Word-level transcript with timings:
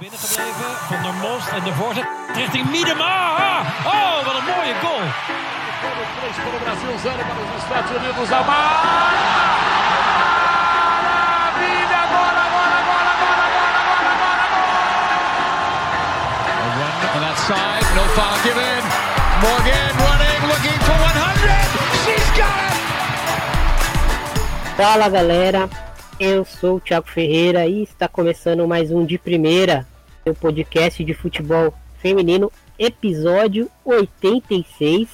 binnengebleven. 0.00 0.70
Van 0.90 1.02
der 1.02 1.16
Most 1.26 1.48
en 1.48 1.64
de 1.64 1.72
voorzet 1.80 2.06
richting 2.34 2.70
Miedema. 2.70 3.14
Oh, 3.94 4.16
wat 4.26 4.34
een 4.38 4.48
mooie 4.54 4.74
goal. 4.82 5.06
para 6.36 6.56
o 6.56 6.60
Brasil, 6.64 6.92
0 6.98 7.14
para 7.28 7.40
os 7.44 7.50
Estados 7.62 7.90
Unidos. 7.98 8.26
A 8.30 8.42
maravilha! 8.50 9.18
Agora, 12.06 12.40
agora, 12.48 12.76
agora, 12.82 13.10
agora, 13.14 13.42
agora, 13.50 13.78
agora, 13.82 14.10
agora! 14.18 14.86
On 17.16 17.20
that 17.26 17.38
side, 17.48 17.88
no 17.96 18.04
foul 18.16 18.36
given. 18.46 18.82
Morgan 19.44 19.92
running, 20.06 20.40
looking 20.52 20.78
for 20.86 20.98
100. 20.98 21.68
She's 22.04 22.30
got 22.40 22.60
it! 22.66 22.82
Fala 24.76 25.08
galera, 25.08 25.62
eu 26.20 26.44
sou 26.44 26.76
o 26.76 26.80
Thiago 26.80 27.06
Ferreira 27.06 27.66
e 27.66 27.82
está 27.82 28.08
começando 28.08 28.66
mais 28.66 28.90
um 28.90 29.06
de 29.06 29.16
primeira, 29.16 29.86
seu 30.24 30.34
podcast 30.34 31.04
de 31.04 31.14
futebol 31.14 31.72
feminino, 31.98 32.50
episódio 32.76 33.70
86. 33.84 35.08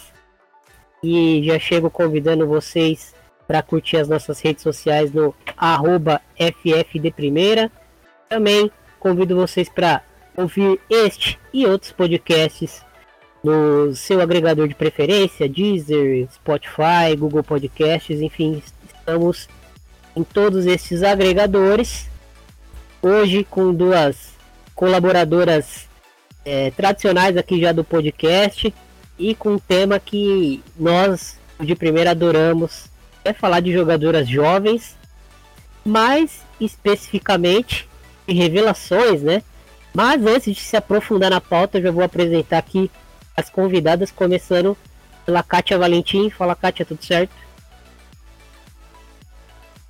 E 1.03 1.43
já 1.45 1.59
chego 1.59 1.91
convidando 1.91 2.47
vocês 2.47 3.15
para 3.47 3.63
curtir 3.63 3.99
as 3.99 4.09
nossas 4.09 4.41
redes 4.41 4.63
sociais 4.63 5.13
no 5.13 5.35
arroba 5.59 6.23
FFDPrimeira. 6.37 7.71
Também 8.27 8.71
convido 8.99 9.37
vocês 9.37 9.69
para 9.69 10.03
ouvir 10.35 10.81
este 10.89 11.39
e 11.53 11.67
outros 11.67 11.93
podcasts 11.93 12.83
no 13.43 13.95
seu 13.95 14.23
agregador 14.23 14.67
de 14.67 14.75
preferência, 14.75 15.47
Deezer, 15.47 16.27
Spotify, 16.33 17.15
Google 17.15 17.45
Podcasts, 17.45 18.23
enfim, 18.23 18.63
estamos 18.87 19.47
em 20.17 20.23
todos 20.23 20.67
esses 20.67 21.03
agregadores. 21.03 22.09
Hoje 23.03 23.45
com 23.45 23.73
duas 23.73 24.33
colaboradoras 24.75 25.89
é, 26.45 26.71
tradicionais 26.71 27.37
aqui 27.37 27.61
já 27.61 27.73
do 27.73 27.85
podcast 27.85 28.75
e 29.19 29.35
com 29.35 29.55
um 29.55 29.59
tema 29.59 29.99
que 30.01 30.63
nós 30.77 31.39
de 31.61 31.75
primeira 31.75 32.11
adoramos, 32.11 32.87
é 33.25 33.33
falar 33.33 33.61
de 33.61 33.73
jogadoras 33.73 34.29
jovens, 34.29 34.97
mais 35.85 36.43
especificamente 36.61 37.89
de 38.27 38.35
revelações, 38.35 39.23
né? 39.23 39.43
Mas 39.93 40.25
antes 40.27 40.57
de 40.57 40.61
se 40.61 40.77
aprofundar 40.77 41.31
na 41.31 41.41
pauta, 41.41 41.79
eu 41.79 41.83
já 41.83 41.91
vou 41.91 42.03
apresentar 42.03 42.59
aqui 42.59 42.91
as 43.37 43.49
convidadas, 43.49 44.11
começando 44.11 44.77
pela 45.25 45.43
Kátia 45.43 45.79
Valentim. 45.79 46.31
Fala, 46.31 46.57
Kátia, 46.57 46.85
tudo 46.85 47.05
certo? 47.05 47.33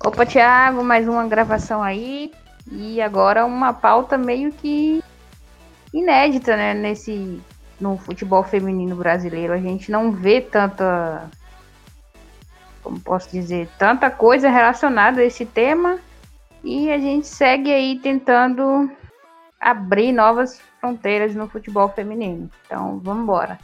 Opa, 0.03 0.25
Thiago, 0.25 0.83
mais 0.83 1.07
uma 1.07 1.27
gravação 1.27 1.81
aí. 1.81 2.31
E 2.71 3.01
agora 3.01 3.45
uma 3.45 3.73
pauta 3.73 4.17
meio 4.17 4.51
que 4.51 5.03
inédita, 5.93 6.55
né? 6.55 6.73
Nesse 6.73 7.41
no 7.79 7.97
futebol 7.97 8.43
feminino 8.43 8.95
brasileiro. 8.95 9.53
A 9.53 9.57
gente 9.57 9.91
não 9.91 10.11
vê 10.11 10.41
tanta. 10.41 11.29
Como 12.83 12.99
posso 12.99 13.31
dizer? 13.31 13.69
Tanta 13.77 14.09
coisa 14.09 14.49
relacionada 14.49 15.21
a 15.21 15.25
esse 15.25 15.45
tema. 15.45 15.99
E 16.63 16.91
a 16.91 16.97
gente 16.97 17.27
segue 17.27 17.71
aí 17.71 17.99
tentando 17.99 18.89
abrir 19.59 20.11
novas 20.11 20.59
fronteiras 20.79 21.35
no 21.35 21.47
futebol 21.47 21.89
feminino. 21.89 22.49
Então, 22.65 22.99
vamos 23.03 23.23
embora. 23.23 23.59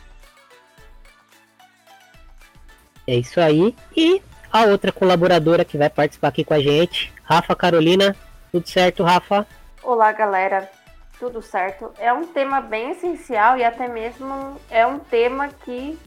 É 3.07 3.15
isso 3.15 3.39
aí. 3.39 3.75
E 3.95 4.21
a 4.51 4.65
outra 4.65 4.91
colaboradora 4.91 5.63
que 5.63 5.77
vai 5.77 5.89
participar 5.89 6.27
aqui 6.27 6.43
com 6.43 6.53
a 6.53 6.59
gente, 6.59 7.13
Rafa 7.23 7.55
Carolina. 7.55 8.15
Tudo 8.51 8.67
certo, 8.67 9.03
Rafa? 9.03 9.47
Olá, 9.81 10.11
galera. 10.11 10.69
Tudo 11.17 11.41
certo. 11.41 11.91
É 11.97 12.11
um 12.11 12.25
tema 12.25 12.59
bem 12.59 12.91
essencial 12.91 13.57
e 13.57 13.63
até 13.63 13.87
mesmo 13.87 14.59
é 14.69 14.85
um 14.85 14.99
tema 14.99 15.49
que 15.63 15.97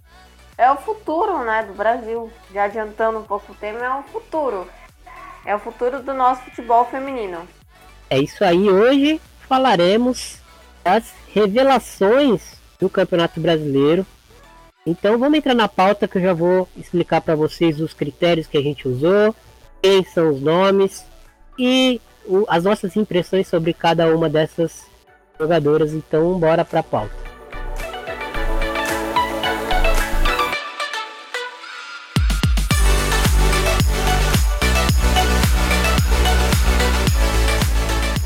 é 0.58 0.70
o 0.70 0.76
futuro, 0.76 1.38
né, 1.44 1.62
do 1.62 1.72
Brasil. 1.72 2.30
Já 2.52 2.64
adiantando 2.64 3.18
um 3.18 3.22
pouco 3.22 3.52
o 3.52 3.54
tema, 3.54 3.84
é 3.84 3.90
o 3.94 4.02
futuro. 4.02 4.68
É 5.46 5.54
o 5.54 5.58
futuro 5.58 6.02
do 6.02 6.12
nosso 6.12 6.42
futebol 6.42 6.84
feminino. 6.86 7.48
É 8.10 8.18
isso 8.18 8.44
aí. 8.44 8.68
Hoje 8.68 9.20
falaremos 9.48 10.38
das 10.82 11.14
revelações 11.32 12.60
do 12.78 12.90
Campeonato 12.90 13.40
Brasileiro. 13.40 14.06
Então 14.86 15.18
vamos 15.18 15.38
entrar 15.38 15.54
na 15.54 15.66
pauta 15.66 16.06
que 16.06 16.18
eu 16.18 16.22
já 16.22 16.34
vou 16.34 16.68
explicar 16.76 17.22
para 17.22 17.34
vocês 17.34 17.80
os 17.80 17.94
critérios 17.94 18.46
que 18.46 18.58
a 18.58 18.62
gente 18.62 18.86
usou, 18.86 19.34
quem 19.82 20.04
são 20.04 20.30
os 20.30 20.42
nomes 20.42 21.06
e 21.58 22.00
o, 22.26 22.44
as 22.48 22.64
nossas 22.64 22.94
impressões 22.94 23.48
sobre 23.48 23.72
cada 23.72 24.14
uma 24.14 24.28
dessas 24.28 24.84
jogadoras. 25.40 25.94
Então 25.94 26.38
bora 26.38 26.66
para 26.66 26.80
a 26.80 26.82
pauta. 26.82 27.14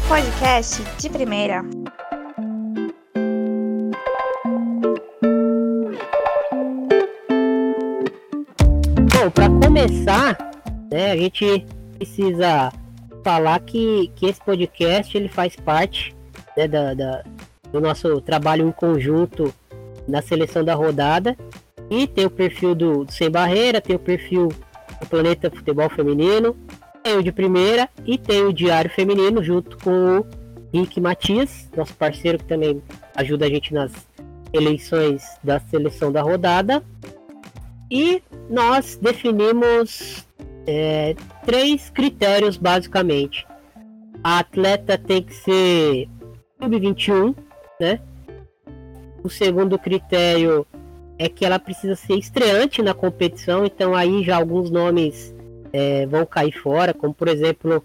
Podcast 0.09 0.83
de 0.99 1.09
primeira. 1.09 1.63
Bom, 9.21 9.31
para 9.31 9.51
começar, 9.51 10.39
né, 10.93 11.11
a 11.11 11.17
gente 11.17 11.67
precisa 11.97 12.73
falar 13.25 13.59
que, 13.59 14.13
que 14.15 14.27
esse 14.27 14.41
podcast 14.41 15.17
ele 15.17 15.27
faz 15.27 15.57
parte 15.57 16.15
né, 16.57 16.69
da, 16.69 16.95
da, 16.95 17.25
do 17.73 17.81
nosso 17.81 18.21
trabalho 18.21 18.69
em 18.69 18.71
conjunto 18.71 19.53
na 20.07 20.23
seleção 20.23 20.65
da 20.65 20.73
rodada. 20.77 21.37
E 21.91 22.07
tem 22.07 22.27
o 22.27 22.31
perfil 22.31 22.77
do, 22.77 23.05
do 23.05 23.13
Sem 23.13 23.29
Barreira, 23.29 23.81
tem 23.81 23.97
o 23.97 23.99
perfil 23.99 24.51
do 25.01 25.07
Planeta 25.09 25.51
Futebol 25.51 25.91
Feminino, 25.91 26.57
tem 27.03 27.17
o 27.17 27.23
de 27.23 27.33
primeira 27.33 27.89
e 28.07 28.17
tem 28.17 28.45
o 28.45 28.53
Diário 28.53 28.89
Feminino 28.89 29.43
junto 29.43 29.79
com 29.79 30.21
o 30.21 30.27
Rick 30.73 31.01
Matias, 31.01 31.69
nosso 31.77 31.95
parceiro 31.95 32.39
que 32.39 32.45
também 32.45 32.81
ajuda 33.17 33.47
a 33.47 33.49
gente 33.49 33.75
nas 33.75 33.91
eleições 34.53 35.25
da 35.43 35.59
seleção 35.59 36.13
da 36.13 36.23
rodada. 36.23 36.85
E 37.91 38.23
nós 38.51 38.99
definimos 39.01 40.27
é, 40.67 41.15
três 41.45 41.91
critérios 41.91 42.57
basicamente. 42.57 43.47
A 44.23 44.41
atleta 44.41 44.99
tem 44.99 45.23
que 45.23 45.35
ser 45.35 46.09
sub-21, 46.61 47.35
né? 47.81 48.01
O 49.23 49.31
segundo 49.31 49.79
critério 49.79 50.67
é 51.19 51.29
que 51.29 51.45
ela 51.45 51.59
precisa 51.59 51.97
ser 51.97 52.15
estreante 52.15 52.83
na 52.83 52.95
competição, 52.95 53.65
então 53.65 53.95
aí 53.95 54.23
já 54.23 54.37
alguns 54.37 54.71
nomes 54.71 55.35
é, 55.73 56.07
vão 56.07 56.25
cair 56.25 56.53
fora, 56.53 56.95
como 56.95 57.13
por 57.13 57.29
exemplo 57.29 57.83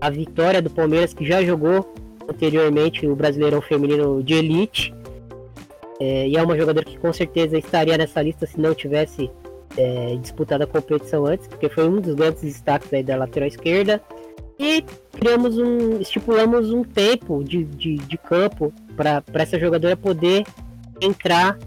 a 0.00 0.10
Vitória 0.10 0.62
do 0.62 0.70
Palmeiras, 0.70 1.14
que 1.14 1.24
já 1.24 1.42
jogou 1.42 1.94
anteriormente 2.28 3.06
o 3.06 3.14
Brasileirão 3.14 3.60
Feminino 3.60 4.22
de 4.22 4.34
Elite. 4.34 4.94
É, 6.00 6.28
e 6.28 6.36
é 6.36 6.42
uma 6.42 6.56
jogadora 6.56 6.84
que 6.84 6.98
com 6.98 7.12
certeza 7.12 7.56
estaria 7.58 7.96
nessa 7.96 8.20
lista 8.22 8.46
se 8.46 8.58
não 8.58 8.74
tivesse 8.74 9.30
é, 9.76 10.16
disputado 10.16 10.64
a 10.64 10.66
competição 10.66 11.26
antes, 11.26 11.46
porque 11.46 11.68
foi 11.68 11.88
um 11.88 12.00
dos 12.00 12.14
grandes 12.14 12.42
destaques 12.42 12.92
aí 12.92 13.02
da 13.02 13.16
lateral 13.16 13.48
esquerda. 13.48 14.00
E 14.58 14.84
criamos 15.12 15.58
um. 15.58 16.00
estipulamos 16.00 16.70
um 16.72 16.84
tempo 16.84 17.42
de, 17.42 17.64
de, 17.64 17.96
de 17.96 18.18
campo 18.18 18.72
para 18.96 19.22
essa 19.34 19.58
jogadora 19.58 19.96
poder 19.96 20.44
entrar 21.00 21.58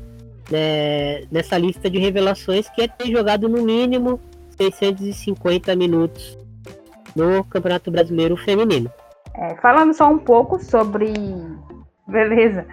né, 0.49 1.25
nessa 1.31 1.57
lista 1.57 1.89
de 1.89 1.97
revelações, 1.97 2.69
que 2.69 2.83
é 2.83 2.87
ter 2.87 3.11
jogado 3.11 3.49
no 3.49 3.63
mínimo 3.63 4.19
650 4.57 5.75
minutos 5.75 6.37
no 7.15 7.43
Campeonato 7.43 7.91
Brasileiro 7.91 8.37
Feminino. 8.37 8.89
É, 9.33 9.55
falando 9.55 9.93
só 9.93 10.07
um 10.07 10.17
pouco 10.17 10.59
sobre. 10.59 11.13
Beleza. 12.07 12.65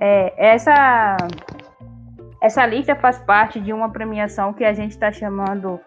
É, 0.00 0.54
essa, 0.54 1.16
essa 2.40 2.64
lista 2.64 2.96
faz 2.96 3.18
parte 3.18 3.60
de 3.60 3.72
uma 3.72 3.90
premiação 3.90 4.52
que 4.52 4.64
a 4.64 4.72
gente 4.72 4.92
está 4.92 5.12
chamando 5.12 5.78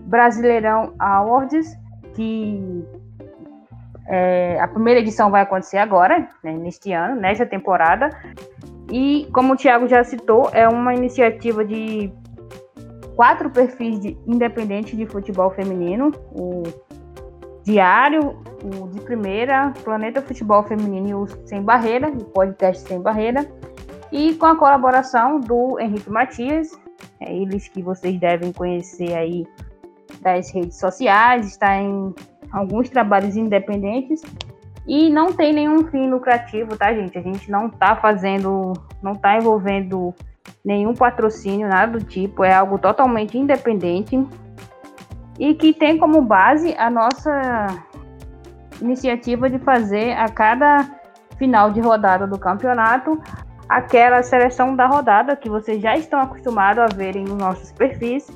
Brasileirão 0.00 0.94
Awards, 0.98 1.76
que 2.14 2.84
é, 4.06 4.60
a 4.60 4.68
primeira 4.68 5.00
edição 5.00 5.30
vai 5.30 5.42
acontecer 5.42 5.78
agora, 5.78 6.28
né, 6.42 6.52
neste 6.52 6.92
ano, 6.92 7.20
nesta 7.20 7.46
temporada. 7.46 8.10
E, 8.90 9.26
como 9.32 9.54
o 9.54 9.56
Thiago 9.56 9.88
já 9.88 10.04
citou, 10.04 10.50
é 10.52 10.68
uma 10.68 10.94
iniciativa 10.94 11.64
de 11.64 12.12
quatro 13.16 13.48
perfis 13.48 13.98
de, 13.98 14.18
independentes 14.26 14.96
de 14.96 15.06
futebol 15.06 15.50
feminino: 15.50 16.12
o 16.32 16.62
Diário, 17.62 18.42
o 18.62 18.88
de 18.88 19.00
Primeira, 19.00 19.72
Planeta 19.82 20.20
Futebol 20.20 20.62
Feminino 20.64 21.08
e 21.08 21.14
o 21.14 21.26
Sem 21.46 21.62
Barreira, 21.62 22.08
o 22.08 22.24
podcast 22.24 22.86
Sem 22.86 23.00
Barreira, 23.00 23.46
e 24.14 24.32
com 24.36 24.46
a 24.46 24.54
colaboração 24.54 25.40
do 25.40 25.76
Henrique 25.80 26.08
Matias, 26.08 26.70
é 27.18 27.34
eles 27.34 27.66
que 27.66 27.82
vocês 27.82 28.16
devem 28.20 28.52
conhecer 28.52 29.12
aí 29.12 29.44
das 30.22 30.54
redes 30.54 30.78
sociais, 30.78 31.48
está 31.48 31.76
em 31.76 32.14
alguns 32.52 32.88
trabalhos 32.88 33.36
independentes. 33.36 34.22
E 34.86 35.10
não 35.10 35.32
tem 35.32 35.52
nenhum 35.52 35.88
fim 35.88 36.08
lucrativo, 36.08 36.76
tá, 36.76 36.94
gente? 36.94 37.18
A 37.18 37.22
gente 37.22 37.50
não 37.50 37.68
tá 37.68 37.96
fazendo, 37.96 38.74
não 39.02 39.16
tá 39.16 39.36
envolvendo 39.36 40.14
nenhum 40.64 40.94
patrocínio, 40.94 41.66
nada 41.66 41.98
do 41.98 42.04
tipo. 42.04 42.44
É 42.44 42.54
algo 42.54 42.78
totalmente 42.78 43.36
independente 43.36 44.24
e 45.40 45.54
que 45.54 45.72
tem 45.72 45.98
como 45.98 46.22
base 46.22 46.72
a 46.78 46.88
nossa 46.88 47.66
iniciativa 48.80 49.50
de 49.50 49.58
fazer 49.58 50.12
a 50.12 50.28
cada 50.28 50.88
final 51.36 51.72
de 51.72 51.80
rodada 51.80 52.28
do 52.28 52.38
campeonato 52.38 53.20
aquela 53.74 54.22
seleção 54.22 54.76
da 54.76 54.86
rodada 54.86 55.34
que 55.34 55.50
vocês 55.50 55.82
já 55.82 55.96
estão 55.96 56.20
acostumados 56.20 56.84
a 56.84 56.86
verem 56.86 57.24
nos 57.24 57.36
nossos 57.36 57.72
perfis. 57.72 58.30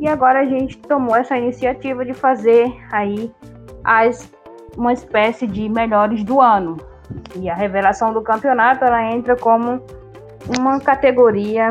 E 0.00 0.08
agora 0.08 0.40
a 0.40 0.44
gente 0.44 0.76
tomou 0.78 1.14
essa 1.14 1.38
iniciativa 1.38 2.04
de 2.04 2.12
fazer 2.12 2.74
aí 2.90 3.32
as, 3.84 4.28
uma 4.76 4.92
espécie 4.92 5.46
de 5.46 5.68
melhores 5.68 6.24
do 6.24 6.40
ano. 6.40 6.76
E 7.36 7.48
a 7.48 7.54
revelação 7.54 8.12
do 8.12 8.20
campeonato 8.20 8.84
ela 8.84 9.12
entra 9.12 9.36
como 9.36 9.80
uma 10.58 10.80
categoria 10.80 11.70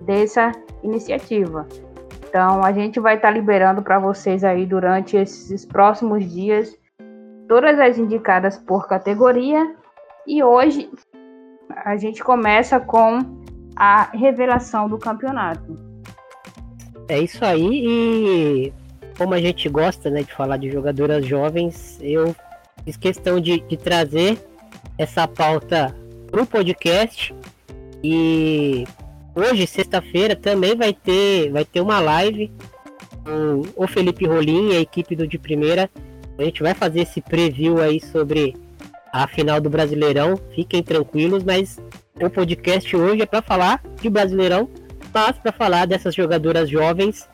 dessa 0.00 0.50
iniciativa. 0.82 1.68
Então 2.28 2.64
a 2.64 2.72
gente 2.72 2.98
vai 2.98 3.14
estar 3.14 3.28
tá 3.28 3.34
liberando 3.34 3.82
para 3.82 4.00
vocês 4.00 4.42
aí 4.42 4.66
durante 4.66 5.16
esses 5.16 5.64
próximos 5.64 6.28
dias 6.28 6.76
todas 7.48 7.78
as 7.78 7.98
indicadas 7.98 8.58
por 8.58 8.88
categoria. 8.88 9.76
E 10.26 10.42
hoje 10.42 10.90
a 11.84 11.96
gente 11.96 12.22
começa 12.22 12.78
com 12.78 13.20
a 13.76 14.10
revelação 14.12 14.88
do 14.88 14.98
campeonato. 14.98 15.78
É 17.08 17.18
isso 17.18 17.44
aí 17.44 17.84
e 17.84 18.72
como 19.16 19.34
a 19.34 19.40
gente 19.40 19.68
gosta 19.68 20.10
né, 20.10 20.22
de 20.22 20.32
falar 20.32 20.56
de 20.56 20.70
jogadoras 20.70 21.26
jovens, 21.26 21.98
eu 22.00 22.34
fiz 22.84 22.96
questão 22.96 23.40
de, 23.40 23.60
de 23.60 23.76
trazer 23.76 24.38
essa 24.98 25.26
pauta 25.28 25.94
para 26.30 26.42
o 26.42 26.46
podcast 26.46 27.34
e 28.02 28.84
hoje, 29.34 29.66
sexta-feira, 29.66 30.34
também 30.34 30.74
vai 30.74 30.92
ter, 30.92 31.50
vai 31.50 31.64
ter 31.64 31.80
uma 31.80 32.00
live 32.00 32.50
com 33.24 33.62
o 33.76 33.86
Felipe 33.86 34.26
Rolim 34.26 34.70
e 34.70 34.76
a 34.76 34.80
equipe 34.80 35.14
do 35.14 35.26
de 35.26 35.38
primeira. 35.38 35.90
A 36.38 36.44
gente 36.44 36.62
vai 36.62 36.74
fazer 36.74 37.02
esse 37.02 37.20
preview 37.20 37.80
aí 37.80 38.00
sobre 38.00 38.56
a 39.12 39.28
final 39.28 39.60
do 39.60 39.68
Brasileirão. 39.68 40.36
Fiquem 40.54 40.82
tranquilos, 40.82 41.44
mas 41.44 41.78
o 42.20 42.30
podcast 42.30 42.96
hoje 42.96 43.22
é 43.22 43.26
para 43.26 43.42
falar 43.42 43.82
de 44.00 44.08
Brasileirão, 44.08 44.68
mas 45.12 45.36
para 45.38 45.52
falar 45.52 45.86
dessas 45.86 46.14
jogadoras 46.14 46.70
jovens. 46.70 47.28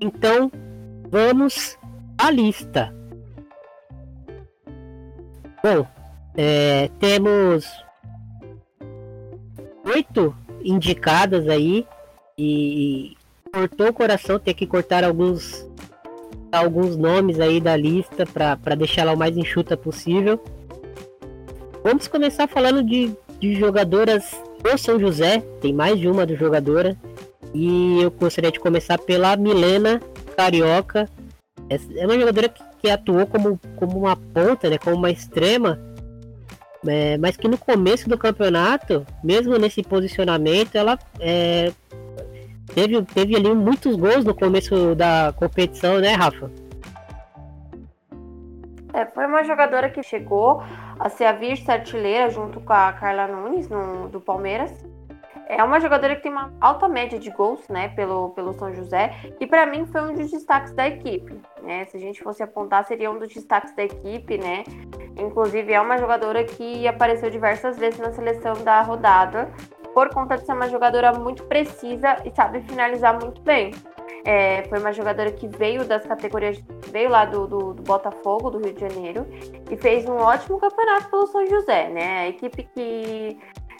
Então, 0.00 0.50
vamos 1.10 1.76
à 2.16 2.30
lista. 2.30 2.94
Bom, 5.62 5.86
é, 6.36 6.88
temos 6.98 7.66
oito 9.84 10.34
indicadas 10.62 11.48
aí 11.48 11.86
e 12.36 13.16
cortou 13.52 13.88
o 13.88 13.92
coração 13.92 14.38
ter 14.38 14.54
que 14.54 14.66
cortar 14.66 15.02
alguns 15.02 15.66
alguns 16.52 16.96
nomes 16.96 17.40
aí 17.40 17.60
da 17.60 17.76
lista 17.76 18.24
para 18.24 18.74
deixar 18.74 19.02
ela 19.02 19.12
o 19.14 19.18
mais 19.18 19.36
enxuta 19.36 19.76
possível. 19.76 20.40
Vamos 21.88 22.06
começar 22.06 22.46
falando 22.46 22.82
de, 22.82 23.16
de 23.40 23.54
jogadoras 23.54 24.38
do 24.62 24.76
São 24.76 25.00
José, 25.00 25.42
tem 25.58 25.72
mais 25.72 25.98
de 25.98 26.06
uma 26.06 26.26
do 26.26 26.36
jogadora. 26.36 26.94
E 27.54 28.02
eu 28.02 28.10
gostaria 28.10 28.52
de 28.52 28.60
começar 28.60 28.98
pela 28.98 29.34
Milena 29.38 29.98
Carioca. 30.36 31.08
É 31.70 32.04
uma 32.04 32.18
jogadora 32.18 32.46
que, 32.50 32.62
que 32.78 32.90
atuou 32.90 33.26
como, 33.26 33.58
como 33.76 34.00
uma 34.00 34.14
ponta, 34.14 34.68
né, 34.68 34.76
como 34.76 34.96
uma 34.96 35.10
extrema 35.10 35.80
é, 36.86 37.16
mas 37.16 37.38
que 37.38 37.48
no 37.48 37.56
começo 37.56 38.06
do 38.06 38.18
campeonato, 38.18 39.06
mesmo 39.24 39.56
nesse 39.56 39.82
posicionamento, 39.82 40.74
ela 40.74 40.98
é, 41.18 41.72
teve, 42.74 43.02
teve 43.02 43.34
ali 43.34 43.54
muitos 43.54 43.96
gols 43.96 44.26
no 44.26 44.34
começo 44.34 44.94
da 44.94 45.32
competição, 45.34 46.00
né, 46.00 46.12
Rafa? 46.12 46.50
É, 48.92 49.06
foi 49.06 49.26
uma 49.26 49.42
jogadora 49.42 49.88
que 49.88 50.02
chegou 50.02 50.62
a 50.98 51.08
ser 51.08 51.24
a 51.24 51.32
vice-artilheira 51.32 52.30
junto 52.30 52.60
com 52.60 52.72
a 52.72 52.92
Carla 52.92 53.26
Nunes 53.26 53.68
no, 53.68 54.08
do 54.08 54.20
Palmeiras. 54.20 54.72
É 55.48 55.64
uma 55.64 55.80
jogadora 55.80 56.14
que 56.14 56.22
tem 56.22 56.30
uma 56.30 56.52
alta 56.60 56.86
média 56.86 57.18
de 57.18 57.30
gols, 57.30 57.66
né, 57.68 57.88
pelo, 57.88 58.30
pelo 58.30 58.52
São 58.52 58.74
José, 58.74 59.14
e 59.40 59.46
para 59.46 59.64
mim 59.64 59.86
foi 59.86 60.02
um 60.02 60.12
dos 60.12 60.30
destaques 60.30 60.74
da 60.74 60.86
equipe, 60.86 61.40
né? 61.62 61.86
Se 61.86 61.96
a 61.96 62.00
gente 62.00 62.22
fosse 62.22 62.42
apontar, 62.42 62.84
seria 62.84 63.10
um 63.10 63.18
dos 63.18 63.32
destaques 63.32 63.74
da 63.74 63.82
equipe, 63.82 64.36
né? 64.36 64.64
Inclusive 65.16 65.72
é 65.72 65.80
uma 65.80 65.96
jogadora 65.96 66.44
que 66.44 66.86
apareceu 66.86 67.30
diversas 67.30 67.78
vezes 67.78 67.98
na 67.98 68.12
seleção 68.12 68.62
da 68.62 68.82
rodada, 68.82 69.50
por 69.94 70.10
conta 70.10 70.36
de 70.36 70.44
ser 70.44 70.52
uma 70.52 70.68
jogadora 70.68 71.12
muito 71.14 71.42
precisa 71.44 72.18
e 72.26 72.30
sabe 72.30 72.60
finalizar 72.60 73.18
muito 73.18 73.40
bem. 73.40 73.72
É, 74.24 74.64
foi 74.64 74.78
uma 74.78 74.92
jogadora 74.92 75.30
que 75.30 75.46
veio 75.46 75.84
das 75.84 76.04
categorias, 76.04 76.62
veio 76.90 77.08
lá 77.08 77.24
do, 77.24 77.46
do, 77.46 77.74
do, 77.74 77.82
Botafogo, 77.82 78.50
do 78.50 78.58
Rio 78.58 78.74
de 78.74 78.80
Janeiro, 78.80 79.26
e 79.70 79.76
fez 79.76 80.06
um 80.06 80.16
ótimo 80.16 80.58
campeonato 80.58 81.08
pelo 81.08 81.26
São 81.26 81.46
José, 81.46 81.88
né? 81.88 82.20
A 82.20 82.28
equipe 82.28 82.68
que 82.74 83.38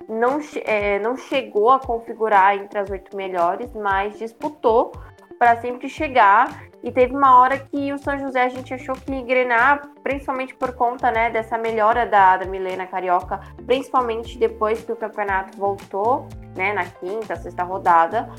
não, 0.08 0.40
é, 0.64 0.98
não 1.00 1.16
chegou 1.16 1.70
a 1.70 1.78
configurar 1.78 2.56
entre 2.56 2.78
as 2.78 2.88
oito 2.90 3.16
melhores, 3.16 3.72
mas 3.74 4.18
disputou 4.18 4.92
para 5.38 5.56
sempre 5.60 5.88
chegar. 5.88 6.68
E 6.82 6.92
teve 6.92 7.14
uma 7.14 7.40
hora 7.40 7.58
que 7.58 7.92
o 7.92 7.98
São 7.98 8.16
José 8.18 8.44
a 8.44 8.48
gente 8.48 8.72
achou 8.72 8.94
que 8.94 9.12
engrenar, 9.12 9.82
principalmente 10.02 10.54
por 10.54 10.72
conta 10.74 11.10
né, 11.10 11.28
dessa 11.28 11.58
melhora 11.58 12.06
da, 12.06 12.36
da 12.36 12.46
Milena 12.46 12.86
Carioca, 12.86 13.40
principalmente 13.66 14.38
depois 14.38 14.84
que 14.84 14.92
o 14.92 14.96
campeonato 14.96 15.58
voltou, 15.58 16.28
né, 16.56 16.72
na 16.72 16.84
quinta, 16.84 17.34
sexta 17.34 17.64
rodada. 17.64 18.30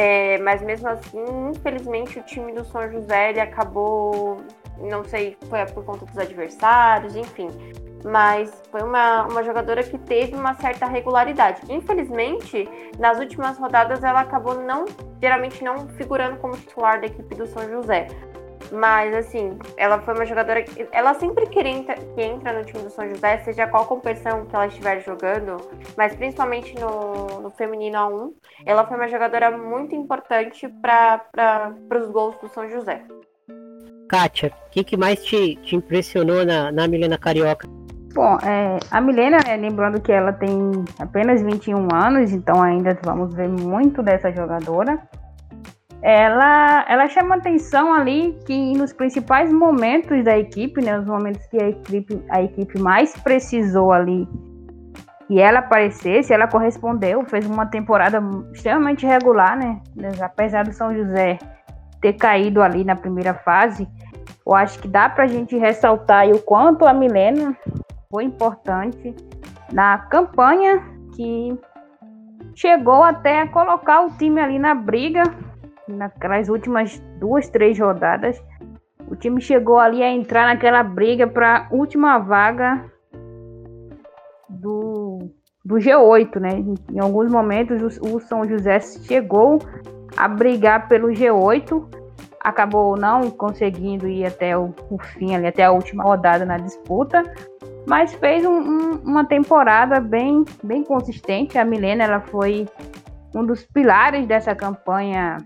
É, 0.00 0.38
mas 0.38 0.62
mesmo 0.62 0.88
assim, 0.88 1.24
infelizmente, 1.50 2.20
o 2.20 2.22
time 2.22 2.52
do 2.52 2.64
São 2.66 2.88
José 2.88 3.30
ele 3.30 3.40
acabou, 3.40 4.36
não 4.78 5.02
sei, 5.02 5.36
foi 5.50 5.66
por 5.66 5.84
conta 5.84 6.06
dos 6.06 6.16
adversários, 6.16 7.16
enfim, 7.16 7.48
mas 8.04 8.62
foi 8.70 8.82
uma, 8.82 9.26
uma 9.26 9.42
jogadora 9.42 9.82
que 9.82 9.98
teve 9.98 10.36
uma 10.36 10.54
certa 10.54 10.86
regularidade. 10.86 11.62
Infelizmente, 11.68 12.68
nas 12.96 13.18
últimas 13.18 13.58
rodadas 13.58 14.04
ela 14.04 14.20
acabou 14.20 14.54
não, 14.62 14.84
geralmente 15.20 15.64
não 15.64 15.88
figurando 15.88 16.36
como 16.36 16.56
titular 16.56 17.00
da 17.00 17.06
equipe 17.08 17.34
do 17.34 17.48
São 17.48 17.68
José. 17.68 18.06
Mas 18.70 19.14
assim, 19.14 19.58
ela 19.76 19.98
foi 20.00 20.14
uma 20.14 20.26
jogadora 20.26 20.62
que 20.62 20.86
ela 20.92 21.14
sempre 21.14 21.46
que 21.46 21.60
entra, 21.60 21.94
que 21.94 22.22
entra 22.22 22.52
no 22.52 22.64
time 22.64 22.82
do 22.82 22.90
São 22.90 23.08
José, 23.08 23.38
seja 23.38 23.66
qual 23.66 23.86
competição 23.86 24.44
que 24.44 24.54
ela 24.54 24.66
estiver 24.66 25.02
jogando, 25.02 25.56
mas 25.96 26.14
principalmente 26.14 26.74
no, 26.78 27.40
no 27.40 27.50
feminino 27.50 27.96
A1, 27.96 28.32
ela 28.66 28.86
foi 28.86 28.96
uma 28.96 29.08
jogadora 29.08 29.56
muito 29.56 29.94
importante 29.94 30.68
para 30.82 31.74
os 32.00 32.10
gols 32.10 32.36
do 32.38 32.48
São 32.48 32.68
José. 32.68 33.02
Kátia, 34.08 34.52
o 34.66 34.70
que, 34.70 34.84
que 34.84 34.96
mais 34.96 35.22
te, 35.24 35.56
te 35.56 35.76
impressionou 35.76 36.44
na, 36.44 36.72
na 36.72 36.88
Milena 36.88 37.18
Carioca? 37.18 37.68
Bom, 38.14 38.38
é, 38.42 38.78
a 38.90 39.00
Milena, 39.00 39.38
né, 39.46 39.56
lembrando 39.56 40.00
que 40.00 40.10
ela 40.10 40.32
tem 40.32 40.50
apenas 40.98 41.42
21 41.42 41.94
anos, 41.94 42.32
então 42.32 42.62
ainda 42.62 42.98
vamos 43.04 43.34
ver 43.34 43.48
muito 43.48 44.02
dessa 44.02 44.32
jogadora. 44.32 44.98
Ela, 46.00 46.84
ela 46.88 47.08
chama 47.08 47.36
atenção 47.36 47.92
ali 47.92 48.38
que 48.46 48.72
nos 48.74 48.92
principais 48.92 49.52
momentos 49.52 50.22
da 50.24 50.38
equipe, 50.38 50.80
né, 50.80 50.98
os 50.98 51.04
momentos 51.04 51.44
que 51.46 51.60
a 51.60 51.68
equipe, 51.68 52.22
a 52.30 52.42
equipe 52.42 52.78
mais 52.78 53.16
precisou 53.16 53.92
ali 53.92 54.28
e 55.28 55.40
ela 55.40 55.58
aparecesse, 55.58 56.32
ela 56.32 56.46
correspondeu, 56.46 57.24
fez 57.26 57.46
uma 57.46 57.66
temporada 57.66 58.22
extremamente 58.52 59.04
regular, 59.04 59.58
né? 59.58 59.80
Apesar 60.22 60.64
do 60.64 60.72
São 60.72 60.94
José 60.94 61.38
ter 62.00 62.14
caído 62.14 62.62
ali 62.62 62.82
na 62.82 62.96
primeira 62.96 63.34
fase, 63.34 63.86
eu 64.46 64.54
acho 64.54 64.78
que 64.78 64.88
dá 64.88 65.08
pra 65.08 65.26
gente 65.26 65.56
ressaltar 65.56 66.26
o 66.30 66.38
quanto 66.38 66.86
a 66.86 66.94
Milena 66.94 67.54
foi 68.10 68.24
importante 68.24 69.14
na 69.70 69.98
campanha 69.98 70.82
que 71.14 71.54
chegou 72.54 73.02
até 73.02 73.42
a 73.42 73.48
colocar 73.48 74.06
o 74.06 74.10
time 74.16 74.40
ali 74.40 74.58
na 74.58 74.74
briga 74.74 75.24
naquelas 75.88 76.48
últimas 76.48 76.98
duas, 77.18 77.48
três 77.48 77.78
rodadas. 77.78 78.42
O 79.08 79.16
time 79.16 79.40
chegou 79.40 79.78
ali 79.78 80.02
a 80.02 80.10
entrar 80.10 80.46
naquela 80.46 80.82
briga 80.82 81.26
para 81.26 81.66
última 81.70 82.18
vaga 82.18 82.84
do, 84.48 85.30
do 85.64 85.76
G8, 85.76 86.38
né? 86.40 86.64
Em 86.92 87.00
alguns 87.00 87.30
momentos 87.30 87.98
o, 87.98 88.16
o 88.16 88.20
São 88.20 88.46
José 88.46 88.80
chegou 88.80 89.58
a 90.16 90.28
brigar 90.28 90.88
pelo 90.88 91.08
G8, 91.08 91.86
acabou 92.40 92.96
não 92.96 93.30
conseguindo 93.30 94.08
ir 94.08 94.26
até 94.26 94.56
o, 94.56 94.74
o 94.90 94.98
fim, 94.98 95.34
ali, 95.34 95.46
até 95.46 95.64
a 95.64 95.72
última 95.72 96.04
rodada 96.04 96.44
na 96.44 96.58
disputa, 96.58 97.22
mas 97.86 98.12
fez 98.14 98.44
um, 98.44 98.58
um, 98.58 98.90
uma 99.04 99.24
temporada 99.24 100.00
bem, 100.00 100.44
bem 100.62 100.82
consistente. 100.82 101.56
A 101.56 101.64
Milena 101.64 102.04
ela 102.04 102.20
foi 102.20 102.66
um 103.34 103.44
dos 103.44 103.64
pilares 103.64 104.26
dessa 104.26 104.54
campanha 104.54 105.38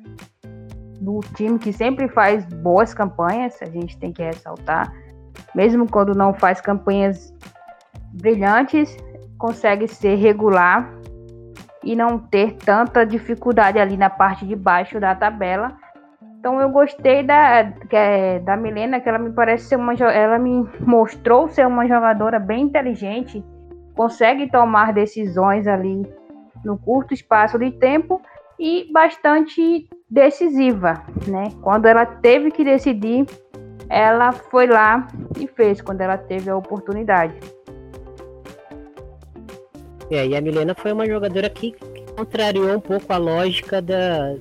do 1.01 1.21
time 1.35 1.59
que 1.59 1.73
sempre 1.73 2.09
faz 2.09 2.45
boas 2.45 2.95
campanhas, 2.95 3.61
a 3.61 3.67
gente 3.67 3.99
tem 3.99 4.13
que 4.13 4.23
ressaltar. 4.23 4.93
mesmo 5.55 5.89
quando 5.91 6.15
não 6.15 6.33
faz 6.33 6.61
campanhas 6.61 7.35
brilhantes, 8.13 8.97
consegue 9.39 9.89
ser 9.89 10.15
regular 10.15 10.89
e 11.83 11.97
não 11.97 12.19
ter 12.19 12.55
tanta 12.57 13.05
dificuldade 13.05 13.79
ali 13.79 13.97
na 13.97 14.09
parte 14.09 14.47
de 14.47 14.55
baixo 14.55 15.01
da 15.01 15.15
tabela. 15.15 15.77
Então 16.39 16.61
eu 16.61 16.71
gostei 16.71 17.23
da, 17.23 17.63
da 18.45 18.57
Milena, 18.57 19.01
que 19.01 19.09
ela 19.09 19.19
me 19.19 19.33
parece 19.33 19.67
ser 19.67 19.77
uma 19.77 19.95
ela 19.95 20.39
me 20.39 20.69
mostrou 20.81 21.49
ser 21.49 21.67
uma 21.67 21.87
jogadora 21.87 22.39
bem 22.39 22.65
inteligente, 22.65 23.45
consegue 23.95 24.51
tomar 24.51 24.93
decisões 24.93 25.67
ali 25.67 26.03
no 26.65 26.79
curto 26.79 27.15
espaço 27.15 27.59
de 27.59 27.71
tempo 27.73 28.21
e 28.59 28.91
bastante 28.93 29.89
decisiva, 30.09 31.03
né? 31.27 31.49
Quando 31.63 31.87
ela 31.87 32.07
teve 32.07 32.51
que 32.51 32.65
decidir, 32.65 33.27
ela 33.89 34.33
foi 34.33 34.67
lá 34.67 35.09
e 35.39 35.47
fez 35.47 35.81
quando 35.81 36.01
ela 36.01 36.17
teve 36.17 36.51
a 36.51 36.57
oportunidade. 36.57 37.35
É, 40.11 40.27
e 40.27 40.37
a 40.37 40.41
Milena 40.41 40.75
foi 40.75 40.93
uma 40.93 41.07
jogadora 41.07 41.49
que 41.49 41.75
contrariou 42.17 42.77
um 42.77 42.81
pouco 42.81 43.11
a 43.13 43.17
lógica 43.17 43.81
da, 43.81 44.35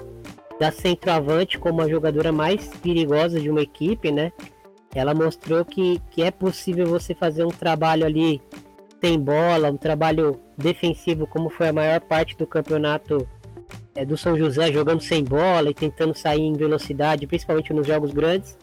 da 0.60 0.72
centroavante 0.72 1.58
como 1.58 1.82
a 1.82 1.88
jogadora 1.88 2.32
mais 2.32 2.68
perigosa 2.78 3.40
de 3.40 3.50
uma 3.50 3.62
equipe, 3.62 4.12
né? 4.12 4.32
Ela 4.94 5.14
mostrou 5.14 5.64
que, 5.64 6.02
que 6.12 6.22
é 6.22 6.32
possível 6.32 6.86
você 6.86 7.16
fazer 7.16 7.46
um 7.46 7.52
trabalho 7.52 8.06
ali 8.06 8.42
sem 9.02 9.18
bola, 9.18 9.72
um 9.72 9.78
trabalho 9.78 10.40
defensivo, 10.62 11.28
como 11.28 11.50
foi 11.50 11.70
a 11.70 11.74
maior 11.74 12.00
parte 12.00 12.38
do 12.38 12.48
campeonato 12.48 13.28
é, 13.96 14.06
do 14.06 14.18
São 14.18 14.38
José, 14.38 14.72
jogando 14.72 15.02
sem 15.02 15.24
bola 15.24 15.70
e 15.70 15.74
tentando 15.74 16.16
sair 16.16 16.42
em 16.42 16.54
velocidade, 16.54 17.28
principalmente 17.28 17.74
nos 17.74 17.88
jogos 17.88 18.12
grandes. 18.12 18.58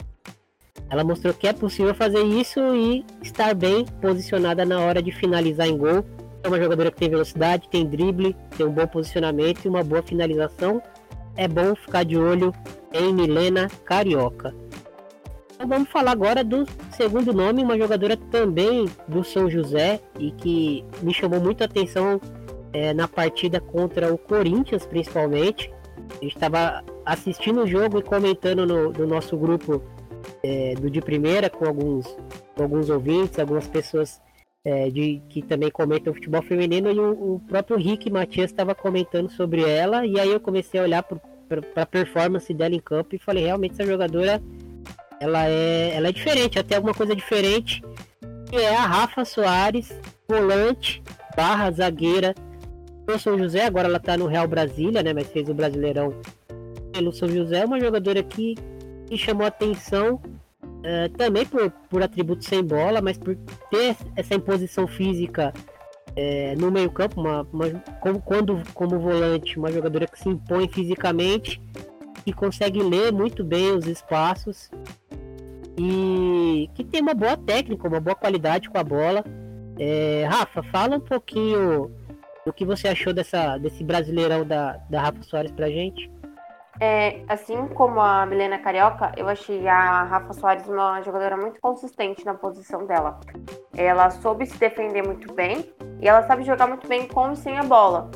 Ela 0.88 1.04
mostrou 1.04 1.34
que 1.34 1.46
é 1.46 1.52
possível 1.52 1.94
fazer 1.94 2.22
isso 2.22 2.60
e 2.74 3.04
estar 3.22 3.54
bem 3.54 3.84
posicionada 4.00 4.64
na 4.64 4.80
hora 4.80 5.02
de 5.02 5.12
finalizar 5.12 5.66
em 5.66 5.76
gol 5.76 6.04
é 6.42 6.48
uma 6.48 6.60
jogadora 6.60 6.90
que 6.90 6.98
tem 6.98 7.10
velocidade, 7.10 7.68
tem 7.68 7.86
drible, 7.86 8.36
tem 8.56 8.64
um 8.64 8.72
bom 8.72 8.86
posicionamento 8.86 9.64
e 9.64 9.68
uma 9.68 9.82
boa 9.82 10.02
finalização. 10.02 10.82
É 11.36 11.48
bom 11.48 11.74
ficar 11.74 12.04
de 12.04 12.16
olho 12.16 12.54
em 12.92 13.12
Milena 13.12 13.68
Carioca. 13.84 14.54
Então 15.58 15.66
vamos 15.66 15.88
falar 15.90 16.12
agora 16.12 16.44
do 16.44 16.64
segundo 16.92 17.32
nome, 17.32 17.64
uma 17.64 17.76
jogadora 17.76 18.16
também 18.16 18.86
do 19.08 19.24
São 19.24 19.50
José 19.50 20.00
e 20.16 20.30
que 20.30 20.84
me 21.02 21.12
chamou 21.12 21.40
muito 21.40 21.64
atenção 21.64 22.20
é, 22.72 22.94
na 22.94 23.08
partida 23.08 23.60
contra 23.60 24.14
o 24.14 24.16
Corinthians, 24.16 24.86
principalmente. 24.86 25.68
A 26.10 26.22
gente 26.22 26.36
estava 26.36 26.84
assistindo 27.04 27.64
o 27.64 27.66
jogo 27.66 27.98
e 27.98 28.02
comentando 28.04 28.64
no, 28.64 28.92
no 28.92 29.04
nosso 29.04 29.36
grupo 29.36 29.82
é, 30.44 30.76
do 30.76 30.88
de 30.88 31.00
primeira 31.00 31.50
com 31.50 31.66
alguns, 31.66 32.06
com 32.54 32.62
alguns 32.62 32.88
ouvintes, 32.88 33.40
algumas 33.40 33.66
pessoas 33.66 34.20
é, 34.64 34.88
de, 34.90 35.20
que 35.28 35.42
também 35.42 35.72
comentam 35.72 36.14
futebol 36.14 36.40
feminino, 36.40 36.88
e 36.88 37.00
o, 37.00 37.34
o 37.34 37.40
próprio 37.48 37.76
Rick 37.76 38.08
Matias 38.12 38.52
estava 38.52 38.76
comentando 38.76 39.28
sobre 39.28 39.68
ela, 39.68 40.06
e 40.06 40.20
aí 40.20 40.30
eu 40.30 40.38
comecei 40.38 40.78
a 40.78 40.84
olhar 40.84 41.02
para 41.02 41.82
a 41.82 41.86
performance 41.86 42.54
dela 42.54 42.76
em 42.76 42.80
campo 42.80 43.16
e 43.16 43.18
falei, 43.18 43.46
realmente 43.46 43.72
essa 43.72 43.84
jogadora 43.84 44.40
ela 45.20 45.48
é, 45.48 45.94
ela 45.94 46.08
é 46.08 46.12
diferente, 46.12 46.58
até 46.58 46.76
alguma 46.76 46.94
coisa 46.94 47.14
diferente, 47.14 47.82
que 48.48 48.56
é 48.56 48.74
a 48.74 48.86
Rafa 48.86 49.24
Soares, 49.24 49.92
volante, 50.28 51.02
barra 51.36 51.70
zagueira. 51.70 52.34
Do 53.06 53.18
São 53.18 53.38
José, 53.38 53.64
agora 53.64 53.88
ela 53.88 53.96
está 53.96 54.18
no 54.18 54.26
Real 54.26 54.46
Brasília, 54.46 55.02
né, 55.02 55.14
mas 55.14 55.28
fez 55.28 55.48
o 55.48 55.54
Brasileirão 55.54 56.14
pelo 56.92 57.10
São 57.10 57.28
José, 57.28 57.64
uma 57.64 57.80
jogadora 57.80 58.22
que, 58.22 58.54
que 59.06 59.16
chamou 59.16 59.46
atenção 59.46 60.20
Uh, 60.78 61.08
também 61.16 61.44
por, 61.44 61.72
por 61.90 62.02
atributos 62.04 62.46
sem 62.46 62.62
bola, 62.62 63.00
mas 63.00 63.18
por 63.18 63.34
ter 63.68 63.96
essa 64.14 64.36
imposição 64.36 64.86
física 64.86 65.52
é, 66.14 66.56
no 66.56 66.70
meio 66.70 66.90
campo, 66.90 67.20
uma, 67.20 67.46
uma, 67.52 67.70
como, 68.00 68.20
quando 68.20 68.60
como 68.74 68.98
volante, 68.98 69.56
uma 69.56 69.70
jogadora 69.70 70.06
que 70.06 70.18
se 70.18 70.28
impõe 70.28 70.68
fisicamente 70.68 71.60
e 72.28 72.32
consegue 72.32 72.82
ler 72.82 73.10
muito 73.10 73.42
bem 73.42 73.72
os 73.72 73.86
espaços 73.86 74.70
e 75.78 76.68
que 76.74 76.84
tem 76.84 77.00
uma 77.00 77.14
boa 77.14 77.38
técnica, 77.38 77.88
uma 77.88 78.00
boa 78.00 78.14
qualidade 78.14 78.68
com 78.68 78.76
a 78.76 78.84
bola. 78.84 79.24
É, 79.78 80.26
Rafa, 80.28 80.62
fala 80.64 80.96
um 80.96 81.00
pouquinho 81.00 81.90
o 82.44 82.52
que 82.52 82.66
você 82.66 82.88
achou 82.88 83.14
dessa, 83.14 83.56
desse 83.56 83.82
brasileirão 83.82 84.44
da, 84.44 84.78
da 84.90 85.00
Rafa 85.00 85.22
Soares 85.22 85.52
pra 85.52 85.70
gente. 85.70 86.10
É, 86.80 87.22
assim 87.28 87.66
como 87.68 87.98
a 87.98 88.26
Milena 88.26 88.58
Carioca, 88.58 89.12
eu 89.16 89.26
achei 89.26 89.66
a 89.66 90.02
Rafa 90.02 90.34
Soares 90.34 90.68
uma 90.68 91.00
jogadora 91.00 91.36
muito 91.36 91.58
consistente 91.62 92.26
na 92.26 92.34
posição 92.34 92.86
dela. 92.86 93.20
Ela 93.74 94.10
soube 94.10 94.44
se 94.44 94.58
defender 94.58 95.02
muito 95.02 95.32
bem 95.32 95.72
e 96.00 96.06
ela 96.06 96.22
sabe 96.24 96.42
jogar 96.42 96.66
muito 96.66 96.86
bem 96.86 97.08
com 97.08 97.32
e 97.32 97.36
sem 97.36 97.58
a 97.58 97.62
bola. 97.62 98.10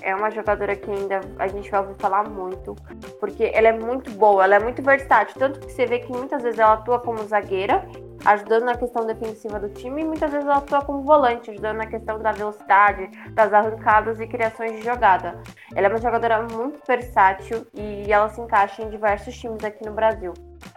É 0.00 0.14
uma 0.14 0.30
jogadora 0.30 0.74
que 0.74 0.90
ainda 0.90 1.20
a 1.38 1.48
gente 1.48 1.70
vai 1.70 1.80
ouvir 1.80 1.94
falar 1.98 2.28
muito, 2.28 2.74
porque 3.20 3.50
ela 3.54 3.68
é 3.68 3.72
muito 3.72 4.10
boa, 4.12 4.44
ela 4.44 4.56
é 4.56 4.60
muito 4.60 4.82
versátil. 4.82 5.34
Tanto 5.38 5.60
que 5.60 5.72
você 5.72 5.86
vê 5.86 6.00
que 6.00 6.10
muitas 6.10 6.42
vezes 6.42 6.58
ela 6.58 6.74
atua 6.74 6.98
como 7.00 7.22
zagueira 7.26 7.86
ajudando 8.26 8.64
na 8.64 8.76
questão 8.76 9.06
defensiva 9.06 9.60
do 9.60 9.68
time 9.70 10.02
e 10.02 10.04
muitas 10.04 10.30
vezes 10.30 10.46
ela 10.46 10.58
atua 10.58 10.82
como 10.82 11.02
volante, 11.02 11.50
ajudando 11.50 11.76
na 11.76 11.86
questão 11.86 12.18
da 12.18 12.32
velocidade, 12.32 13.08
das 13.30 13.52
arrancadas 13.52 14.20
e 14.20 14.26
criações 14.26 14.72
de 14.72 14.82
jogada. 14.82 15.40
Ela 15.74 15.86
é 15.86 15.90
uma 15.90 16.00
jogadora 16.00 16.42
muito 16.42 16.80
versátil 16.86 17.66
e 17.72 18.12
ela 18.12 18.28
se 18.28 18.40
encaixa 18.40 18.82
em 18.82 18.90
diversos 18.90 19.36
times 19.36 19.62
aqui 19.62 19.84
no 19.84 19.92
Brasil 19.92 20.34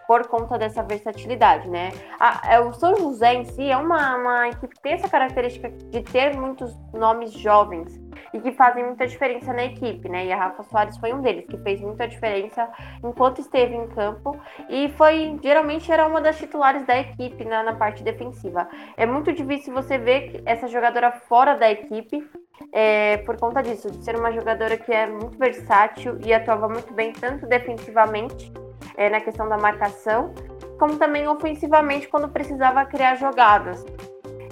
por 0.08 0.28
conta 0.28 0.58
dessa 0.58 0.84
versatilidade, 0.84 1.70
né? 1.70 1.92
A, 2.20 2.56
é, 2.56 2.60
o 2.60 2.74
São 2.74 2.96
José 2.96 3.36
em 3.36 3.46
si 3.46 3.70
é 3.70 3.78
uma, 3.78 4.16
uma 4.16 4.50
equipe 4.50 4.76
que 4.76 4.82
tem 4.82 4.94
essa 4.94 5.08
característica 5.08 5.70
de 5.70 6.02
ter 6.02 6.36
muitos 6.36 6.76
nomes 6.94 7.32
jovens 7.32 8.00
e 8.34 8.40
que 8.40 8.52
fazem 8.52 8.86
muita 8.86 9.08
diferença 9.08 9.54
na 9.54 9.66
equipe, 9.66 10.08
né? 10.10 10.26
E 10.26 10.32
a 10.32 10.38
Rafa 10.38 10.64
Soares 10.64 10.98
foi 10.98 11.14
um 11.14 11.22
deles 11.22 11.46
que 11.46 11.58
fez 11.58 11.82
muita 11.82 12.08
diferença 12.08 12.70
enquanto 13.04 13.40
esteve 13.40 13.76
em 13.76 13.88
campo 13.88 14.40
e 14.70 14.90
foi 14.98 15.38
geralmente 15.42 15.92
era 15.92 16.06
uma 16.08 16.22
das 16.22 16.38
titulares 16.38 16.86
da 16.86 16.98
equipe 16.98 17.46
na, 17.46 17.64
na 17.64 17.76
parte 17.76 18.04
defensiva. 18.04 18.68
É 18.98 19.06
muito 19.06 19.34
difícil 19.34 19.74
você 19.74 19.98
ver 19.98 20.42
essa 20.46 20.68
jogadora 20.68 21.12
fora 21.12 21.56
da 21.56 21.70
equipe 21.70 22.28
é, 22.74 23.18
por 23.18 23.38
conta 23.38 23.62
disso, 23.62 23.90
de 23.90 24.04
ser 24.04 24.16
uma 24.16 24.32
jogadora 24.32 24.78
que 24.78 24.92
é 24.92 25.08
muito 25.08 25.38
versátil 25.38 26.18
e 26.26 26.34
atuava 26.34 26.68
muito 26.68 26.94
bem 26.94 27.14
tanto 27.14 27.48
defensivamente 27.48 28.52
é, 28.98 29.10
na 29.10 29.22
questão 29.22 29.48
da 29.48 29.58
marcação, 29.58 30.34
como 30.78 30.98
também 30.98 31.28
ofensivamente 31.28 32.08
quando 32.08 32.30
precisava 32.30 32.86
criar 32.86 33.16
jogadas. 33.16 33.86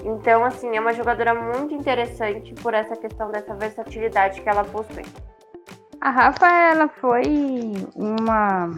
Então, 0.03 0.43
assim, 0.43 0.75
é 0.75 0.79
uma 0.79 0.93
jogadora 0.93 1.33
muito 1.33 1.73
interessante 1.73 2.53
por 2.55 2.73
essa 2.73 2.95
questão 2.95 3.29
dessa 3.31 3.55
versatilidade 3.55 4.41
que 4.41 4.49
ela 4.49 4.63
possui. 4.63 5.05
A 5.99 6.11
Rafa, 6.11 6.47
ela 6.47 6.87
foi 6.87 7.23
uma 7.95 8.69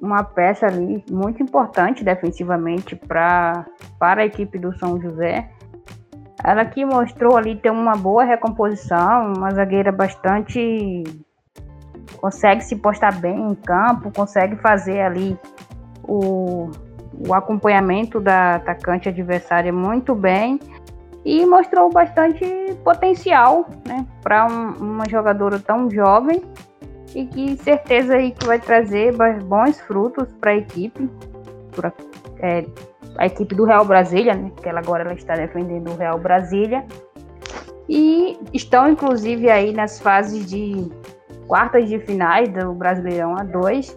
uma 0.00 0.24
peça 0.24 0.66
ali 0.66 1.04
muito 1.08 1.40
importante 1.40 2.02
defensivamente 2.02 2.96
pra, 2.96 3.64
para 4.00 4.22
a 4.22 4.26
equipe 4.26 4.58
do 4.58 4.76
São 4.76 5.00
José. 5.00 5.48
Ela 6.42 6.64
que 6.64 6.84
mostrou 6.84 7.36
ali 7.36 7.56
ter 7.56 7.70
uma 7.70 7.92
boa 7.92 8.24
recomposição, 8.24 9.32
uma 9.36 9.52
zagueira 9.52 9.92
bastante 9.92 11.04
consegue 12.20 12.62
se 12.62 12.76
postar 12.76 13.20
bem 13.20 13.50
em 13.50 13.54
campo, 13.54 14.12
consegue 14.12 14.56
fazer 14.56 15.00
ali 15.00 15.38
o, 16.02 16.70
o 17.26 17.34
acompanhamento 17.34 18.20
da 18.20 18.56
atacante 18.56 19.08
adversária 19.08 19.72
muito 19.72 20.14
bem 20.14 20.58
e 21.24 21.46
mostrou 21.46 21.90
bastante 21.90 22.44
potencial 22.84 23.68
né, 23.86 24.06
para 24.22 24.46
um, 24.46 24.70
uma 24.78 25.08
jogadora 25.08 25.58
tão 25.58 25.90
jovem 25.90 26.42
e 27.14 27.26
que 27.26 27.56
certeza 27.58 28.14
aí 28.14 28.32
que 28.32 28.46
vai 28.46 28.58
trazer 28.58 29.14
bons 29.44 29.80
frutos 29.82 30.26
para 30.40 30.52
a 30.52 30.56
equipe, 30.56 31.08
pra, 31.76 31.92
é, 32.40 32.64
a 33.18 33.26
equipe 33.26 33.54
do 33.54 33.64
Real 33.64 33.84
Brasília, 33.84 34.34
né, 34.34 34.50
que 34.60 34.68
ela 34.68 34.80
agora 34.80 35.04
ela 35.04 35.14
está 35.14 35.34
defendendo 35.34 35.90
o 35.90 35.96
Real 35.96 36.18
Brasília 36.18 36.84
e 37.88 38.38
estão 38.52 38.88
inclusive 38.88 39.50
aí 39.50 39.72
nas 39.72 40.00
fases 40.00 40.46
de 40.46 40.90
quartas 41.46 41.88
de 41.88 41.98
finais 42.00 42.48
do 42.48 42.72
Brasileirão 42.72 43.34
A2. 43.36 43.94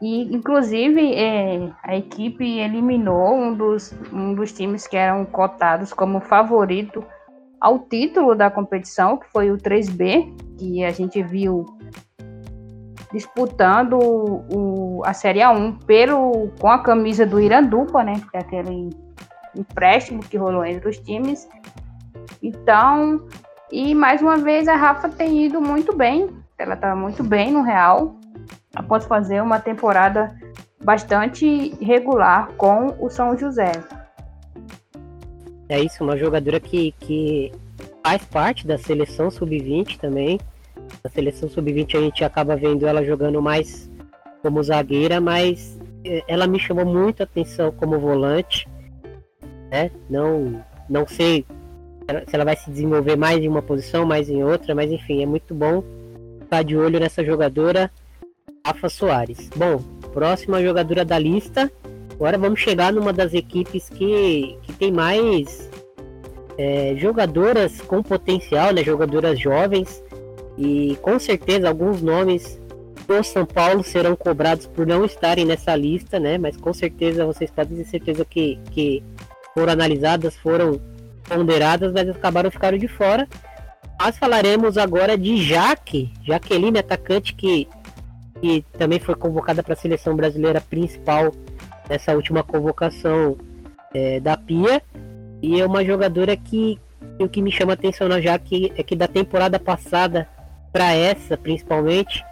E, 0.00 0.34
inclusive, 0.34 1.14
é, 1.14 1.70
a 1.82 1.96
equipe 1.96 2.58
eliminou 2.58 3.34
um 3.34 3.54
dos, 3.54 3.94
um 4.12 4.34
dos 4.34 4.52
times 4.52 4.86
que 4.86 4.96
eram 4.96 5.24
cotados 5.24 5.92
como 5.92 6.20
favorito 6.20 7.04
ao 7.60 7.78
título 7.78 8.34
da 8.34 8.50
competição, 8.50 9.16
que 9.16 9.26
foi 9.28 9.50
o 9.50 9.56
3B, 9.56 10.34
que 10.58 10.84
a 10.84 10.90
gente 10.90 11.22
viu 11.22 11.64
disputando 13.12 13.98
o, 14.52 15.02
a 15.06 15.14
Série 15.14 15.40
A1 15.40 15.82
pelo, 15.84 16.50
com 16.60 16.68
a 16.68 16.78
camisa 16.78 17.24
do 17.24 17.40
Iranduba, 17.40 18.04
né? 18.04 18.20
Que 18.30 18.36
é 18.36 18.40
aquele 18.40 18.90
empréstimo 19.56 20.20
que 20.20 20.36
rolou 20.36 20.64
entre 20.64 20.90
os 20.90 20.98
times. 20.98 21.48
Então, 22.42 23.26
e 23.72 23.94
mais 23.94 24.20
uma 24.20 24.36
vez 24.36 24.68
a 24.68 24.76
Rafa 24.76 25.08
tem 25.08 25.46
ido 25.46 25.62
muito 25.62 25.96
bem 25.96 26.28
ela 26.58 26.74
tá 26.74 26.94
muito 26.96 27.22
bem 27.22 27.52
no 27.52 27.62
Real, 27.62 28.16
após 28.76 29.04
fazer 29.06 29.42
uma 29.42 29.58
temporada 29.58 30.36
bastante 30.84 31.74
regular 31.82 32.52
com 32.56 32.94
o 33.00 33.08
São 33.08 33.36
José. 33.36 33.72
É 35.68 35.80
isso, 35.80 36.04
uma 36.04 36.16
jogadora 36.16 36.60
que, 36.60 36.92
que 37.00 37.50
faz 38.04 38.22
parte 38.26 38.66
da 38.66 38.78
seleção 38.78 39.30
sub-20 39.30 39.98
também. 39.98 40.38
Na 41.02 41.10
seleção 41.10 41.48
sub-20 41.48 41.96
a 41.96 42.00
gente 42.00 42.22
acaba 42.22 42.54
vendo 42.54 42.86
ela 42.86 43.04
jogando 43.04 43.42
mais 43.42 43.90
como 44.42 44.62
zagueira, 44.62 45.20
mas 45.20 45.76
é, 46.04 46.22
ela 46.28 46.46
me 46.46 46.60
chamou 46.60 46.84
muito 46.84 47.22
a 47.22 47.24
atenção 47.24 47.72
como 47.72 47.98
volante. 47.98 48.68
Né? 49.70 49.90
Não, 50.08 50.62
não 50.88 51.04
sei 51.06 51.44
se 52.28 52.36
ela 52.36 52.44
vai 52.44 52.54
se 52.54 52.70
desenvolver 52.70 53.16
mais 53.16 53.42
em 53.42 53.48
uma 53.48 53.62
posição, 53.62 54.06
mais 54.06 54.28
em 54.28 54.44
outra, 54.44 54.74
mas 54.74 54.92
enfim, 54.92 55.22
é 55.22 55.26
muito 55.26 55.52
bom 55.52 55.82
estar 56.42 56.62
de 56.62 56.76
olho 56.76 57.00
nessa 57.00 57.24
jogadora, 57.24 57.90
Rafa 58.66 58.88
Soares. 58.88 59.48
Bom, 59.54 59.78
próxima 60.12 60.60
jogadora 60.60 61.04
da 61.04 61.16
lista. 61.16 61.70
Agora 62.12 62.36
vamos 62.36 62.58
chegar 62.58 62.92
numa 62.92 63.12
das 63.12 63.32
equipes 63.32 63.88
que, 63.88 64.58
que 64.62 64.72
tem 64.72 64.90
mais 64.90 65.70
é, 66.58 66.96
jogadoras 66.96 67.80
com 67.80 68.02
potencial, 68.02 68.72
né? 68.72 68.82
Jogadoras 68.82 69.38
jovens. 69.38 70.02
E 70.58 70.98
com 71.00 71.16
certeza 71.20 71.68
alguns 71.68 72.02
nomes 72.02 72.60
do 73.06 73.22
São 73.22 73.46
Paulo 73.46 73.84
serão 73.84 74.16
cobrados 74.16 74.66
por 74.66 74.84
não 74.84 75.04
estarem 75.04 75.44
nessa 75.44 75.76
lista, 75.76 76.18
né? 76.18 76.36
Mas 76.36 76.56
com 76.56 76.74
certeza 76.74 77.24
vocês 77.24 77.50
podem 77.52 77.76
ter 77.76 77.84
certeza 77.84 78.24
que, 78.24 78.58
que 78.72 79.04
foram 79.54 79.74
analisadas, 79.74 80.34
foram 80.34 80.80
ponderadas, 81.28 81.92
mas 81.92 82.08
acabaram 82.08 82.50
ficando 82.50 82.78
de 82.78 82.88
fora. 82.88 83.28
Nós 84.00 84.18
falaremos 84.18 84.76
agora 84.76 85.16
de 85.16 85.36
Jaque, 85.42 86.12
Jaqueline, 86.22 86.78
atacante 86.78 87.32
que, 87.34 87.66
que 88.40 88.64
também 88.78 88.98
foi 88.98 89.14
convocada 89.14 89.62
para 89.62 89.74
a 89.74 89.76
seleção 89.76 90.14
brasileira 90.14 90.60
principal 90.60 91.32
nessa 91.88 92.14
última 92.14 92.42
convocação 92.42 93.36
é, 93.94 94.20
da 94.20 94.36
Pia. 94.36 94.82
E 95.42 95.60
é 95.60 95.66
uma 95.66 95.84
jogadora 95.84 96.36
que 96.36 96.78
o 97.18 97.28
que 97.28 97.42
me 97.42 97.52
chama 97.52 97.72
atenção 97.74 98.08
na 98.08 98.20
Jaque 98.20 98.72
é 98.76 98.82
que 98.82 98.96
da 98.96 99.08
temporada 99.08 99.58
passada 99.58 100.28
para 100.72 100.92
essa, 100.94 101.36
principalmente, 101.36 102.24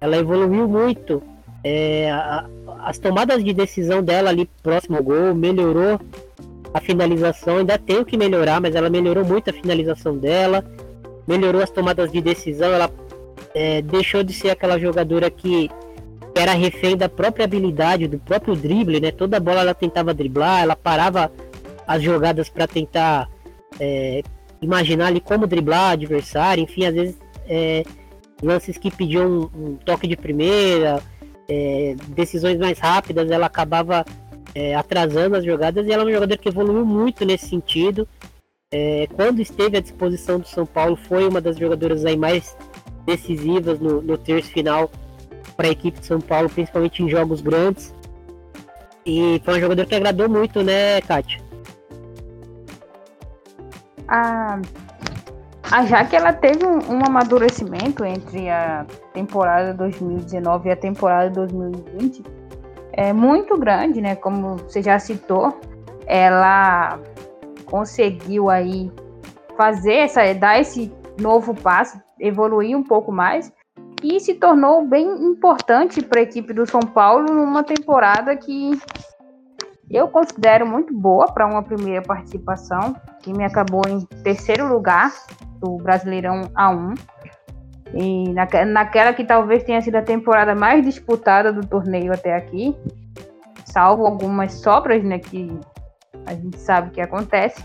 ela 0.00 0.16
evoluiu 0.16 0.68
muito. 0.68 1.22
É, 1.64 2.10
a, 2.10 2.46
as 2.84 2.98
tomadas 2.98 3.44
de 3.44 3.52
decisão 3.52 4.02
dela 4.02 4.30
ali 4.30 4.48
próximo 4.62 4.96
ao 4.96 5.02
gol 5.02 5.34
melhorou 5.34 6.00
a 6.74 6.80
finalização 6.80 7.58
ainda 7.58 7.78
tem 7.78 7.98
o 7.98 8.04
que 8.04 8.16
melhorar, 8.16 8.60
mas 8.60 8.74
ela 8.74 8.88
melhorou 8.88 9.24
muito 9.24 9.50
a 9.50 9.52
finalização 9.52 10.16
dela, 10.16 10.64
melhorou 11.26 11.62
as 11.62 11.70
tomadas 11.70 12.10
de 12.10 12.20
decisão, 12.20 12.72
ela 12.72 12.90
é, 13.54 13.82
deixou 13.82 14.22
de 14.22 14.32
ser 14.32 14.50
aquela 14.50 14.78
jogadora 14.78 15.30
que 15.30 15.70
era 16.34 16.52
refém 16.52 16.96
da 16.96 17.08
própria 17.08 17.44
habilidade, 17.44 18.08
do 18.08 18.18
próprio 18.18 18.56
drible, 18.56 19.00
né? 19.00 19.10
Toda 19.10 19.38
bola 19.38 19.60
ela 19.60 19.74
tentava 19.74 20.14
driblar, 20.14 20.62
ela 20.62 20.76
parava 20.76 21.30
as 21.86 22.02
jogadas 22.02 22.48
para 22.48 22.66
tentar 22.66 23.28
é, 23.78 24.22
imaginar 24.60 25.08
ali 25.08 25.20
como 25.20 25.46
driblar 25.46 25.92
adversário, 25.92 26.62
enfim, 26.62 26.86
às 26.86 26.94
vezes 26.94 27.18
é, 27.46 27.84
lances 28.42 28.78
que 28.78 28.90
pediam 28.90 29.50
um, 29.54 29.66
um 29.66 29.76
toque 29.76 30.06
de 30.06 30.16
primeira, 30.16 31.02
é, 31.48 31.94
decisões 32.08 32.58
mais 32.58 32.78
rápidas, 32.78 33.30
ela 33.30 33.46
acabava 33.46 34.04
é, 34.54 34.74
atrasando 34.74 35.36
as 35.36 35.44
jogadas 35.44 35.86
e 35.86 35.92
ela 35.92 36.02
é 36.02 36.06
uma 36.06 36.12
jogadora 36.12 36.38
que 36.38 36.48
evoluiu 36.48 36.84
muito 36.84 37.24
nesse 37.24 37.46
sentido. 37.46 38.08
É, 38.70 39.06
quando 39.12 39.40
esteve 39.40 39.76
à 39.76 39.80
disposição 39.80 40.40
do 40.40 40.46
São 40.48 40.64
Paulo, 40.64 40.96
foi 40.96 41.28
uma 41.28 41.40
das 41.40 41.58
jogadoras 41.58 42.06
aí 42.06 42.16
mais 42.16 42.56
decisivas 43.06 43.78
no, 43.80 44.00
no 44.02 44.16
terço 44.16 44.50
final 44.50 44.90
para 45.56 45.68
a 45.68 45.70
equipe 45.70 46.00
de 46.00 46.06
São 46.06 46.20
Paulo, 46.20 46.48
principalmente 46.48 47.02
em 47.02 47.08
jogos 47.08 47.40
grandes. 47.40 47.94
E 49.04 49.40
foi 49.44 49.54
uma 49.54 49.60
jogadora 49.60 49.88
que 49.88 49.94
agradou 49.94 50.28
muito, 50.28 50.62
né, 50.62 51.00
Kátia? 51.02 51.40
A, 54.08 54.60
a 55.70 55.86
Jaque 55.86 56.14
ela 56.14 56.32
teve 56.32 56.64
um, 56.64 56.78
um 56.96 57.00
amadurecimento 57.04 58.04
entre 58.04 58.48
a 58.48 58.86
temporada 59.12 59.74
2019 59.74 60.68
e 60.68 60.72
a 60.72 60.76
temporada 60.76 61.30
2020 61.30 62.22
é 62.92 63.12
muito 63.12 63.56
grande, 63.56 64.00
né? 64.00 64.14
Como 64.14 64.56
você 64.56 64.82
já 64.82 64.98
citou, 64.98 65.58
ela 66.06 67.00
conseguiu 67.64 68.50
aí 68.50 68.92
fazer 69.56 69.94
essa, 69.94 70.34
dar 70.34 70.60
esse 70.60 70.92
novo 71.18 71.54
passo, 71.54 71.98
evoluir 72.22 72.76
um 72.76 72.84
pouco 72.84 73.10
mais 73.10 73.52
e 74.02 74.18
se 74.20 74.34
tornou 74.34 74.86
bem 74.86 75.06
importante 75.24 76.00
para 76.00 76.20
a 76.20 76.22
equipe 76.22 76.52
do 76.52 76.64
São 76.64 76.80
Paulo 76.80 77.26
numa 77.32 77.62
temporada 77.62 78.34
que 78.36 78.78
eu 79.90 80.08
considero 80.08 80.66
muito 80.66 80.94
boa 80.94 81.26
para 81.26 81.46
uma 81.46 81.62
primeira 81.62 82.00
participação. 82.00 82.96
O 83.18 83.22
time 83.22 83.44
acabou 83.44 83.82
em 83.86 84.00
terceiro 84.22 84.66
lugar 84.66 85.12
do 85.60 85.76
Brasileirão 85.76 86.42
A1. 86.56 86.98
E 87.94 88.32
naquela 88.32 89.12
que 89.12 89.22
talvez 89.22 89.64
tenha 89.64 89.82
sido 89.82 89.96
a 89.96 90.02
temporada 90.02 90.54
mais 90.54 90.82
disputada 90.82 91.52
do 91.52 91.66
torneio 91.66 92.12
até 92.12 92.34
aqui, 92.34 92.74
salvo 93.66 94.06
algumas 94.06 94.54
sobras, 94.54 95.04
né, 95.04 95.18
que 95.18 95.60
a 96.24 96.34
gente 96.34 96.58
sabe 96.58 96.90
que 96.90 97.00
acontece. 97.00 97.62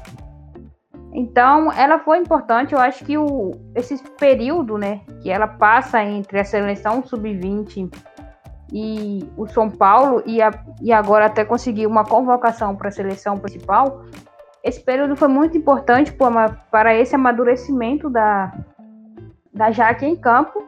Então, 1.19 1.73
ela 1.73 1.97
foi 1.97 2.19
importante. 2.19 2.75
Eu 2.75 2.79
acho 2.79 3.03
que 3.03 3.17
o, 3.17 3.49
esse 3.73 3.97
período, 4.19 4.77
né, 4.77 5.01
que 5.19 5.31
ela 5.31 5.47
passa 5.47 6.03
entre 6.03 6.39
a 6.39 6.45
seleção 6.45 7.03
sub-20 7.03 7.91
e 8.71 9.27
o 9.35 9.47
São 9.47 9.67
Paulo, 9.67 10.21
e, 10.27 10.39
a, 10.43 10.51
e 10.79 10.93
agora 10.93 11.25
até 11.25 11.43
conseguir 11.43 11.87
uma 11.87 12.05
convocação 12.05 12.75
para 12.75 12.89
a 12.89 12.91
seleção 12.91 13.35
principal, 13.35 14.05
esse 14.63 14.79
período 14.79 15.15
foi 15.15 15.27
muito 15.27 15.57
importante 15.57 16.15
para 16.69 16.93
esse 16.93 17.15
amadurecimento 17.15 18.11
da, 18.11 18.53
da 19.51 19.71
Jaque 19.71 20.05
em 20.05 20.15
campo. 20.15 20.63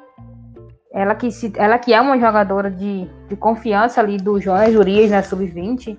Ela 0.91 1.13
que, 1.13 1.29
se, 1.29 1.53
ela 1.57 1.77
que 1.77 1.93
é 1.93 2.01
uma 2.01 2.17
jogadora 2.17 2.71
de, 2.71 3.07
de 3.27 3.35
confiança 3.35 4.01
ali 4.01 4.17
do 4.17 4.41
Jonas 4.41 4.73
Urias 4.73 5.11
na 5.11 5.21
Sub-20. 5.21 5.95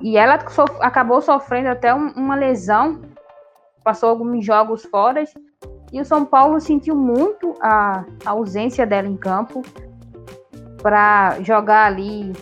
E 0.00 0.16
ela 0.16 0.38
so, 0.48 0.64
acabou 0.80 1.20
sofrendo 1.20 1.68
até 1.68 1.94
um, 1.94 2.12
uma 2.12 2.34
lesão, 2.34 3.11
passou 3.82 4.08
alguns 4.10 4.44
jogos 4.44 4.84
fora. 4.84 5.24
E 5.92 6.00
o 6.00 6.04
São 6.04 6.24
Paulo 6.24 6.60
sentiu 6.60 6.96
muito 6.96 7.54
a, 7.60 8.04
a 8.24 8.30
ausência 8.30 8.86
dela 8.86 9.06
em 9.06 9.16
campo 9.16 9.62
para 10.82 11.40
jogar 11.42 11.86
ali, 11.86 12.32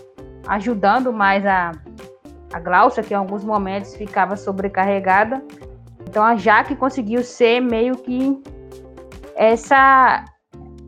ajudando 0.46 1.12
mais 1.12 1.44
a, 1.44 1.72
a 2.52 2.60
Glaucia, 2.60 3.02
que 3.02 3.12
em 3.12 3.16
alguns 3.16 3.44
momentos 3.44 3.94
ficava 3.96 4.36
sobrecarregada. 4.36 5.42
Então 6.08 6.24
a 6.24 6.36
Jaque 6.36 6.74
conseguiu 6.76 7.22
ser 7.22 7.60
meio 7.60 7.96
que 7.96 8.40
essa, 9.34 10.24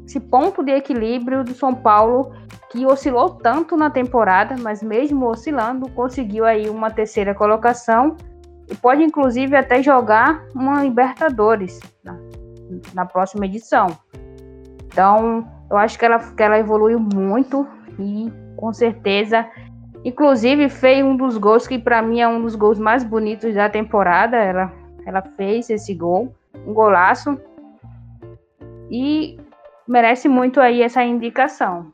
esse 0.07 0.21
ponto 0.21 0.63
de 0.63 0.73
equilíbrio 0.73 1.45
do 1.45 1.55
São 1.55 1.75
Paulo 1.75 2.33
que 2.71 2.87
oscilou 2.87 3.31
tanto 3.31 3.77
na 3.77 3.91
temporada, 3.91 4.57
mas 4.59 4.83
mesmo 4.83 5.27
oscilando, 5.27 5.91
conseguiu 5.91 6.47
aí 6.47 6.71
uma 6.71 6.91
terceira 6.91 7.35
colocação 7.35 8.17
e 8.69 8.75
pode 8.75 9.03
inclusive 9.03 9.57
até 9.57 9.83
jogar 9.83 10.45
uma 10.55 10.83
Libertadores 10.83 11.81
na, 12.03 12.19
na 12.95 13.07
próxima 13.07 13.47
edição. 13.47 13.87
Então, 14.87 15.47
eu 15.71 15.77
acho 15.77 15.99
que 15.99 16.05
ela, 16.05 16.19
que 16.19 16.43
ela 16.43 16.59
evoluiu 16.59 17.01
muito 17.01 17.67
e 17.99 18.31
com 18.57 18.73
certeza, 18.73 19.47
inclusive 20.05 20.69
fez 20.69 21.05
um 21.05 21.17
dos 21.17 21.37
gols 21.39 21.67
que 21.67 21.79
para 21.79 22.03
mim 22.03 22.21
é 22.21 22.29
um 22.29 22.43
dos 22.43 22.55
gols 22.55 22.79
mais 22.79 23.03
bonitos 23.03 23.55
da 23.55 23.69
temporada. 23.69 24.37
Ela, 24.37 24.73
ela 25.07 25.23
fez 25.37 25.71
esse 25.71 25.95
gol, 25.95 26.35
um 26.67 26.75
golaço 26.75 27.39
e 28.91 29.39
merece 29.89 30.29
muito 30.29 30.61
aí 30.61 30.83
essa 30.83 31.03
indicação. 31.03 31.93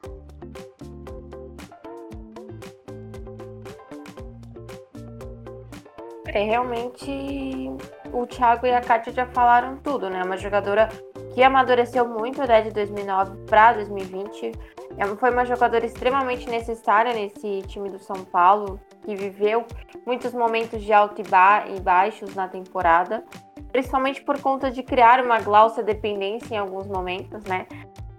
É, 6.32 6.42
realmente 6.44 7.70
o 8.12 8.26
Thiago 8.26 8.66
e 8.66 8.72
a 8.72 8.80
Kátia 8.80 9.12
já 9.12 9.26
falaram 9.26 9.76
tudo, 9.78 10.10
né? 10.10 10.22
Uma 10.22 10.36
jogadora 10.36 10.88
que 11.34 11.42
amadureceu 11.42 12.06
muito 12.06 12.40
né, 12.46 12.62
de 12.62 12.70
2009 12.70 13.44
para 13.46 13.74
2020. 13.74 14.52
É, 14.96 15.06
foi 15.16 15.30
uma 15.30 15.44
jogadora 15.44 15.86
extremamente 15.86 16.48
necessária 16.48 17.12
nesse 17.12 17.62
time 17.62 17.88
do 17.88 17.98
São 17.98 18.24
Paulo, 18.24 18.80
que 19.04 19.14
viveu 19.14 19.64
muitos 20.06 20.32
momentos 20.32 20.82
de 20.82 20.92
alto 20.92 21.20
e, 21.20 21.24
ba 21.24 21.64
e 21.68 21.80
baixos 21.80 22.34
na 22.34 22.48
temporada 22.48 23.24
principalmente 23.72 24.22
por 24.22 24.40
conta 24.40 24.70
de 24.70 24.82
criar 24.82 25.22
uma 25.22 25.40
Glaucia 25.40 25.82
dependência 25.82 26.54
em 26.54 26.58
alguns 26.58 26.86
momentos, 26.86 27.44
né? 27.44 27.66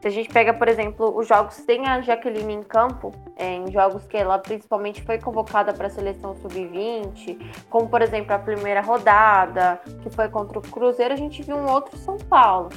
Se 0.02 0.08
a 0.08 0.12
gente 0.12 0.30
pega, 0.30 0.54
por 0.54 0.70
exemplo, 0.70 1.14
os 1.18 1.28
jogos 1.28 1.56
sem 1.56 1.86
a 1.86 2.00
Jaqueline 2.00 2.54
em 2.54 2.64
campo, 2.64 3.14
é, 3.36 3.56
em 3.56 3.70
jogos 3.70 4.08
que 4.08 4.16
ela 4.16 4.40
principalmente 4.40 5.02
foi 5.02 5.20
convocada 5.20 5.74
para 5.74 5.88
a 5.88 5.90
seleção 5.90 6.36
sub-20, 6.38 7.38
como 7.70 7.90
por 7.90 8.02
exemplo 8.02 8.34
a 8.34 8.40
primeira 8.40 8.80
rodada, 8.80 9.82
que 10.02 10.10
foi 10.10 10.30
contra 10.30 10.58
o 10.58 10.62
Cruzeiro, 10.62 11.14
a 11.14 11.18
gente 11.18 11.44
viu 11.44 11.58
um 11.58 11.70
outro 11.70 11.98
São 11.98 12.18
Paulo. 12.18 12.70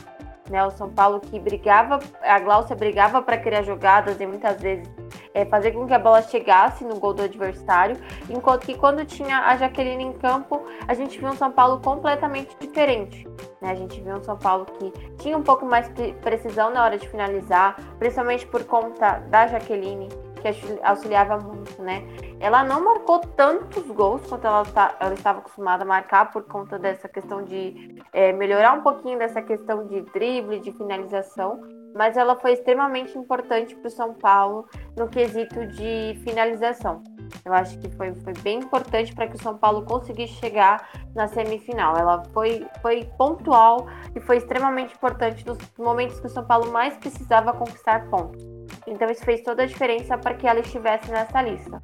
Né? 0.53 0.65
O 0.67 0.71
São 0.71 0.91
Paulo 0.91 1.19
que 1.19 1.41
brigava, 1.41 1.99
a 2.21 2.39
Glaucia 2.39 2.77
brigava 2.77 3.23
para 3.23 3.39
criar 3.39 3.63
jogadas 3.63 4.21
e 4.21 4.27
muitas 4.27 4.61
vezes 4.61 4.87
é, 5.33 5.47
fazer 5.47 5.73
com 5.73 5.87
que 5.87 5.95
a 5.95 5.99
bola 5.99 6.21
chegasse 6.21 6.85
no 6.85 7.01
gol 7.01 7.15
do 7.15 7.23
adversário, 7.23 7.97
enquanto 8.29 8.67
que 8.67 8.77
quando 8.77 9.03
tinha 9.07 9.47
a 9.47 9.57
Jaqueline 9.57 10.05
em 10.05 10.13
campo, 10.13 10.63
a 10.87 10.93
gente 10.93 11.19
viu 11.19 11.31
um 11.31 11.37
São 11.37 11.51
Paulo 11.51 11.81
completamente 11.81 12.55
diferente. 12.61 13.27
Né? 13.63 13.71
A 13.71 13.75
gente 13.75 13.99
viu 14.03 14.15
um 14.15 14.23
São 14.23 14.37
Paulo 14.37 14.67
que 14.67 14.93
tinha 15.17 15.39
um 15.39 15.43
pouco 15.43 15.65
mais 15.65 15.91
precisão 16.21 16.71
na 16.71 16.85
hora 16.85 16.99
de 16.99 17.09
finalizar, 17.09 17.77
principalmente 17.99 18.47
por 18.47 18.63
conta 18.65 19.21
da 19.31 19.47
Jaqueline, 19.47 20.11
que 20.43 20.81
auxiliava 20.83 21.39
muito, 21.39 21.81
né? 21.81 22.03
Ela 22.41 22.65
não 22.65 22.85
marcou 22.85 23.21
tantos 23.21 23.87
gols 23.87 24.27
quanto 24.27 24.47
ela, 24.47 24.65
tá, 24.65 24.97
ela 24.99 25.15
estava 25.15 25.39
acostumada 25.39 25.85
a 25.85 25.87
marcar 25.87 26.33
por 26.33 26.43
conta 26.45 26.79
dessa 26.79 27.09
questão 27.09 27.45
de 27.45 28.03
é, 28.13 28.33
melhorar 28.33 28.73
um 28.73 28.83
pouquinho 28.83 29.19
dessa 29.19 29.41
questão 29.41 29.87
de 29.87 30.01
drible, 30.13 30.59
de 30.59 30.73
finalização, 30.73 31.61
mas 31.95 32.17
ela 32.17 32.37
foi 32.37 32.53
extremamente 32.53 33.17
importante 33.17 33.77
para 33.77 33.89
o 33.89 33.91
São 33.91 34.15
Paulo 34.15 34.67
no 34.97 35.09
quesito 35.09 35.67
de 35.67 36.19
finalização. 36.25 37.03
Eu 37.45 37.53
acho 37.55 37.79
que 37.79 37.89
foi, 37.91 38.15
foi 38.15 38.33
bem 38.43 38.59
importante 38.59 39.15
para 39.15 39.27
que 39.27 39.37
o 39.37 39.43
São 39.43 39.57
Paulo 39.57 39.85
conseguisse 39.85 40.35
chegar 40.35 40.89
na 41.15 41.27
semifinal. 41.29 41.97
Ela 41.97 42.23
foi, 42.33 42.67
foi 42.81 43.05
pontual 43.17 43.87
e 44.15 44.21
foi 44.21 44.37
extremamente 44.37 44.95
importante 44.95 45.47
nos 45.47 45.59
momentos 45.79 46.21
que 46.21 46.27
o 46.27 46.31
São 46.31 46.45
Paulo 46.45 46.71
mais 46.71 46.97
precisava 46.97 47.53
conquistar 47.53 48.09
pontos. 48.11 48.52
Então 48.87 49.11
isso 49.11 49.25
fez 49.25 49.43
toda 49.43 49.63
a 49.63 49.67
diferença 49.67 50.17
para 50.19 50.35
que 50.35 50.47
ela 50.47 50.61
estivesse 50.61 51.11
nessa 51.11 51.41
lista 51.43 51.83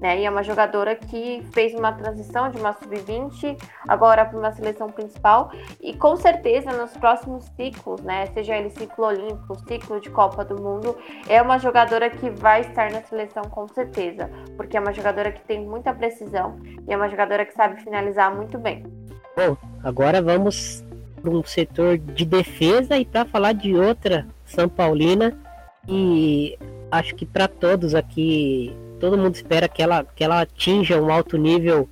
né? 0.00 0.20
E 0.20 0.24
é 0.24 0.30
uma 0.30 0.42
jogadora 0.42 0.94
que 0.94 1.42
fez 1.52 1.74
uma 1.74 1.92
transição 1.92 2.50
de 2.50 2.58
uma 2.58 2.72
sub-20 2.72 3.56
agora 3.86 4.24
para 4.24 4.38
uma 4.38 4.52
seleção 4.52 4.88
principal 4.88 5.50
e 5.80 5.94
com 5.94 6.16
certeza 6.16 6.72
nos 6.72 6.92
próximos 6.96 7.44
ciclos, 7.56 8.00
né? 8.02 8.26
Seja 8.26 8.56
ele 8.56 8.70
ciclo 8.70 9.06
olímpico, 9.06 9.58
ciclo 9.66 10.00
de 10.00 10.10
Copa 10.10 10.44
do 10.44 10.60
Mundo, 10.60 10.96
é 11.28 11.40
uma 11.42 11.58
jogadora 11.58 12.08
que 12.10 12.30
vai 12.30 12.62
estar 12.62 12.90
na 12.92 13.02
seleção 13.02 13.42
com 13.44 13.66
certeza, 13.68 14.30
porque 14.56 14.76
é 14.76 14.80
uma 14.80 14.92
jogadora 14.92 15.32
que 15.32 15.40
tem 15.42 15.64
muita 15.64 15.92
precisão 15.92 16.58
e 16.86 16.92
é 16.92 16.96
uma 16.96 17.08
jogadora 17.08 17.44
que 17.44 17.52
sabe 17.52 17.82
finalizar 17.82 18.34
muito 18.34 18.58
bem. 18.58 18.84
Bom, 19.36 19.56
agora 19.82 20.22
vamos 20.22 20.84
para 21.20 21.30
um 21.30 21.42
setor 21.42 21.98
de 21.98 22.24
defesa 22.24 22.96
e 22.96 23.04
para 23.04 23.24
falar 23.24 23.52
de 23.52 23.74
outra 23.74 24.26
São 24.44 24.68
Paulina 24.68 25.36
e 25.88 26.58
acho 26.90 27.14
que 27.14 27.24
para 27.24 27.48
todos 27.48 27.94
aqui 27.94 28.74
todo 28.98 29.16
mundo 29.16 29.34
espera 29.34 29.68
que 29.68 29.82
ela, 29.82 30.04
que 30.04 30.22
ela 30.22 30.40
atinja 30.40 31.00
um 31.00 31.10
alto 31.10 31.36
nível 31.36 31.88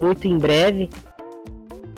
muito 0.00 0.26
em 0.26 0.38
breve. 0.38 0.90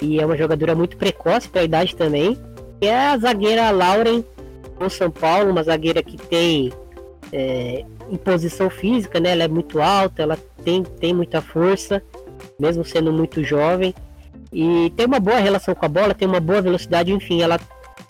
E 0.02 0.20
é 0.20 0.26
uma 0.26 0.36
jogadora 0.36 0.74
muito 0.74 0.96
precoce 0.96 1.48
para 1.48 1.62
a 1.62 1.64
idade 1.64 1.94
também. 1.96 2.36
E 2.80 2.86
é 2.86 3.08
a 3.08 3.16
zagueira 3.16 3.70
Lauren 3.70 4.24
do 4.78 4.90
São 4.90 5.10
Paulo, 5.10 5.50
uma 5.50 5.62
zagueira 5.62 6.02
que 6.02 6.16
tem 6.16 6.72
é, 7.32 7.84
imposição 8.10 8.68
física, 8.68 9.20
né? 9.20 9.30
Ela 9.30 9.44
é 9.44 9.48
muito 9.48 9.80
alta, 9.80 10.22
ela 10.22 10.38
tem, 10.64 10.82
tem 10.82 11.14
muita 11.14 11.40
força, 11.40 12.02
mesmo 12.58 12.84
sendo 12.84 13.12
muito 13.12 13.42
jovem. 13.42 13.94
E 14.52 14.92
tem 14.96 15.06
uma 15.06 15.20
boa 15.20 15.38
relação 15.38 15.74
com 15.74 15.86
a 15.86 15.88
bola, 15.88 16.14
tem 16.14 16.28
uma 16.28 16.40
boa 16.40 16.60
velocidade, 16.60 17.12
enfim, 17.12 17.42
ela 17.42 17.58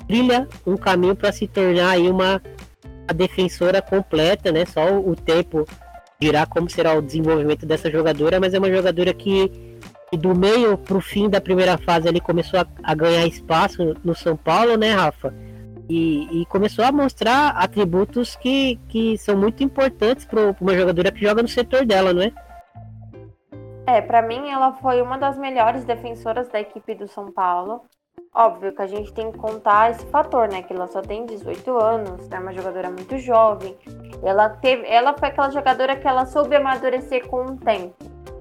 trilha 0.07 0.49
um 0.67 0.77
caminho 0.77 1.17
para 1.17 1.33
se 1.33 1.47
tornar 1.47 1.91
aí 1.91 2.11
uma 2.11 2.43
a 3.07 3.13
defensora 3.13 3.81
completa, 3.83 4.51
né? 4.51 4.65
Só 4.65 4.99
o 4.99 5.15
tempo 5.15 5.67
dirá 6.21 6.47
como 6.47 6.71
será 6.71 6.95
o 6.95 7.03
desenvolvimento 7.03 7.67
dessa 7.67 7.91
jogadora, 7.91 8.41
mas 8.41 8.55
é 8.55 8.59
uma 8.59 8.71
jogadora 8.71 9.13
que, 9.13 9.79
do 10.13 10.35
meio 10.35 10.79
para 10.79 10.97
o 10.97 11.01
fim 11.01 11.29
da 11.29 11.41
primeira 11.41 11.77
fase 11.77 12.09
ali 12.09 12.21
começou 12.21 12.61
a, 12.61 12.67
a, 12.83 12.95
ganhar 12.95 13.27
espaço 13.27 13.95
no 14.03 14.15
São 14.15 14.37
Paulo, 14.37 14.77
né, 14.77 14.93
Rafa? 14.93 15.35
E, 15.89 16.41
e 16.41 16.47
começou 16.47 16.85
a 16.85 16.91
mostrar 16.91 17.51
atributos 17.51 18.37
que, 18.37 18.77
que 18.89 19.19
são 19.19 19.37
muito 19.37 19.63
importantes 19.63 20.25
para 20.25 20.55
uma 20.59 20.75
jogadora 20.75 21.13
que 21.13 21.21
joga 21.21 21.43
no 21.43 21.49
setor 21.49 21.85
dela, 21.85 22.15
não 22.15 22.23
é? 22.23 22.33
É, 23.87 24.01
para 24.01 24.23
mim 24.23 24.49
ela 24.49 24.73
foi 24.75 25.03
uma 25.03 25.19
das 25.19 25.37
melhores 25.37 25.85
defensoras 25.85 26.49
da 26.49 26.59
equipe 26.59 26.95
do 26.95 27.07
São 27.07 27.31
Paulo. 27.31 27.83
Óbvio 28.35 28.75
que 28.75 28.83
a 28.83 28.87
gente 28.87 29.13
tem 29.13 29.31
que 29.31 29.39
contar 29.39 29.93
esse 29.93 30.05
fator, 30.07 30.49
né? 30.49 30.63
Que 30.63 30.73
ela 30.73 30.89
só 30.89 31.01
tem 31.01 31.25
18 31.25 31.79
anos, 31.79 32.29
é 32.31 32.39
uma 32.39 32.53
jogadora 32.53 32.91
muito 32.91 33.17
jovem. 33.19 33.77
Ela 34.25 34.49
teve, 34.49 34.85
ela 34.89 35.17
foi 35.17 35.29
aquela 35.29 35.51
jogadora 35.51 35.95
que 35.95 36.09
ela 36.09 36.27
soube 36.27 36.57
amadurecer 36.57 37.29
com 37.29 37.45
o 37.45 37.57
tempo. 37.57 37.95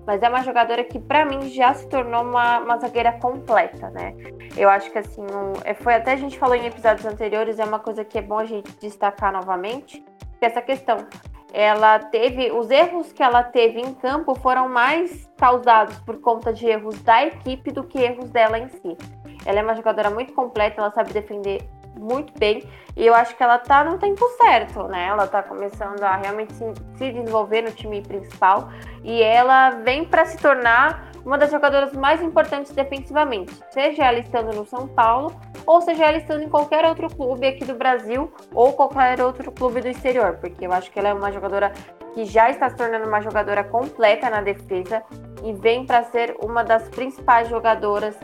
Mas 0.06 0.22
é 0.24 0.28
uma 0.28 0.42
jogadora 0.42 0.84
que, 0.84 1.00
para 1.00 1.26
mim, 1.26 1.48
já 1.50 1.74
se 1.76 1.88
tornou 1.88 2.24
uma, 2.24 2.60
uma 2.60 2.78
zagueira 2.78 3.12
completa, 3.20 3.90
né? 3.92 4.16
Eu 4.58 4.68
acho 4.68 4.92
que, 4.92 4.98
assim, 4.98 5.22
um, 5.22 5.54
é, 5.64 5.76
foi 5.76 5.94
até 5.94 6.14
a 6.14 6.18
gente 6.18 6.40
falou 6.40 6.56
em 6.56 6.66
episódios 6.66 7.06
anteriores, 7.06 7.60
é 7.60 7.64
uma 7.64 7.80
coisa 7.80 8.04
que 8.04 8.18
é 8.18 8.22
bom 8.22 8.40
a 8.40 8.46
gente 8.46 8.72
destacar 8.80 9.32
novamente, 9.32 10.04
que 10.40 10.46
essa 10.46 10.62
questão 10.62 11.08
ela 11.54 12.00
teve 12.00 12.52
os 12.52 12.72
erros 12.72 13.14
que 13.14 13.22
ela 13.22 13.44
teve 13.44 13.80
em 13.80 13.94
campo 13.94 14.34
foram 14.34 14.68
mais 14.68 15.30
causados 15.38 16.00
por 16.00 16.20
conta 16.20 16.52
de 16.52 16.66
erros 16.66 17.00
da 17.04 17.24
equipe 17.28 17.72
do 17.72 17.84
que 17.84 18.00
erros 18.00 18.32
dela 18.32 18.58
em 18.58 18.68
si. 18.70 18.98
Ela 19.46 19.60
é 19.60 19.64
uma 19.64 19.76
jogadora 19.76 20.10
muito 20.10 20.34
completa, 20.34 20.82
ela 20.82 20.92
sabe 20.92 21.14
defender 21.14 21.68
muito 21.98 22.34
bem. 22.38 22.64
E 22.96 23.06
eu 23.06 23.14
acho 23.14 23.36
que 23.36 23.44
ela 23.44 23.58
tá 23.58 23.84
no 23.84 23.98
tempo 23.98 24.28
certo, 24.38 24.88
né? 24.88 25.08
Ela 25.08 25.28
tá 25.28 25.44
começando 25.44 26.02
a 26.04 26.16
realmente 26.16 26.54
se, 26.54 26.66
se 26.98 27.12
desenvolver 27.12 27.62
no 27.62 27.72
time 27.72 28.02
principal. 28.02 28.70
E 29.04 29.22
ela 29.22 29.72
vem 29.72 30.06
para 30.06 30.26
se 30.26 30.38
tornar 30.38 31.12
uma 31.26 31.38
das 31.38 31.52
jogadoras 31.52 31.94
mais 31.94 32.22
importantes 32.22 32.72
defensivamente, 32.74 33.54
seja 33.72 34.04
ela 34.04 34.20
estando 34.20 34.54
no 34.54 34.66
São 34.66 34.88
Paulo 34.88 35.34
ou 35.66 35.82
seja 35.82 36.06
ela 36.06 36.18
estando 36.18 36.44
em 36.44 36.50
qualquer 36.50 36.86
outro 36.86 37.08
clube 37.08 37.48
aqui 37.48 37.64
do 37.64 37.74
Brasil 37.74 38.32
ou 38.54 38.74
qualquer 38.74 39.22
outro 39.22 39.50
clube 39.52 39.80
do 39.80 39.88
exterior, 39.88 40.38
porque 40.42 40.66
eu 40.66 40.74
acho 40.74 40.92
que 40.92 41.00
ela 41.00 41.10
é 41.10 41.14
uma 41.14 41.32
jogadora 41.32 41.72
que 42.14 42.26
já 42.26 42.50
está 42.50 42.70
se 42.70 42.76
tornando 42.76 43.08
uma 43.08 43.22
jogadora 43.22 43.64
completa 43.64 44.30
na 44.30 44.42
defesa 44.42 45.02
e 45.44 45.54
vem 45.54 45.86
para 45.86 46.04
ser 46.04 46.36
uma 46.44 46.64
das 46.64 46.90
principais 46.90 47.48
jogadoras 47.48 48.18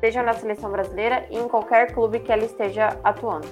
seja 0.00 0.22
na 0.22 0.32
seleção 0.32 0.70
brasileira 0.70 1.26
e 1.30 1.38
em 1.38 1.48
qualquer 1.48 1.92
clube 1.92 2.20
que 2.20 2.32
ela 2.32 2.44
esteja 2.44 2.96
atuando. 3.02 3.46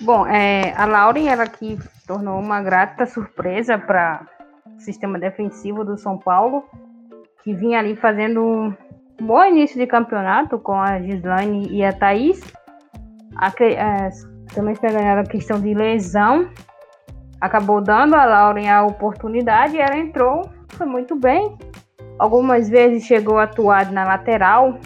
Bom, 0.00 0.26
é, 0.26 0.72
a 0.76 0.86
Lauren 0.86 1.28
ela 1.28 1.46
que 1.46 1.78
tornou 2.06 2.38
uma 2.38 2.62
grata 2.62 3.04
surpresa 3.04 3.78
para 3.78 4.26
o 4.66 4.80
sistema 4.80 5.18
defensivo 5.18 5.84
do 5.84 5.98
São 5.98 6.16
Paulo, 6.16 6.64
que 7.44 7.54
vinha 7.54 7.78
ali 7.78 7.94
fazendo 7.94 8.42
um 8.42 8.74
bom 9.20 9.44
início 9.44 9.78
de 9.78 9.86
campeonato 9.86 10.58
com 10.58 10.74
a 10.74 11.00
Gislaine 11.00 11.68
e 11.70 11.84
a 11.84 11.92
Thaís. 11.92 12.40
A, 13.36 13.48
é, 13.62 14.08
também 14.54 14.74
ganhando 14.80 15.20
a 15.20 15.30
questão 15.30 15.60
de 15.60 15.74
lesão, 15.74 16.50
acabou 17.40 17.80
dando 17.80 18.14
a 18.14 18.24
Lauren 18.24 18.68
a 18.68 18.82
oportunidade 18.82 19.76
e 19.76 19.80
ela 19.80 19.96
entrou, 19.96 20.48
foi 20.70 20.86
muito 20.86 21.14
bem, 21.14 21.56
Algumas 22.20 22.68
vezes 22.68 23.04
chegou 23.04 23.38
a 23.38 23.44
atuar 23.44 23.90
na 23.90 24.04
lateral 24.04 24.78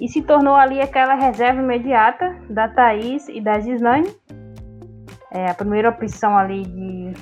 e 0.00 0.08
se 0.08 0.22
tornou 0.22 0.54
ali 0.54 0.80
aquela 0.80 1.12
reserva 1.12 1.60
imediata 1.60 2.34
da 2.48 2.66
Thaís 2.66 3.28
e 3.28 3.42
da 3.42 3.60
Gislaine. 3.60 4.08
É 5.30 5.50
a 5.50 5.54
primeira 5.54 5.90
opção 5.90 6.34
ali 6.34 6.62
de, 6.62 7.12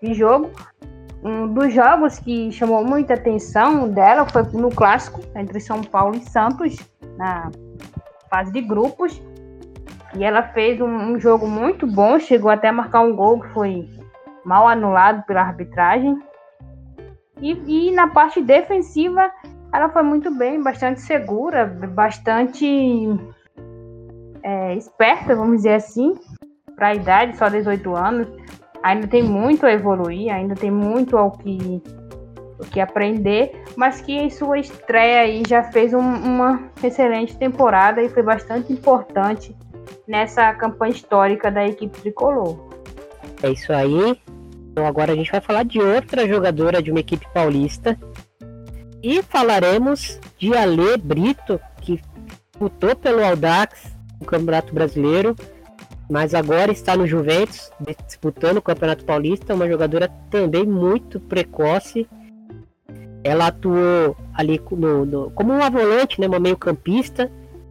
de 0.00 0.14
jogo. 0.14 0.52
Um 1.24 1.52
dos 1.52 1.74
jogos 1.74 2.20
que 2.20 2.52
chamou 2.52 2.84
muita 2.84 3.14
atenção 3.14 3.88
dela 3.88 4.24
foi 4.26 4.44
no 4.52 4.70
clássico 4.70 5.20
entre 5.34 5.58
São 5.58 5.82
Paulo 5.82 6.14
e 6.14 6.20
Santos, 6.20 6.76
na 7.18 7.50
fase 8.30 8.52
de 8.52 8.60
grupos. 8.60 9.20
E 10.14 10.22
ela 10.22 10.44
fez 10.44 10.80
um, 10.80 10.86
um 10.86 11.18
jogo 11.18 11.48
muito 11.48 11.84
bom, 11.84 12.16
chegou 12.16 12.48
até 12.48 12.68
a 12.68 12.72
marcar 12.72 13.00
um 13.00 13.16
gol 13.16 13.40
que 13.40 13.48
foi 13.48 13.88
mal 14.44 14.68
anulado 14.68 15.24
pela 15.24 15.40
arbitragem. 15.40 16.16
E, 17.42 17.88
e 17.88 17.90
na 17.90 18.06
parte 18.06 18.40
defensiva, 18.40 19.30
ela 19.74 19.88
foi 19.88 20.02
muito 20.04 20.30
bem, 20.30 20.62
bastante 20.62 21.00
segura, 21.00 21.66
bastante 21.66 23.08
é, 24.42 24.74
esperta, 24.76 25.34
vamos 25.34 25.56
dizer 25.56 25.74
assim, 25.74 26.14
para 26.76 26.88
a 26.88 26.94
idade, 26.94 27.36
só 27.36 27.48
18 27.48 27.96
anos. 27.96 28.28
Ainda 28.82 29.08
tem 29.08 29.22
muito 29.22 29.66
a 29.66 29.72
evoluir, 29.72 30.32
ainda 30.32 30.54
tem 30.54 30.70
muito 30.70 31.16
ao 31.16 31.32
que, 31.32 31.82
o 32.58 32.64
que 32.64 32.80
aprender, 32.80 33.64
mas 33.76 34.00
que 34.00 34.12
em 34.12 34.30
sua 34.30 34.58
estreia 34.58 35.20
aí 35.22 35.42
já 35.46 35.64
fez 35.64 35.92
um, 35.92 36.00
uma 36.00 36.70
excelente 36.82 37.36
temporada 37.36 38.02
e 38.02 38.08
foi 38.08 38.22
bastante 38.22 38.72
importante 38.72 39.56
nessa 40.06 40.52
campanha 40.54 40.92
histórica 40.92 41.50
da 41.50 41.66
equipe 41.66 42.00
tricolor. 42.00 42.68
É 43.42 43.50
isso 43.50 43.72
aí. 43.72 44.16
Então 44.72 44.86
agora 44.86 45.12
a 45.12 45.14
gente 45.14 45.30
vai 45.30 45.40
falar 45.40 45.64
de 45.64 45.78
outra 45.78 46.26
jogadora 46.26 46.82
de 46.82 46.90
uma 46.90 47.00
equipe 47.00 47.26
paulista. 47.32 47.98
E 49.02 49.22
falaremos 49.22 50.18
de 50.38 50.56
Ale 50.56 50.96
Brito, 50.96 51.60
que 51.82 52.00
lutou 52.58 52.96
pelo 52.96 53.22
Audax 53.22 53.92
no 54.18 54.26
Campeonato 54.26 54.72
Brasileiro, 54.72 55.36
mas 56.10 56.32
agora 56.34 56.72
está 56.72 56.96
no 56.96 57.06
Juventus, 57.06 57.70
disputando 58.06 58.58
o 58.58 58.62
Campeonato 58.62 59.04
Paulista, 59.04 59.54
uma 59.54 59.68
jogadora 59.68 60.08
também 60.30 60.64
muito 60.64 61.20
precoce. 61.20 62.08
Ela 63.22 63.48
atuou 63.48 64.16
ali 64.32 64.60
no, 64.70 65.04
no, 65.04 65.30
como 65.32 65.52
uma 65.52 65.68
volante, 65.68 66.18
né, 66.18 66.26
uma 66.26 66.40
meio 66.40 66.56
campista, 66.56 67.30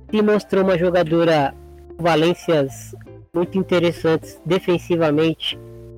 se 0.09 0.21
mostrou 0.21 0.63
uma 0.63 0.77
jogadora 0.77 1.53
com 1.97 2.03
valências 2.03 2.95
muito 3.33 3.57
interessantes 3.57 4.39
defensivamente 4.45 5.57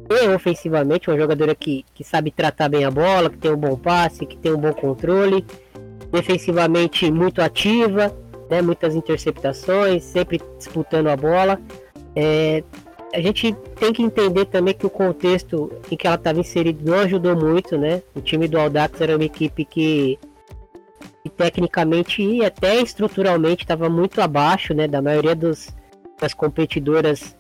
e 0.10 0.28
ofensivamente, 0.30 1.10
uma 1.10 1.18
jogadora 1.18 1.56
que, 1.56 1.86
que 1.94 2.04
sabe 2.04 2.32
tratar 2.32 2.70
bem 2.70 2.84
a 2.84 2.92
bola, 2.92 3.30
que 3.30 3.38
tem 3.38 3.52
um 3.52 3.58
bom 3.58 3.76
passe, 3.76 4.26
que 4.26 4.38
tem 4.38 4.54
um 4.54 4.58
bom 4.58 4.74
controle, 4.74 5.46
defensivamente 6.12 7.10
muito 7.10 7.42
ativa, 7.42 8.16
né, 8.50 8.62
muitas 8.62 8.96
interceptações, 8.96 10.04
sempre 10.04 10.42
disputando 10.58 11.08
a 11.08 11.16
bola. 11.16 11.60
É, 12.16 12.64
a 13.14 13.22
gente 13.22 13.54
tem 13.80 13.94
que 13.94 14.04
entender 14.04 14.46
também 14.46 14.74
que 14.74 14.86
o 14.86 14.90
contexto 14.90 15.72
em 15.90 15.96
que 15.96 16.06
ela 16.06 16.16
estava 16.16 16.40
inserida 16.40 16.80
não 16.84 17.00
ajudou 17.00 17.36
muito, 17.36 17.78
né? 17.78 18.02
O 18.16 18.22
time 18.22 18.48
do 18.48 18.60
Aldax 18.60 19.00
era 19.00 19.16
uma 19.16 19.24
equipe 19.24 19.64
que, 19.64 20.20
que 21.24 21.30
tecnicamente 21.30 22.24
e 22.24 22.44
até 22.44 22.82
estruturalmente 22.82 23.64
estava 23.64 23.88
muito 23.88 24.20
abaixo, 24.20 24.74
né, 24.74 24.88
da 24.88 25.02
maioria 25.02 25.36
dos, 25.36 25.70
das 26.20 26.34
competidoras 26.34 27.36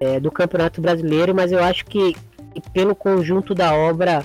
é, 0.00 0.20
do 0.20 0.30
Campeonato 0.30 0.80
Brasileiro, 0.80 1.34
mas 1.34 1.52
eu 1.52 1.62
acho 1.62 1.84
que, 1.86 2.14
pelo 2.72 2.94
conjunto 2.94 3.54
da 3.54 3.74
obra 3.74 4.24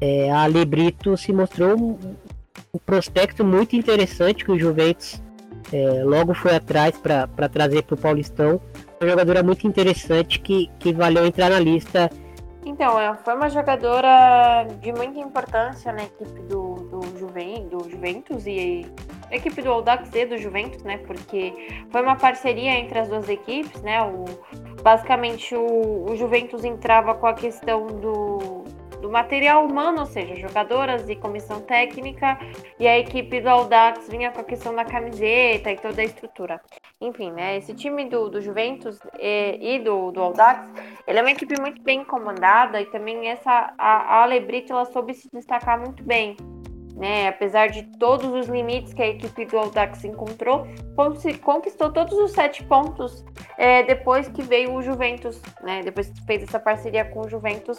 é, 0.00 0.30
a 0.30 0.46
Lebrito 0.46 1.16
se 1.16 1.32
mostrou 1.32 1.78
um, 1.78 1.98
um, 2.74 2.78
prospecto 2.84 3.44
muito 3.44 3.74
interessante 3.74 4.44
que 4.44 4.52
o 4.52 4.58
Juventus 4.58 5.20
é, 5.72 6.04
logo 6.04 6.34
foi 6.34 6.54
atrás 6.54 6.96
para 6.96 7.48
trazer 7.48 7.82
para 7.82 7.94
o 7.94 7.98
Paulistão. 7.98 8.60
Uma 9.00 9.10
jogadora 9.10 9.42
muito 9.42 9.66
interessante 9.66 10.40
que, 10.40 10.70
que 10.78 10.92
valeu 10.92 11.26
entrar 11.26 11.50
na 11.50 11.58
lista. 11.58 12.10
Então, 12.64 12.98
é, 13.00 13.14
foi 13.16 13.34
uma 13.34 13.48
jogadora 13.48 14.66
de 14.80 14.92
muita 14.92 15.18
importância 15.20 15.92
na 15.92 16.04
equipe 16.04 16.40
do, 16.42 16.74
do, 16.74 17.18
Juven, 17.18 17.68
do 17.68 17.88
Juventus 17.88 18.46
e 18.46 18.86
a 19.30 19.36
equipe 19.36 19.62
do 19.62 19.70
Audax 19.70 20.12
e 20.14 20.26
do 20.26 20.36
Juventus, 20.36 20.82
né? 20.82 20.98
Porque 20.98 21.84
foi 21.90 22.02
uma 22.02 22.16
parceria 22.16 22.72
entre 22.72 22.98
as 22.98 23.08
duas 23.08 23.28
equipes, 23.28 23.80
né? 23.82 24.02
O, 24.02 24.24
basicamente, 24.82 25.54
o, 25.54 26.06
o 26.10 26.16
Juventus 26.16 26.64
entrava 26.64 27.14
com 27.14 27.26
a 27.26 27.34
questão 27.34 27.86
do, 27.86 28.64
do 29.00 29.10
material 29.10 29.64
humano, 29.64 30.00
ou 30.00 30.06
seja, 30.06 30.34
jogadoras 30.36 31.08
e 31.08 31.16
comissão 31.16 31.60
técnica, 31.60 32.38
e 32.78 32.86
a 32.86 32.98
equipe 32.98 33.40
do 33.40 33.48
Audax 33.48 34.08
vinha 34.08 34.30
com 34.30 34.40
a 34.40 34.44
questão 34.44 34.74
da 34.74 34.84
camiseta 34.84 35.70
e 35.70 35.76
toda 35.76 36.00
a 36.00 36.04
estrutura. 36.04 36.60
Enfim, 37.00 37.30
né, 37.30 37.56
esse 37.56 37.74
time 37.74 38.06
do, 38.06 38.28
do 38.28 38.40
Juventus 38.40 38.98
e, 39.20 39.76
e 39.76 39.78
do, 39.78 40.10
do 40.10 40.20
Audax, 40.20 40.68
ele 41.06 41.18
é 41.18 41.22
uma 41.22 41.30
equipe 41.30 41.60
muito 41.60 41.80
bem 41.82 42.04
comandada 42.04 42.80
e 42.80 42.86
também 42.86 43.28
essa 43.28 43.72
a, 43.78 44.16
a 44.16 44.22
Alebrito, 44.24 44.72
ela 44.72 44.84
soube 44.84 45.14
se 45.14 45.28
destacar 45.32 45.78
muito 45.78 46.02
bem 46.02 46.36
né? 46.98 47.28
Apesar 47.28 47.68
de 47.68 47.84
todos 47.96 48.26
os 48.26 48.48
limites 48.48 48.92
que 48.92 49.00
a 49.00 49.06
equipe 49.06 49.46
do 49.46 49.56
Audax 49.56 50.04
encontrou, 50.04 50.66
conquistou 51.42 51.92
todos 51.92 52.12
os 52.18 52.32
sete 52.32 52.64
pontos 52.64 53.24
é, 53.56 53.84
depois 53.84 54.28
que 54.28 54.42
veio 54.42 54.74
o 54.74 54.82
Juventus, 54.82 55.40
né? 55.62 55.80
Depois 55.82 56.10
que 56.10 56.26
fez 56.26 56.42
essa 56.42 56.58
parceria 56.58 57.04
com 57.04 57.20
o 57.20 57.28
Juventus 57.28 57.78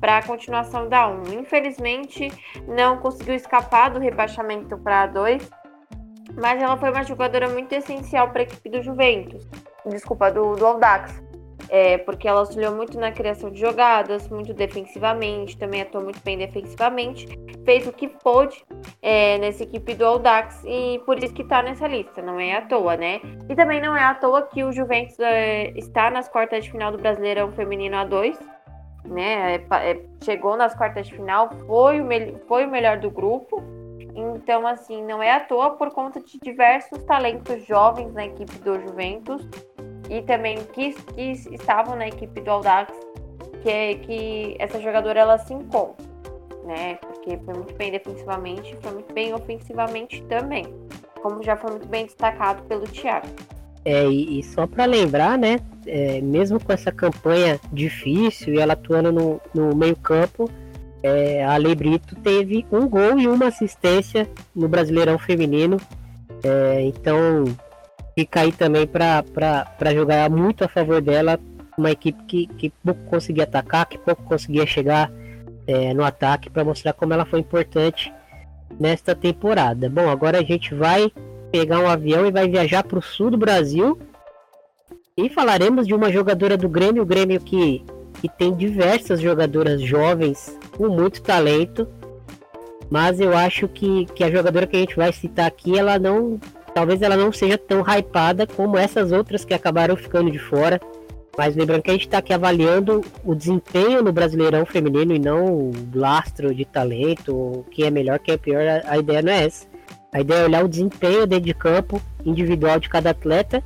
para 0.00 0.18
a 0.18 0.22
continuação 0.22 0.88
da 0.88 1.06
1. 1.06 1.32
Infelizmente, 1.38 2.28
não 2.66 2.98
conseguiu 2.98 3.34
escapar 3.34 3.90
do 3.90 4.00
rebaixamento 4.00 4.76
para 4.78 5.02
a 5.02 5.06
2, 5.06 5.48
mas 6.34 6.62
ela 6.62 6.76
foi 6.76 6.90
uma 6.90 7.04
jogadora 7.04 7.48
muito 7.48 7.72
essencial 7.72 8.30
para 8.30 8.40
a 8.40 8.44
equipe 8.44 8.68
do 8.68 8.82
Juventus. 8.82 9.46
Desculpa, 9.86 10.30
do, 10.30 10.56
do 10.56 10.66
Audax 10.66 11.22
é, 11.68 11.98
porque 11.98 12.28
ela 12.28 12.40
auxiliou 12.40 12.74
muito 12.74 12.98
na 12.98 13.10
criação 13.10 13.50
de 13.50 13.60
jogadas, 13.60 14.28
muito 14.28 14.52
defensivamente, 14.54 15.56
também 15.56 15.82
atuou 15.82 16.04
muito 16.04 16.20
bem 16.22 16.38
defensivamente, 16.38 17.26
fez 17.64 17.86
o 17.86 17.92
que 17.92 18.08
pôde 18.08 18.64
é, 19.02 19.38
nessa 19.38 19.64
equipe 19.64 19.94
do 19.94 20.04
Audax 20.04 20.62
e 20.64 21.00
por 21.04 21.22
isso 21.22 21.34
que 21.34 21.42
está 21.42 21.62
nessa 21.62 21.86
lista, 21.86 22.22
não 22.22 22.38
é 22.38 22.56
à 22.56 22.62
toa, 22.62 22.96
né? 22.96 23.20
E 23.48 23.54
também 23.54 23.80
não 23.80 23.96
é 23.96 24.04
à 24.04 24.14
toa 24.14 24.42
que 24.42 24.62
o 24.62 24.72
Juventus 24.72 25.18
é, 25.18 25.70
está 25.76 26.10
nas 26.10 26.28
quartas 26.28 26.64
de 26.64 26.70
final 26.70 26.92
do 26.92 26.98
Brasileirão 26.98 27.50
Feminino 27.52 27.96
A2, 27.96 28.38
né? 29.04 29.56
É, 29.56 29.90
é, 29.90 30.00
chegou 30.22 30.56
nas 30.56 30.74
quartas 30.74 31.06
de 31.06 31.14
final, 31.14 31.50
foi 31.66 32.00
o, 32.00 32.06
foi 32.46 32.66
o 32.66 32.70
melhor 32.70 32.98
do 32.98 33.10
grupo. 33.10 33.62
Então, 34.16 34.66
assim, 34.66 35.04
não 35.04 35.22
é 35.22 35.30
à 35.30 35.40
toa 35.40 35.72
por 35.72 35.90
conta 35.90 36.20
de 36.20 36.38
diversos 36.40 37.02
talentos 37.04 37.66
jovens 37.66 38.14
na 38.14 38.24
equipe 38.24 38.58
do 38.60 38.80
Juventus 38.80 39.46
e 40.08 40.22
também 40.22 40.56
que, 40.72 40.94
que 41.12 41.32
estavam 41.54 41.96
na 41.96 42.08
equipe 42.08 42.40
do 42.40 42.50
Audax, 42.50 42.94
que, 43.62 43.68
é, 43.68 43.94
que 43.96 44.56
essa 44.58 44.80
jogadora 44.80 45.20
ela 45.20 45.38
se 45.38 45.52
encontra, 45.52 46.06
né? 46.64 46.94
Porque 46.94 47.38
foi 47.44 47.54
muito 47.54 47.74
bem 47.74 47.90
defensivamente, 47.90 48.74
foi 48.80 48.92
muito 48.92 49.12
bem 49.12 49.34
ofensivamente 49.34 50.22
também, 50.22 50.64
como 51.20 51.42
já 51.42 51.54
foi 51.54 51.72
muito 51.72 51.86
bem 51.86 52.06
destacado 52.06 52.62
pelo 52.62 52.86
Thiago. 52.86 53.28
É, 53.84 54.04
e, 54.04 54.42
só 54.42 54.66
para 54.66 54.84
lembrar, 54.84 55.38
né? 55.38 55.60
É, 55.86 56.20
mesmo 56.20 56.58
com 56.58 56.72
essa 56.72 56.90
campanha 56.90 57.60
difícil 57.72 58.54
e 58.54 58.58
ela 58.58 58.72
atuando 58.72 59.12
no, 59.12 59.40
no 59.54 59.76
meio-campo, 59.76 60.50
é, 61.06 61.44
a 61.44 61.56
Lebrito 61.56 62.16
teve 62.16 62.66
um 62.72 62.88
gol 62.88 63.16
e 63.16 63.28
uma 63.28 63.46
assistência 63.46 64.28
no 64.54 64.68
Brasileirão 64.68 65.16
Feminino. 65.18 65.76
É, 66.42 66.82
então, 66.82 67.44
fica 68.18 68.40
aí 68.40 68.50
também 68.50 68.88
para 68.88 69.24
jogar 69.94 70.28
muito 70.28 70.64
a 70.64 70.68
favor 70.68 71.00
dela. 71.00 71.38
Uma 71.78 71.92
equipe 71.92 72.20
que, 72.24 72.46
que 72.46 72.70
pouco 72.84 73.00
conseguia 73.04 73.44
atacar, 73.44 73.86
que 73.86 73.96
pouco 73.96 74.24
conseguia 74.24 74.66
chegar 74.66 75.12
é, 75.66 75.94
no 75.94 76.02
ataque, 76.02 76.50
para 76.50 76.64
mostrar 76.64 76.92
como 76.92 77.12
ela 77.12 77.24
foi 77.24 77.38
importante 77.38 78.12
nesta 78.80 79.14
temporada. 79.14 79.88
Bom, 79.88 80.08
agora 80.08 80.40
a 80.40 80.42
gente 80.42 80.74
vai 80.74 81.12
pegar 81.52 81.78
um 81.78 81.88
avião 81.88 82.26
e 82.26 82.32
vai 82.32 82.48
viajar 82.48 82.82
para 82.82 82.98
o 82.98 83.02
sul 83.02 83.30
do 83.30 83.38
Brasil 83.38 83.96
e 85.16 85.28
falaremos 85.28 85.86
de 85.86 85.94
uma 85.94 86.10
jogadora 86.10 86.56
do 86.56 86.68
Grêmio, 86.68 87.02
o 87.02 87.06
Grêmio 87.06 87.40
que, 87.40 87.84
que 88.20 88.28
tem 88.28 88.54
diversas 88.54 89.20
jogadoras 89.20 89.80
jovens 89.80 90.58
com 90.76 90.88
muito 90.88 91.22
talento, 91.22 91.88
mas 92.90 93.20
eu 93.20 93.36
acho 93.36 93.68
que, 93.68 94.06
que 94.06 94.22
a 94.22 94.30
jogadora 94.30 94.66
que 94.66 94.76
a 94.76 94.80
gente 94.80 94.96
vai 94.96 95.12
citar 95.12 95.46
aqui, 95.46 95.78
ela 95.78 95.98
não 95.98 96.38
talvez 96.76 97.00
ela 97.00 97.16
não 97.16 97.32
seja 97.32 97.56
tão 97.56 97.80
hypada 97.80 98.46
como 98.46 98.76
essas 98.76 99.10
outras 99.10 99.46
que 99.46 99.54
acabaram 99.54 99.96
ficando 99.96 100.30
de 100.30 100.38
fora. 100.38 100.78
Mas 101.36 101.56
lembrando 101.56 101.82
que 101.82 101.90
a 101.90 101.94
gente 101.94 102.06
está 102.06 102.18
aqui 102.18 102.34
avaliando 102.34 103.02
o 103.24 103.34
desempenho 103.34 104.02
no 104.02 104.12
Brasileirão 104.12 104.64
Feminino 104.66 105.14
e 105.14 105.18
não 105.18 105.46
o 105.46 105.72
lastro 105.94 106.54
de 106.54 106.66
talento, 106.66 107.34
o 107.34 107.64
que 107.70 107.82
é 107.84 107.90
melhor, 107.90 108.18
que 108.18 108.30
é 108.30 108.36
pior, 108.36 108.62
a 108.86 108.98
ideia 108.98 109.22
não 109.22 109.32
é 109.32 109.44
essa. 109.44 109.66
A 110.12 110.20
ideia 110.20 110.40
é 110.40 110.44
olhar 110.44 110.64
o 110.64 110.68
desempenho 110.68 111.26
dentro 111.26 111.46
de 111.46 111.54
campo 111.54 112.00
individual 112.24 112.78
de 112.78 112.88
cada 112.90 113.10
atleta. 113.10 113.62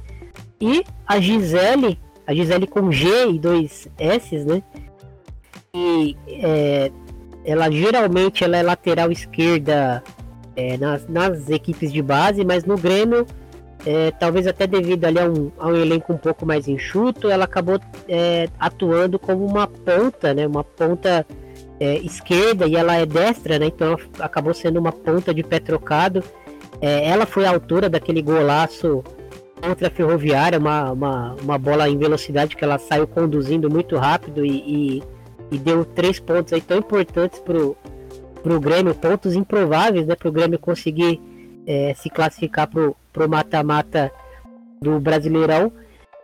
E 0.60 0.84
a 1.06 1.18
Gisele, 1.20 1.98
a 2.26 2.34
Gisele 2.34 2.66
com 2.66 2.92
G 2.92 3.28
e 3.28 3.38
dois 3.38 3.88
S, 3.98 4.36
né? 4.44 4.62
E 5.74 6.16
é, 6.28 6.90
ela 7.44 7.70
geralmente 7.70 8.44
ela 8.44 8.56
é 8.56 8.62
lateral 8.62 9.10
esquerda 9.10 10.02
é, 10.56 10.76
nas, 10.76 11.06
nas, 11.08 11.48
equipes 11.48 11.92
de 11.92 12.02
base, 12.02 12.44
mas 12.44 12.64
no 12.64 12.76
Grêmio, 12.76 13.26
é, 13.86 14.10
talvez 14.10 14.46
até 14.46 14.66
devido 14.66 15.04
ali 15.04 15.18
a 15.18 15.24
um, 15.24 15.50
a 15.58 15.68
um, 15.68 15.76
elenco 15.76 16.12
um 16.12 16.18
pouco 16.18 16.44
mais 16.44 16.68
enxuto, 16.68 17.30
ela 17.30 17.44
acabou 17.44 17.80
é, 18.08 18.48
atuando 18.58 19.18
como 19.18 19.44
uma 19.46 19.66
ponta, 19.66 20.34
né, 20.34 20.46
uma 20.46 20.64
ponta 20.64 21.26
é, 21.78 21.96
esquerda 21.98 22.66
e 22.66 22.76
ela 22.76 22.96
é 22.96 23.06
destra, 23.06 23.58
né, 23.58 23.66
então 23.66 23.96
acabou 24.18 24.52
sendo 24.52 24.78
uma 24.78 24.92
ponta 24.92 25.32
de 25.32 25.42
pé 25.42 25.58
trocado. 25.58 26.22
É, 26.80 27.08
ela 27.08 27.26
foi 27.26 27.44
a 27.44 27.50
autora 27.50 27.88
daquele 27.88 28.22
golaço 28.22 29.02
contra 29.60 29.88
a 29.88 29.90
Ferroviária, 29.90 30.58
uma, 30.58 30.92
uma, 30.92 31.36
uma 31.42 31.58
bola 31.58 31.88
em 31.88 31.98
velocidade 31.98 32.56
que 32.56 32.64
ela 32.64 32.78
saiu 32.78 33.06
conduzindo 33.06 33.70
muito 33.70 33.96
rápido 33.96 34.44
e, 34.44 34.50
e, 34.98 35.02
e 35.50 35.58
deu 35.58 35.84
três 35.84 36.18
pontos 36.20 36.52
aí 36.52 36.60
tão 36.60 36.78
importantes 36.78 37.38
pro 37.40 37.76
para 38.42 38.54
o 38.54 38.60
Grêmio, 38.60 38.94
pontos 38.94 39.34
improváveis 39.34 40.06
né, 40.06 40.14
para 40.14 40.28
o 40.28 40.32
Grêmio 40.32 40.58
conseguir 40.58 41.20
é, 41.66 41.94
se 41.94 42.08
classificar 42.08 42.68
para 42.68 43.26
o 43.26 43.28
mata-mata 43.28 44.10
do 44.80 44.98
Brasileirão. 44.98 45.72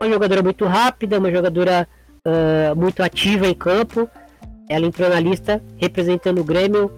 Uma 0.01 0.11
jogadora 0.11 0.43
muito 0.43 0.65
rápida, 0.65 1.19
uma 1.19 1.31
jogadora 1.31 1.89
uh, 2.27 2.77
muito 2.77 3.03
ativa 3.03 3.47
em 3.47 3.55
campo. 3.55 4.09
Ela 4.69 4.87
entrou 4.87 5.09
na 5.09 5.21
lista 5.21 5.62
representando 5.77 6.41
o 6.41 6.45
Grêmio. 6.45 6.93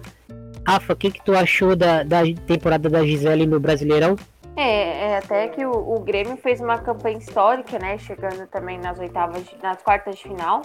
Rafa, 0.65 0.93
o 0.93 0.95
que, 0.95 1.11
que 1.11 1.23
tu 1.23 1.33
achou 1.33 1.75
da, 1.75 2.03
da 2.03 2.21
temporada 2.45 2.89
da 2.89 3.03
Gisele 3.03 3.45
no 3.45 3.59
Brasileirão? 3.59 4.15
É, 4.61 5.11
é, 5.11 5.17
até 5.19 5.47
que 5.47 5.65
o, 5.65 5.71
o, 5.71 6.01
Grêmio 6.01 6.35
fez 6.35 6.59
uma 6.59 6.77
campanha 6.77 7.17
histórica, 7.17 7.79
né? 7.79 7.97
Chegando 7.97 8.45
também 8.47 8.77
nas 8.77 8.99
oitavas, 8.99 9.45
nas 9.63 9.81
quartas 9.81 10.17
de 10.17 10.23
final. 10.23 10.61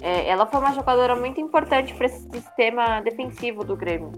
É, 0.00 0.26
ela 0.26 0.46
foi 0.46 0.60
uma 0.60 0.72
jogadora 0.72 1.14
muito 1.14 1.38
importante 1.38 1.92
para 1.92 2.06
esse 2.06 2.22
sistema 2.32 3.02
defensivo 3.02 3.62
do 3.62 3.76
Grêmio. 3.76 4.12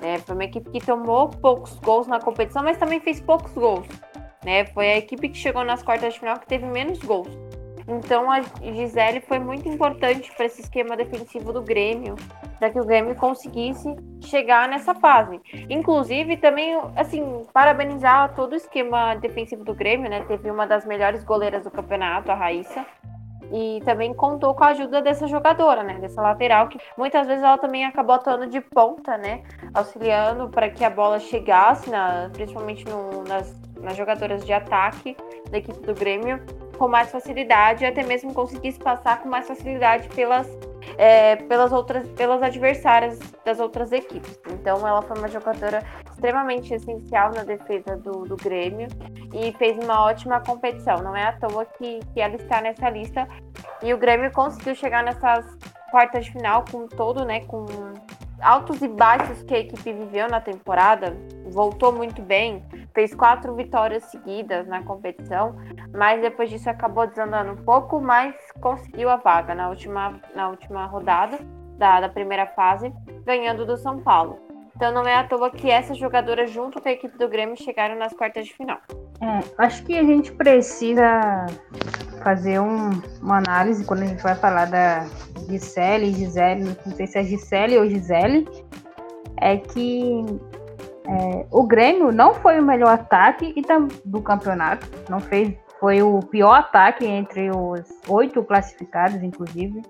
É, 0.00 0.18
foi 0.20 0.34
uma 0.34 0.44
equipe 0.44 0.70
que 0.70 0.80
tomou 0.80 1.28
poucos 1.28 1.78
gols 1.80 2.06
na 2.06 2.18
competição, 2.20 2.62
mas 2.62 2.78
também 2.78 3.00
fez 3.00 3.20
poucos 3.20 3.52
gols. 3.52 3.86
Né? 4.42 4.64
Foi 4.64 4.90
a 4.90 4.96
equipe 4.96 5.28
que 5.28 5.36
chegou 5.36 5.62
nas 5.62 5.82
quartas 5.82 6.14
de 6.14 6.20
final 6.20 6.38
que 6.38 6.46
teve 6.46 6.64
menos 6.64 7.00
gols. 7.00 7.28
Então 7.90 8.30
a 8.30 8.40
Gisele 8.40 9.20
foi 9.20 9.40
muito 9.40 9.68
importante 9.68 10.32
para 10.36 10.46
esse 10.46 10.60
esquema 10.60 10.96
defensivo 10.96 11.52
do 11.52 11.60
Grêmio, 11.60 12.14
para 12.58 12.70
que 12.70 12.78
o 12.78 12.84
Grêmio 12.84 13.16
conseguisse 13.16 13.88
chegar 14.20 14.68
nessa 14.68 14.94
fase. 14.94 15.40
Inclusive, 15.68 16.36
também, 16.36 16.78
assim, 16.94 17.42
parabenizar 17.52 18.32
todo 18.36 18.52
o 18.52 18.56
esquema 18.56 19.16
defensivo 19.16 19.64
do 19.64 19.74
Grêmio, 19.74 20.08
né? 20.08 20.24
Teve 20.28 20.50
uma 20.50 20.66
das 20.66 20.86
melhores 20.86 21.24
goleiras 21.24 21.64
do 21.64 21.70
campeonato, 21.70 22.30
a 22.30 22.34
Raíssa. 22.34 22.86
E 23.52 23.82
também 23.84 24.14
contou 24.14 24.54
com 24.54 24.62
a 24.62 24.68
ajuda 24.68 25.02
dessa 25.02 25.26
jogadora, 25.26 25.82
né? 25.82 25.98
Dessa 25.98 26.22
lateral, 26.22 26.68
que 26.68 26.78
muitas 26.96 27.26
vezes 27.26 27.42
ela 27.42 27.58
também 27.58 27.84
acabou 27.84 28.14
atuando 28.14 28.46
de 28.46 28.60
ponta, 28.60 29.18
né? 29.18 29.42
Auxiliando 29.74 30.48
para 30.48 30.70
que 30.70 30.84
a 30.84 30.90
bola 30.90 31.18
chegasse, 31.18 31.90
na, 31.90 32.30
principalmente 32.32 32.84
no, 32.88 33.24
nas, 33.24 33.52
nas 33.80 33.96
jogadoras 33.96 34.44
de 34.44 34.52
ataque 34.52 35.16
da 35.50 35.58
equipe 35.58 35.80
do 35.80 35.94
Grêmio, 35.94 36.40
com 36.78 36.88
mais 36.88 37.10
facilidade, 37.10 37.84
e 37.84 37.86
até 37.86 38.02
mesmo 38.02 38.32
conseguisse 38.32 38.78
passar 38.78 39.22
com 39.22 39.28
mais 39.28 39.46
facilidade 39.46 40.08
pelas 40.08 40.48
é, 40.96 41.36
pelas 41.36 41.72
outras, 41.72 42.06
pelas 42.10 42.42
adversárias 42.42 43.18
das 43.44 43.60
outras 43.60 43.92
equipes. 43.92 44.38
Então 44.50 44.86
ela 44.86 45.02
foi 45.02 45.18
uma 45.18 45.28
jogadora 45.28 45.82
extremamente 46.10 46.74
essencial 46.74 47.32
na 47.32 47.42
defesa 47.42 47.96
do, 47.96 48.24
do 48.24 48.36
Grêmio 48.36 48.88
e 49.32 49.52
fez 49.52 49.78
uma 49.82 50.04
ótima 50.04 50.40
competição. 50.40 50.98
Não 50.98 51.16
é 51.16 51.24
à 51.24 51.32
toa 51.32 51.64
que, 51.64 52.00
que 52.12 52.20
ela 52.20 52.34
está 52.34 52.60
nessa 52.60 52.88
lista 52.90 53.28
e 53.82 53.92
o 53.94 53.98
Grêmio 53.98 54.30
conseguiu 54.32 54.74
chegar 54.74 55.02
nessas 55.02 55.46
quartas 55.90 56.26
de 56.26 56.32
final 56.32 56.64
com 56.70 56.86
todo, 56.86 57.24
né, 57.24 57.40
com 57.46 57.64
altos 58.40 58.80
e 58.80 58.88
baixos 58.88 59.42
que 59.42 59.54
a 59.54 59.58
equipe 59.58 59.92
viveu 59.92 60.28
na 60.28 60.40
temporada, 60.40 61.16
voltou 61.50 61.92
muito 61.92 62.22
bem, 62.22 62.64
fez 62.94 63.14
quatro 63.14 63.54
vitórias 63.54 64.04
seguidas 64.04 64.66
na 64.66 64.82
competição, 64.82 65.56
mas 65.94 66.20
depois 66.20 66.50
disso 66.50 66.68
acabou 66.68 67.06
desandando 67.06 67.52
um 67.52 67.64
pouco, 67.64 68.00
mas 68.00 68.34
conseguiu 68.60 69.08
a 69.08 69.16
vaga 69.16 69.54
na 69.54 69.68
última, 69.68 70.20
na 70.34 70.48
última 70.48 70.86
rodada 70.86 71.38
da, 71.78 72.00
da 72.00 72.08
primeira 72.08 72.46
fase, 72.46 72.92
ganhando 73.24 73.64
do 73.64 73.76
São 73.76 73.98
Paulo. 74.00 74.38
Então 74.76 74.92
não 74.92 75.06
é 75.06 75.14
à 75.14 75.24
toa 75.24 75.50
que 75.50 75.70
essa 75.70 75.94
jogadora, 75.94 76.46
junto 76.46 76.80
com 76.80 76.88
a 76.88 76.92
equipe 76.92 77.16
do 77.18 77.28
Grêmio, 77.28 77.56
chegaram 77.56 77.96
nas 77.96 78.14
quartas 78.14 78.46
de 78.46 78.54
final. 78.54 78.78
É, 79.20 79.40
acho 79.58 79.84
que 79.84 79.98
a 79.98 80.02
gente 80.02 80.32
precisa 80.32 81.46
fazer 82.22 82.60
um, 82.60 82.90
uma 83.20 83.38
análise 83.38 83.84
quando 83.84 84.02
a 84.02 84.06
gente 84.06 84.22
vai 84.22 84.34
falar 84.34 84.66
da 84.66 85.06
Gisele, 85.48 86.14
Gisele, 86.14 86.76
não 86.86 86.94
sei 86.94 87.06
se 87.06 87.18
é 87.18 87.24
Gisele 87.24 87.78
ou 87.78 87.86
Gisele, 87.86 88.48
é 89.38 89.58
que 89.58 90.24
é, 91.06 91.46
o 91.50 91.66
Grêmio 91.66 92.12
não 92.12 92.34
foi 92.34 92.60
o 92.60 92.62
melhor 92.62 92.90
ataque 92.90 93.54
do 94.04 94.20
campeonato, 94.20 94.86
não 95.08 95.20
fez, 95.20 95.54
foi 95.78 96.02
o 96.02 96.20
pior 96.20 96.54
ataque 96.54 97.06
entre 97.06 97.50
os 97.50 97.82
oito 98.08 98.44
classificados, 98.44 99.22
inclusive. 99.22 99.82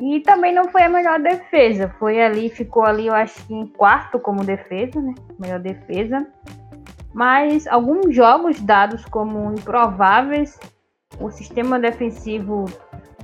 E 0.00 0.20
também 0.20 0.52
não 0.52 0.68
foi 0.68 0.82
a 0.82 0.88
melhor 0.88 1.20
defesa. 1.20 1.94
Foi 1.98 2.20
ali, 2.20 2.50
ficou 2.50 2.84
ali, 2.84 3.06
eu 3.06 3.14
acho 3.14 3.46
que 3.46 3.54
em 3.54 3.66
quarto 3.66 4.18
como 4.18 4.44
defesa, 4.44 5.00
né? 5.00 5.14
Melhor 5.38 5.60
defesa. 5.60 6.26
Mas 7.14 7.66
alguns 7.66 8.14
jogos 8.14 8.60
dados 8.60 9.04
como 9.04 9.52
improváveis, 9.52 10.58
o 11.20 11.30
sistema 11.30 11.78
defensivo 11.78 12.64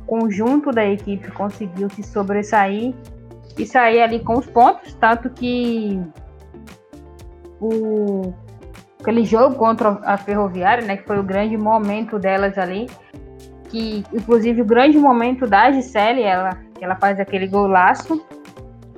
conjunto 0.07 0.71
da 0.71 0.87
equipe 0.87 1.31
conseguiu 1.33 1.91
se 1.91 2.03
sobressair 2.03 2.95
e 3.59 3.67
sair 3.67 4.01
ali 4.01 4.21
com 4.21 4.39
os 4.39 4.47
pontos, 4.47 4.95
tanto 4.95 5.29
que 5.31 6.01
o 7.61 8.33
aquele 9.01 9.25
jogo 9.25 9.55
contra 9.55 10.01
a 10.05 10.17
Ferroviária, 10.19 10.85
né, 10.85 10.97
que 10.97 11.07
foi 11.07 11.19
o 11.19 11.23
grande 11.23 11.57
momento 11.57 12.19
delas 12.19 12.59
ali, 12.59 12.89
que 13.71 14.05
inclusive 14.13 14.63
o 14.63 14.65
grande 14.65 14.99
momento 14.99 15.47
da 15.47 15.71
Gisele, 15.71 16.23
ela 16.23 16.59
ela 16.81 16.97
faz 16.97 17.19
aquele 17.19 17.47
golaço, 17.47 18.25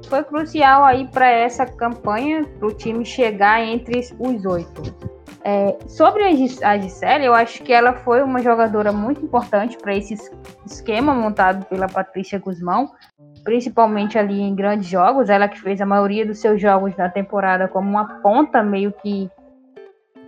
foi 0.08 0.24
crucial 0.24 0.84
aí 0.84 1.06
para 1.08 1.30
essa 1.30 1.64
campanha, 1.64 2.44
para 2.58 2.68
o 2.68 2.72
time 2.74 3.04
chegar 3.04 3.62
entre 3.62 4.00
os 4.18 4.44
oito. 4.44 4.82
É, 5.42 5.78
sobre 5.88 6.22
a 6.24 6.78
Gisele, 6.78 7.24
eu 7.24 7.32
acho 7.32 7.62
que 7.62 7.72
ela 7.72 7.94
foi 7.94 8.22
uma 8.22 8.42
jogadora 8.42 8.92
muito 8.92 9.24
importante 9.24 9.78
para 9.78 9.96
esse 9.96 10.14
esquema 10.66 11.14
montado 11.14 11.64
pela 11.66 11.88
Patrícia 11.88 12.38
Guzmão, 12.38 12.90
principalmente 13.44 14.18
ali 14.18 14.40
em 14.40 14.54
grandes 14.54 14.88
jogos. 14.88 15.28
Ela 15.28 15.48
que 15.48 15.60
fez 15.60 15.80
a 15.80 15.86
maioria 15.86 16.26
dos 16.26 16.38
seus 16.38 16.60
jogos 16.60 16.96
na 16.96 17.08
temporada 17.08 17.68
como 17.68 17.88
uma 17.88 18.20
ponta, 18.20 18.62
meio 18.62 18.92
que 18.92 19.30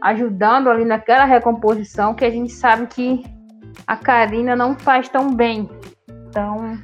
ajudando 0.01 0.69
ali 0.69 0.85
naquela 0.85 1.25
recomposição 1.25 2.15
que 2.15 2.25
a 2.25 2.31
gente 2.31 2.53
sabe 2.53 2.87
que 2.87 3.25
a 3.87 3.97
Karina 3.97 4.57
não 4.57 4.75
faz 4.75 5.09
tão 5.09 5.35
bem. 5.35 5.71
Então, 6.29 6.79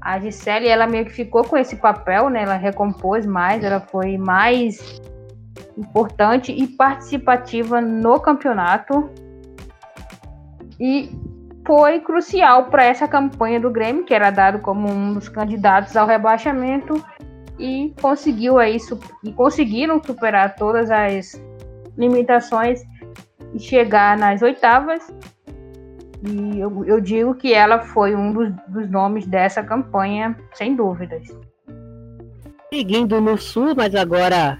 a 0.00 0.18
Gisele, 0.18 0.68
ela 0.68 0.86
meio 0.86 1.06
que 1.06 1.12
ficou 1.12 1.44
com 1.44 1.56
esse 1.56 1.76
papel, 1.76 2.28
né? 2.28 2.42
Ela 2.42 2.56
recompôs 2.56 3.24
mais, 3.24 3.62
ela 3.64 3.80
foi 3.80 4.18
mais 4.18 5.00
importante 5.78 6.52
e 6.52 6.66
participativa 6.66 7.80
no 7.80 8.20
campeonato. 8.20 9.10
E 10.78 11.10
foi 11.66 12.00
crucial 12.00 12.66
para 12.66 12.84
essa 12.84 13.06
campanha 13.06 13.60
do 13.60 13.70
Grêmio, 13.70 14.04
que 14.04 14.14
era 14.14 14.30
dado 14.30 14.58
como 14.60 14.88
um 14.88 15.14
dos 15.14 15.28
candidatos 15.28 15.96
ao 15.96 16.06
rebaixamento 16.06 17.02
e 17.58 17.94
conseguiu 18.00 18.58
aí 18.58 18.76
e 19.22 19.32
conseguiram 19.32 20.02
superar 20.02 20.56
todas 20.56 20.90
as 20.90 21.40
limitações 21.96 22.82
e 23.54 23.60
chegar 23.60 24.16
nas 24.16 24.42
oitavas 24.42 25.12
e 26.24 26.60
eu, 26.60 26.84
eu 26.84 27.00
digo 27.00 27.34
que 27.34 27.52
ela 27.52 27.80
foi 27.80 28.14
um 28.14 28.32
dos, 28.32 28.52
dos 28.68 28.88
nomes 28.88 29.26
dessa 29.26 29.62
campanha, 29.62 30.36
sem 30.54 30.76
dúvidas. 30.76 31.26
Seguindo 32.72 33.20
no 33.20 33.36
sul, 33.36 33.74
mas 33.76 33.94
agora 33.94 34.58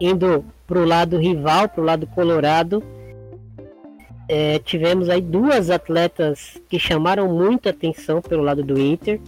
indo 0.00 0.44
para 0.66 0.78
o 0.78 0.84
lado 0.84 1.16
rival, 1.16 1.68
para 1.68 1.80
o 1.80 1.84
lado 1.84 2.06
colorado, 2.08 2.82
é, 4.28 4.58
tivemos 4.58 5.08
aí 5.08 5.20
duas 5.20 5.70
atletas 5.70 6.60
que 6.68 6.78
chamaram 6.78 7.28
muita 7.28 7.70
atenção 7.70 8.20
pelo 8.22 8.42
lado 8.42 8.62
do 8.62 8.80
Inter. 8.80 9.20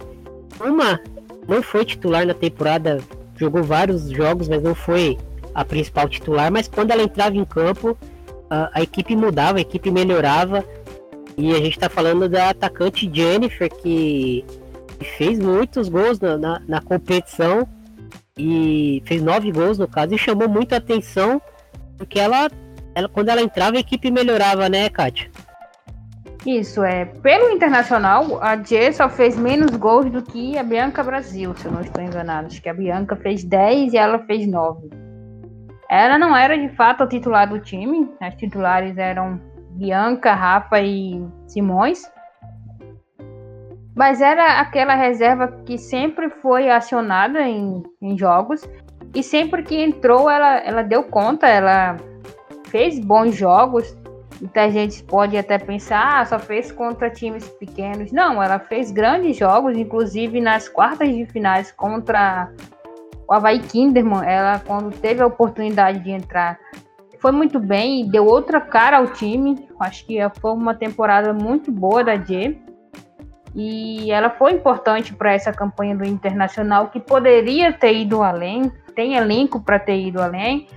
Uma 0.59 0.99
não 1.47 1.61
foi 1.61 1.85
titular 1.85 2.25
na 2.25 2.33
temporada, 2.33 2.99
jogou 3.35 3.63
vários 3.63 4.09
jogos, 4.09 4.47
mas 4.47 4.61
não 4.61 4.75
foi 4.75 5.17
a 5.53 5.63
principal 5.63 6.09
titular. 6.09 6.51
Mas 6.51 6.67
quando 6.67 6.91
ela 6.91 7.03
entrava 7.03 7.35
em 7.35 7.45
campo, 7.45 7.97
a, 8.49 8.69
a 8.73 8.81
equipe 8.81 9.15
mudava, 9.15 9.57
a 9.57 9.61
equipe 9.61 9.91
melhorava. 9.91 10.63
E 11.37 11.51
a 11.51 11.57
gente 11.57 11.71
está 11.77 11.87
falando 11.87 12.27
da 12.27 12.49
atacante 12.49 13.09
Jennifer, 13.13 13.69
que 13.69 14.43
fez 15.17 15.37
muitos 15.37 15.87
gols 15.87 16.19
na, 16.19 16.37
na, 16.37 16.61
na, 16.67 16.81
competição 16.81 17.67
e 18.35 19.03
fez 19.05 19.21
nove 19.21 19.51
gols 19.51 19.77
no 19.77 19.87
caso 19.87 20.15
e 20.15 20.17
chamou 20.17 20.49
muita 20.49 20.77
atenção 20.77 21.39
porque 21.97 22.19
ela, 22.19 22.49
ela 22.97 23.07
quando 23.07 23.29
ela 23.29 23.41
entrava 23.41 23.77
a 23.77 23.79
equipe 23.79 24.09
melhorava, 24.09 24.67
né, 24.67 24.89
Kátia? 24.89 25.29
Isso, 26.43 26.83
é. 26.83 27.05
Pelo 27.05 27.49
internacional, 27.51 28.41
a 28.41 28.55
Jé 28.55 28.91
só 28.91 29.07
fez 29.07 29.37
menos 29.37 29.75
gols 29.75 30.09
do 30.09 30.23
que 30.23 30.57
a 30.57 30.63
Bianca 30.63 31.03
Brasil, 31.03 31.53
se 31.55 31.65
eu 31.65 31.71
não 31.71 31.81
estou 31.81 32.03
enganado. 32.03 32.47
Acho 32.47 32.61
que 32.61 32.69
a 32.69 32.73
Bianca 32.73 33.15
fez 33.15 33.43
10 33.43 33.93
e 33.93 33.97
ela 33.97 34.19
fez 34.19 34.47
9. 34.47 34.89
Ela 35.89 36.17
não 36.17 36.35
era 36.35 36.57
de 36.57 36.69
fato 36.69 37.03
a 37.03 37.07
titular 37.07 37.47
do 37.47 37.59
time, 37.59 38.09
as 38.19 38.33
titulares 38.35 38.97
eram 38.97 39.39
Bianca, 39.71 40.33
Rafa 40.33 40.81
e 40.81 41.21
Simões. 41.47 42.09
Mas 43.95 44.21
era 44.21 44.59
aquela 44.59 44.95
reserva 44.95 45.47
que 45.65 45.77
sempre 45.77 46.29
foi 46.41 46.69
acionada 46.69 47.41
em, 47.41 47.83
em 48.01 48.17
jogos. 48.17 48.67
E 49.13 49.21
sempre 49.21 49.63
que 49.63 49.75
entrou, 49.75 50.29
ela, 50.29 50.57
ela 50.59 50.81
deu 50.81 51.03
conta, 51.03 51.47
ela 51.47 51.97
fez 52.77 52.99
bons 52.99 53.35
jogos. 53.35 53.97
Muita 54.39 54.69
gente 54.69 55.03
pode 55.03 55.35
até 55.35 55.57
pensar, 55.57 56.21
ah, 56.21 56.25
só 56.25 56.37
fez 56.37 56.71
contra 56.71 57.09
times 57.09 57.49
pequenos. 57.49 58.11
Não, 58.11 58.41
ela 58.41 58.59
fez 58.59 58.91
grandes 58.91 59.35
jogos, 59.35 59.75
inclusive 59.75 60.39
nas 60.39 60.69
quartas 60.69 61.09
de 61.09 61.25
finais 61.25 61.71
contra 61.71 62.51
o 63.27 63.33
Havaí 63.33 63.57
Kinderman. 63.61 64.23
Ela, 64.23 64.59
quando 64.59 64.95
teve 64.95 65.23
a 65.23 65.25
oportunidade 65.25 66.01
de 66.01 66.11
entrar, 66.11 66.59
foi 67.19 67.31
muito 67.31 67.59
bem 67.59 68.01
e 68.01 68.11
deu 68.11 68.27
outra 68.27 68.61
cara 68.61 68.97
ao 68.97 69.07
time. 69.07 69.67
Acho 69.79 70.05
que 70.05 70.19
foi 70.39 70.51
uma 70.51 70.75
temporada 70.75 71.33
muito 71.33 71.71
boa 71.71 72.03
da 72.03 72.15
J. 72.15 72.61
E 73.55 74.11
ela 74.11 74.29
foi 74.29 74.51
importante 74.51 75.15
para 75.15 75.33
essa 75.33 75.51
campanha 75.51 75.95
do 75.97 76.05
Internacional, 76.05 76.89
que 76.89 76.99
poderia 76.99 77.73
ter 77.73 77.95
ido 77.95 78.21
além, 78.21 78.71
tem 78.93 79.15
elenco 79.15 79.59
para 79.59 79.79
ter 79.79 79.99
ido 79.99 80.21
além, 80.21 80.67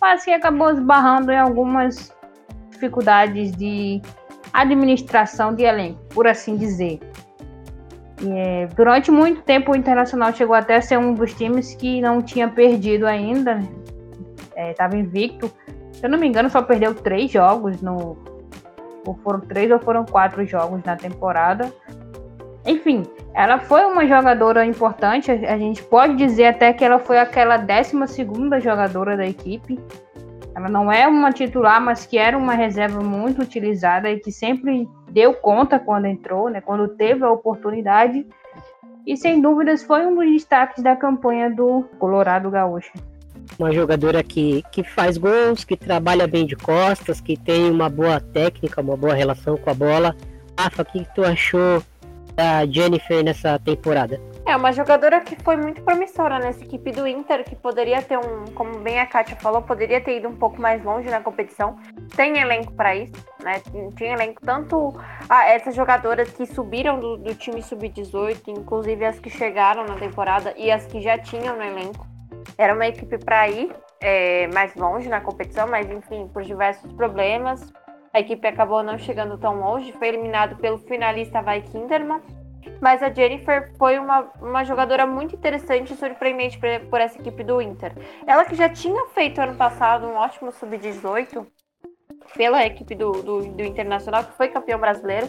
mas 0.00 0.24
que 0.24 0.30
acabou 0.30 0.70
esbarrando 0.70 1.32
em 1.32 1.38
algumas 1.38 2.14
dificuldades 2.70 3.52
de 3.52 4.00
administração 4.52 5.54
de 5.54 5.64
elenco, 5.64 6.00
por 6.10 6.26
assim 6.26 6.56
dizer. 6.56 7.00
É, 8.26 8.66
durante 8.74 9.10
muito 9.10 9.42
tempo 9.42 9.72
o 9.72 9.76
Internacional 9.76 10.32
chegou 10.32 10.54
até 10.54 10.76
a 10.76 10.82
ser 10.82 10.98
um 10.98 11.12
dos 11.12 11.34
times 11.34 11.74
que 11.74 12.00
não 12.00 12.22
tinha 12.22 12.48
perdido 12.48 13.06
ainda, 13.06 13.60
estava 14.56 14.94
né? 14.94 15.00
é, 15.00 15.02
invicto, 15.02 15.52
se 15.92 16.04
eu 16.04 16.10
não 16.10 16.18
me 16.18 16.26
engano, 16.26 16.48
só 16.48 16.62
perdeu 16.62 16.94
três 16.94 17.30
jogos 17.30 17.80
no, 17.82 18.16
ou 19.06 19.14
foram 19.22 19.40
três 19.40 19.70
ou 19.70 19.78
foram 19.78 20.04
quatro 20.04 20.44
jogos 20.44 20.82
na 20.84 20.96
temporada. 20.96 21.72
Enfim, 22.66 23.04
ela 23.32 23.60
foi 23.60 23.84
uma 23.84 24.06
jogadora 24.06 24.66
importante. 24.66 25.30
A 25.30 25.56
gente 25.56 25.82
pode 25.84 26.16
dizer 26.16 26.46
até 26.46 26.72
que 26.72 26.84
ela 26.84 26.98
foi 26.98 27.18
aquela 27.18 27.56
12 27.56 28.08
segunda 28.08 28.58
jogadora 28.58 29.16
da 29.16 29.24
equipe. 29.24 29.78
Ela 30.54 30.68
não 30.68 30.90
é 30.90 31.06
uma 31.06 31.30
titular, 31.30 31.80
mas 31.80 32.06
que 32.06 32.18
era 32.18 32.36
uma 32.36 32.54
reserva 32.54 33.00
muito 33.00 33.42
utilizada 33.42 34.10
e 34.10 34.18
que 34.18 34.32
sempre 34.32 34.88
deu 35.10 35.34
conta 35.34 35.78
quando 35.78 36.06
entrou, 36.06 36.48
né? 36.48 36.60
Quando 36.60 36.88
teve 36.88 37.24
a 37.24 37.30
oportunidade. 37.30 38.26
E 39.06 39.16
sem 39.16 39.40
dúvidas 39.40 39.84
foi 39.84 40.04
um 40.04 40.16
dos 40.16 40.24
destaques 40.24 40.82
da 40.82 40.96
campanha 40.96 41.48
do 41.48 41.84
Colorado 41.98 42.50
Gaúcho. 42.50 42.92
Uma 43.58 43.70
jogadora 43.70 44.24
que, 44.24 44.64
que 44.72 44.82
faz 44.82 45.16
gols, 45.16 45.62
que 45.62 45.76
trabalha 45.76 46.26
bem 46.26 46.44
de 46.44 46.56
costas, 46.56 47.20
que 47.20 47.36
tem 47.36 47.70
uma 47.70 47.88
boa 47.88 48.18
técnica, 48.18 48.80
uma 48.80 48.96
boa 48.96 49.14
relação 49.14 49.56
com 49.56 49.70
a 49.70 49.74
bola. 49.74 50.16
Rafa, 50.58 50.82
o 50.82 50.84
que 50.84 51.06
tu 51.14 51.22
achou 51.22 51.82
da 52.36 52.66
Jennifer 52.66 53.24
nessa 53.24 53.58
temporada? 53.58 54.20
É 54.44 54.54
uma 54.54 54.72
jogadora 54.72 55.20
que 55.22 55.34
foi 55.42 55.56
muito 55.56 55.82
promissora 55.82 56.38
nessa 56.38 56.62
equipe 56.62 56.92
do 56.92 57.04
Inter, 57.04 57.42
que 57.42 57.56
poderia 57.56 58.00
ter 58.00 58.16
um, 58.16 58.44
como 58.54 58.78
bem 58.78 59.00
a 59.00 59.06
Kátia 59.06 59.36
falou, 59.36 59.62
poderia 59.62 60.00
ter 60.00 60.18
ido 60.18 60.28
um 60.28 60.36
pouco 60.36 60.60
mais 60.60 60.84
longe 60.84 61.10
na 61.10 61.20
competição. 61.20 61.76
Tem 62.14 62.38
elenco 62.38 62.72
para 62.74 62.94
isso, 62.94 63.12
né? 63.42 63.60
Tinha 63.96 64.12
elenco 64.12 64.40
tanto 64.44 64.94
ah, 65.28 65.48
essas 65.48 65.74
jogadoras 65.74 66.30
que 66.30 66.46
subiram 66.46 67.00
do, 67.00 67.16
do 67.16 67.34
time 67.34 67.60
sub-18, 67.60 68.42
inclusive 68.48 69.04
as 69.04 69.18
que 69.18 69.30
chegaram 69.30 69.84
na 69.84 69.96
temporada 69.96 70.54
e 70.56 70.70
as 70.70 70.86
que 70.86 71.00
já 71.00 71.18
tinham 71.18 71.56
no 71.56 71.64
elenco. 71.64 72.06
Era 72.56 72.72
uma 72.72 72.86
equipe 72.86 73.18
para 73.18 73.48
ir 73.48 73.74
é, 74.00 74.46
mais 74.48 74.74
longe 74.76 75.08
na 75.08 75.20
competição, 75.20 75.66
mas 75.66 75.90
enfim, 75.90 76.28
por 76.32 76.42
diversos 76.42 76.92
problemas, 76.92 77.72
a 78.16 78.20
equipe 78.20 78.48
acabou 78.48 78.82
não 78.82 78.96
chegando 78.96 79.36
tão 79.36 79.60
longe, 79.60 79.92
foi 79.92 80.08
eliminado 80.08 80.56
pelo 80.56 80.78
finalista 80.78 81.42
Vai 81.42 81.60
Kinderman. 81.60 82.22
Mas 82.80 83.02
a 83.02 83.12
Jennifer 83.12 83.70
foi 83.76 83.98
uma, 83.98 84.30
uma 84.40 84.64
jogadora 84.64 85.06
muito 85.06 85.36
interessante 85.36 85.92
e 85.92 85.96
surpreendente 85.96 86.58
por 86.88 86.98
essa 86.98 87.18
equipe 87.18 87.44
do 87.44 87.60
Inter. 87.60 87.92
Ela 88.26 88.46
que 88.46 88.54
já 88.54 88.70
tinha 88.70 89.06
feito 89.08 89.38
ano 89.40 89.54
passado 89.54 90.06
um 90.06 90.14
ótimo 90.14 90.50
sub-18 90.50 91.46
pela 92.34 92.64
equipe 92.64 92.94
do, 92.94 93.12
do, 93.12 93.42
do 93.48 93.62
Internacional, 93.62 94.24
que 94.24 94.32
foi 94.32 94.48
campeão 94.48 94.80
brasileiro. 94.80 95.28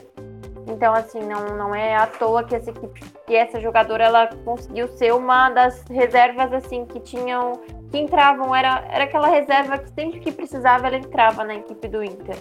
Então, 0.65 0.93
assim, 0.93 1.19
não, 1.19 1.57
não 1.57 1.75
é 1.75 1.95
à 1.95 2.07
toa 2.07 2.43
que 2.43 2.55
essa 2.55 2.69
equipe, 2.69 3.01
que 3.25 3.35
essa 3.35 3.59
jogadora, 3.59 4.05
ela 4.05 4.27
conseguiu 4.45 4.87
ser 4.87 5.13
uma 5.13 5.49
das 5.49 5.83
reservas, 5.89 6.51
assim, 6.53 6.85
que 6.85 6.99
tinham, 7.01 7.53
que 7.91 7.97
entravam, 7.97 8.55
era, 8.55 8.85
era 8.89 9.03
aquela 9.03 9.27
reserva 9.27 9.77
que 9.77 9.89
sempre 9.91 10.19
que 10.19 10.31
precisava, 10.31 10.87
ela 10.87 10.97
entrava 10.97 11.43
na 11.43 11.55
equipe 11.55 11.87
do 11.87 12.03
Inter 12.03 12.37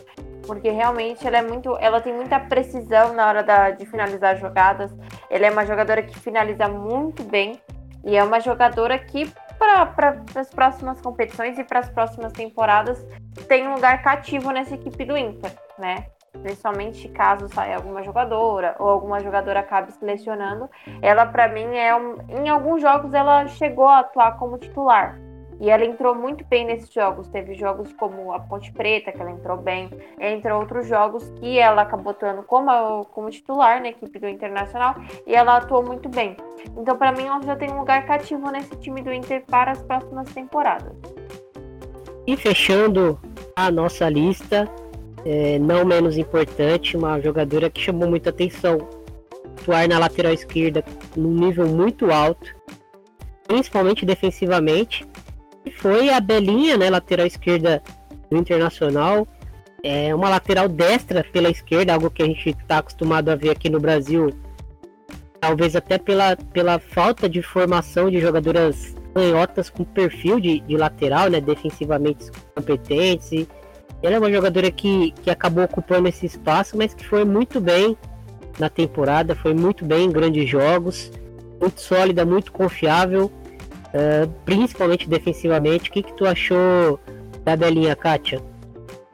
porque 0.47 0.71
realmente 0.71 1.27
ela 1.27 1.39
é 1.39 1.43
muito, 1.43 1.77
ela 1.79 2.01
tem 2.01 2.15
muita 2.15 2.39
precisão 2.39 3.13
na 3.13 3.27
hora 3.27 3.43
da, 3.43 3.71
de 3.71 3.85
finalizar 3.85 4.37
jogadas. 4.37 4.95
Ela 5.29 5.47
é 5.47 5.51
uma 5.51 5.67
jogadora 5.67 6.03
que 6.03 6.19
finaliza 6.19 6.69
muito 6.69 7.23
bem 7.23 7.61
e 8.05 8.17
é 8.17 8.23
uma 8.23 8.41
jogadora 8.41 8.99
que 8.99 9.31
para 9.59 10.23
as 10.35 10.51
próximas 10.51 11.01
competições 11.01 11.59
e 11.59 11.65
para 11.65 11.81
as 11.81 11.89
próximas 11.89 12.33
temporadas 12.33 13.05
tem 13.49 13.67
um 13.67 13.75
lugar 13.75 14.03
cativo 14.03 14.51
nessa 14.51 14.75
equipe 14.75 15.05
do 15.05 15.17
Inter, 15.17 15.53
né? 15.79 16.07
Principalmente 16.43 17.09
caso 17.09 17.49
saia 17.49 17.77
alguma 17.77 18.03
jogadora 18.03 18.77
ou 18.79 18.89
alguma 18.89 19.21
jogadora 19.21 19.61
acabe 19.61 19.93
selecionando, 19.93 20.69
ela 21.01 21.25
para 21.25 21.49
mim 21.49 21.75
é 21.77 21.97
um, 21.97 22.19
em 22.29 22.49
alguns 22.49 22.83
jogos 22.83 23.15
ela 23.15 23.47
chegou 23.49 23.89
a 23.89 24.01
atuar 24.01 24.39
como 24.39 24.59
titular, 24.59 25.19
e 25.61 25.71
ela 25.71 25.85
entrou 25.85 26.15
muito 26.15 26.45
bem 26.45 26.67
nesses 26.67 26.93
jogos. 26.93 27.29
Teve 27.29 27.55
jogos 27.55 27.93
como 27.95 28.33
a 28.33 28.41
Ponte 28.41 28.73
Preta, 28.73 29.13
que 29.13 29.21
ela 29.21 29.31
entrou 29.31 29.57
bem, 29.57 29.91
entre 30.21 30.53
outros 30.53 30.87
jogos 30.87 31.29
que 31.41 31.59
ela 31.59 31.83
acabou 31.83 32.11
atuando 32.11 32.43
como, 32.43 33.05
como 33.07 33.31
titular 33.31 33.81
na 33.81 33.89
equipe 33.89 34.19
do 34.19 34.29
Internacional 34.29 34.97
e 35.27 35.35
ela 35.35 35.57
atuou 35.57 35.83
muito 35.83 36.09
bem. 36.09 36.37
Então, 36.77 36.97
para 36.97 37.13
mim, 37.13 37.27
ela 37.27 37.43
já 37.43 37.57
tem 37.57 37.71
um 37.71 37.79
lugar 37.79 38.05
cativo 38.07 38.51
nesse 38.51 38.77
time 38.77 39.03
do 39.03 39.13
Inter 39.13 39.45
para 39.47 39.73
as 39.73 39.83
próximas 39.83 40.33
temporadas. 40.33 40.93
E 42.27 42.37
fechando 42.37 43.19
a 43.55 43.71
nossa 43.71 44.09
lista, 44.09 44.69
é, 45.25 45.59
não 45.59 45.85
menos 45.85 46.19
importante, 46.19 46.97
uma 46.97 47.21
jogadora 47.21 47.71
que 47.71 47.81
chamou 47.81 48.09
muita 48.09 48.31
atenção. 48.31 48.79
Atuar 49.59 49.89
na 49.89 49.99
lateral 49.99 50.33
esquerda 50.33 50.85
num 51.17 51.33
nível 51.33 51.67
muito 51.67 52.11
alto, 52.11 52.55
principalmente 53.49 54.05
defensivamente 54.05 55.07
foi 55.71 56.11
a 56.11 56.21
Belinha, 56.21 56.77
né, 56.77 56.91
lateral 56.91 57.27
esquerda 57.27 57.83
do 58.31 58.37
Internacional. 58.37 59.27
É 59.83 60.15
uma 60.15 60.29
lateral 60.29 60.69
destra 60.69 61.25
pela 61.33 61.49
esquerda, 61.49 61.93
algo 61.95 62.11
que 62.11 62.23
a 62.23 62.27
gente 62.27 62.51
está 62.51 62.79
acostumado 62.79 63.29
a 63.29 63.37
ver 63.37 63.51
aqui 63.51 63.69
no 63.69 63.79
Brasil. 63.79 64.31
Talvez 65.41 65.77
até 65.77 65.99
pela, 65.99 66.37
pela 66.37 66.79
falta 66.79 67.29
de 67.29 67.43
formação 67.43 68.11
de 68.11 68.21
jogadoras 68.21 68.97
canhotas 69.15 69.71
com 69.71 69.85
perfil 69.85 70.39
de, 70.39 70.61
de 70.61 70.77
lateral, 70.77 71.31
né, 71.31 71.41
defensivamente 71.41 72.31
competentes. 72.55 73.33
E 73.33 73.49
ela 74.03 74.17
é 74.17 74.19
uma 74.19 74.31
jogadora 74.31 74.71
que, 74.71 75.13
que 75.23 75.31
acabou 75.31 75.65
ocupando 75.65 76.09
esse 76.09 76.27
espaço, 76.27 76.77
mas 76.77 76.93
que 76.93 77.07
foi 77.07 77.25
muito 77.25 77.61
bem 77.61 77.97
na 78.59 78.69
temporada, 78.69 79.35
foi 79.35 79.55
muito 79.55 79.85
bem 79.85 80.07
em 80.07 80.11
grandes 80.11 80.49
jogos, 80.49 81.11
muito 81.61 81.81
sólida, 81.81 82.25
muito 82.25 82.53
confiável. 82.53 83.31
Uh, 83.89 84.29
principalmente 84.45 85.09
defensivamente. 85.09 85.91
O 85.91 85.93
que, 85.93 86.03
que 86.03 86.13
tu 86.15 86.27
achou 86.27 87.01
da 87.45 87.57
Belinha, 87.57 87.95
Kátia? 87.95 88.43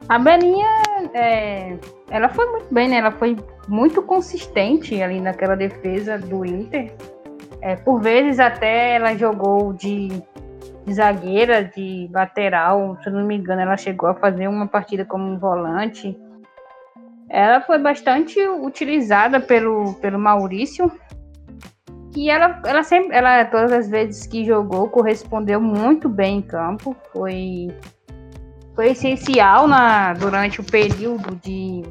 A 0.09 0.19
Belinha, 0.19 0.67
é, 1.13 1.77
ela 2.09 2.29
foi 2.29 2.45
muito 2.51 2.73
bem, 2.73 2.89
né? 2.89 2.97
Ela 2.97 3.11
foi 3.11 3.37
muito 3.67 4.01
consistente 4.01 5.01
ali 5.01 5.21
naquela 5.21 5.55
defesa 5.55 6.17
do 6.17 6.45
Inter. 6.45 6.93
É, 7.61 7.75
por 7.77 8.01
vezes 8.01 8.39
até 8.39 8.95
ela 8.95 9.15
jogou 9.15 9.71
de, 9.71 10.09
de, 10.85 10.93
zagueira, 10.93 11.63
de 11.63 12.09
lateral, 12.11 12.97
se 13.01 13.09
não 13.09 13.25
me 13.25 13.37
engano, 13.37 13.61
ela 13.61 13.77
chegou 13.77 14.09
a 14.09 14.15
fazer 14.15 14.47
uma 14.47 14.67
partida 14.67 15.05
como 15.05 15.23
um 15.23 15.39
volante. 15.39 16.17
Ela 17.29 17.61
foi 17.61 17.79
bastante 17.79 18.39
utilizada 18.39 19.39
pelo, 19.39 19.93
pelo 19.95 20.19
Maurício, 20.19 20.91
que 22.13 22.29
ela, 22.29 22.61
ela 22.65 22.83
sempre, 22.83 23.15
ela 23.15 23.43
todas 23.45 23.71
as 23.71 23.89
vezes 23.89 24.27
que 24.27 24.45
jogou 24.45 24.87
correspondeu 24.87 25.59
muito 25.59 26.07
bem 26.07 26.37
em 26.37 26.41
campo, 26.41 26.95
foi 27.11 27.69
foi 28.75 28.91
essencial 28.91 29.67
na 29.67 30.13
durante 30.13 30.61
o 30.61 30.63
período 30.63 31.35
de 31.35 31.83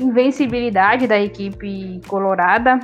invencibilidade 0.00 1.06
da 1.06 1.20
equipe 1.20 2.00
colorada. 2.06 2.80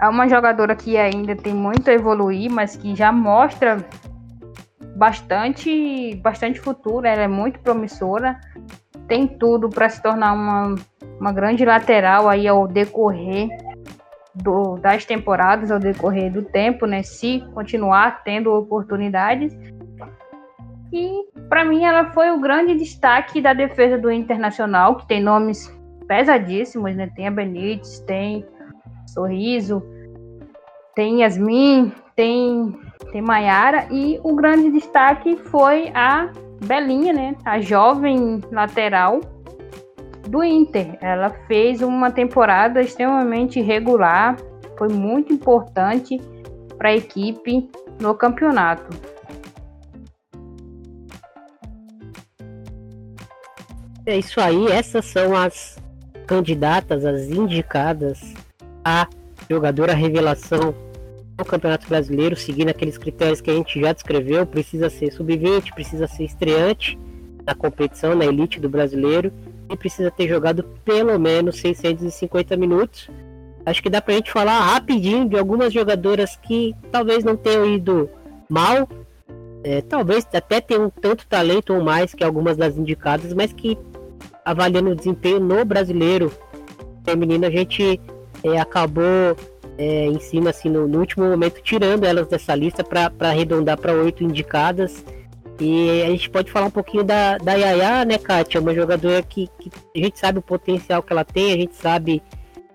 É 0.00 0.08
uma 0.08 0.28
jogadora 0.28 0.74
que 0.74 0.96
ainda 0.96 1.36
tem 1.36 1.52
muito 1.52 1.90
a 1.90 1.92
evoluir, 1.92 2.50
mas 2.50 2.76
que 2.76 2.94
já 2.94 3.12
mostra 3.12 3.84
bastante 4.96 6.14
bastante 6.16 6.60
futuro, 6.60 7.06
ela 7.06 7.22
é 7.22 7.28
muito 7.28 7.60
promissora, 7.60 8.40
tem 9.08 9.26
tudo 9.26 9.68
para 9.68 9.88
se 9.88 10.02
tornar 10.02 10.32
uma, 10.32 10.74
uma 11.20 11.32
grande 11.32 11.64
lateral 11.64 12.28
aí 12.28 12.46
ao 12.46 12.66
decorrer 12.66 13.48
do, 14.42 14.76
das 14.76 15.04
temporadas 15.04 15.70
ao 15.70 15.78
decorrer 15.78 16.32
do 16.32 16.42
tempo, 16.42 16.86
né? 16.86 17.02
Se 17.02 17.44
continuar 17.52 18.22
tendo 18.22 18.52
oportunidades. 18.52 19.56
E 20.92 21.24
para 21.48 21.64
mim 21.64 21.84
ela 21.84 22.12
foi 22.12 22.30
o 22.30 22.40
grande 22.40 22.74
destaque 22.74 23.40
da 23.40 23.52
defesa 23.52 23.98
do 23.98 24.10
Internacional, 24.10 24.96
que 24.96 25.06
tem 25.06 25.22
nomes 25.22 25.72
pesadíssimos, 26.06 26.96
né? 26.96 27.10
Tem 27.14 27.28
a 27.28 27.30
Benítez, 27.30 28.00
tem 28.00 28.44
Sorriso, 29.06 29.82
tem 30.94 31.22
Yasmin, 31.22 31.92
tem 32.16 32.78
tem 33.12 33.22
Maiara 33.22 33.86
e 33.90 34.20
o 34.22 34.34
grande 34.34 34.70
destaque 34.70 35.36
foi 35.36 35.90
a 35.94 36.30
Belinha, 36.64 37.12
né? 37.12 37.36
A 37.44 37.60
jovem 37.60 38.40
lateral 38.50 39.20
do 40.28 40.44
Inter. 40.44 40.98
Ela 41.00 41.30
fez 41.46 41.82
uma 41.82 42.10
temporada 42.10 42.80
extremamente 42.80 43.60
regular, 43.60 44.36
foi 44.76 44.88
muito 44.88 45.32
importante 45.32 46.20
para 46.76 46.90
a 46.90 46.96
equipe 46.96 47.68
no 48.00 48.14
campeonato. 48.14 48.96
É 54.06 54.16
isso 54.16 54.40
aí, 54.40 54.68
essas 54.68 55.04
são 55.04 55.36
as 55.36 55.78
candidatas, 56.26 57.04
as 57.04 57.28
indicadas 57.28 58.34
a 58.84 59.06
jogadora 59.50 59.92
revelação 59.92 60.74
no 61.38 61.44
Campeonato 61.44 61.86
Brasileiro, 61.88 62.34
seguindo 62.34 62.70
aqueles 62.70 62.96
critérios 62.96 63.40
que 63.40 63.50
a 63.50 63.54
gente 63.54 63.78
já 63.78 63.92
descreveu, 63.92 64.46
precisa 64.46 64.88
ser 64.88 65.12
sub-20, 65.12 65.74
precisa 65.74 66.06
ser 66.06 66.24
estreante 66.24 66.98
na 67.46 67.54
competição, 67.54 68.14
na 68.14 68.24
elite 68.24 68.58
do 68.58 68.68
brasileiro 68.68 69.32
precisa 69.76 70.10
ter 70.10 70.28
jogado 70.28 70.62
pelo 70.84 71.18
menos 71.18 71.58
650 71.58 72.56
minutos. 72.56 73.10
Acho 73.64 73.82
que 73.82 73.90
dá 73.90 74.00
pra 74.00 74.14
gente 74.14 74.32
falar 74.32 74.60
rapidinho 74.60 75.28
de 75.28 75.38
algumas 75.38 75.72
jogadoras 75.72 76.36
que 76.36 76.74
talvez 76.90 77.22
não 77.22 77.36
tenham 77.36 77.66
ido 77.66 78.08
mal, 78.48 78.88
é, 79.62 79.82
talvez 79.82 80.26
até 80.32 80.60
tenham 80.60 80.88
tanto 80.88 81.26
talento 81.26 81.74
ou 81.74 81.82
mais 81.82 82.14
que 82.14 82.24
algumas 82.24 82.56
das 82.56 82.78
indicadas, 82.78 83.34
mas 83.34 83.52
que 83.52 83.76
avaliando 84.44 84.90
o 84.90 84.94
desempenho 84.94 85.40
no 85.40 85.64
brasileiro 85.64 86.32
feminino, 87.04 87.46
a 87.46 87.50
gente 87.50 88.00
é, 88.42 88.58
acabou 88.58 89.36
é, 89.76 90.06
em 90.06 90.18
cima, 90.20 90.50
assim, 90.50 90.68
no, 90.68 90.88
no, 90.88 90.98
último 90.98 91.24
momento, 91.26 91.60
tirando 91.62 92.04
elas 92.04 92.26
dessa 92.28 92.54
lista 92.54 92.82
para 92.82 93.12
arredondar 93.20 93.78
para 93.78 93.92
oito 93.92 94.24
indicadas. 94.24 95.04
E 95.60 96.02
a 96.02 96.10
gente 96.10 96.30
pode 96.30 96.50
falar 96.50 96.66
um 96.66 96.70
pouquinho 96.70 97.02
da, 97.02 97.36
da 97.38 97.54
Yaya, 97.54 98.04
né, 98.04 98.16
Kátia? 98.16 98.60
Uma 98.60 98.74
jogadora 98.74 99.22
que, 99.22 99.48
que 99.58 99.70
a 99.96 100.04
gente 100.04 100.18
sabe 100.18 100.38
o 100.38 100.42
potencial 100.42 101.02
que 101.02 101.12
ela 101.12 101.24
tem, 101.24 101.52
a 101.52 101.56
gente 101.56 101.74
sabe 101.74 102.22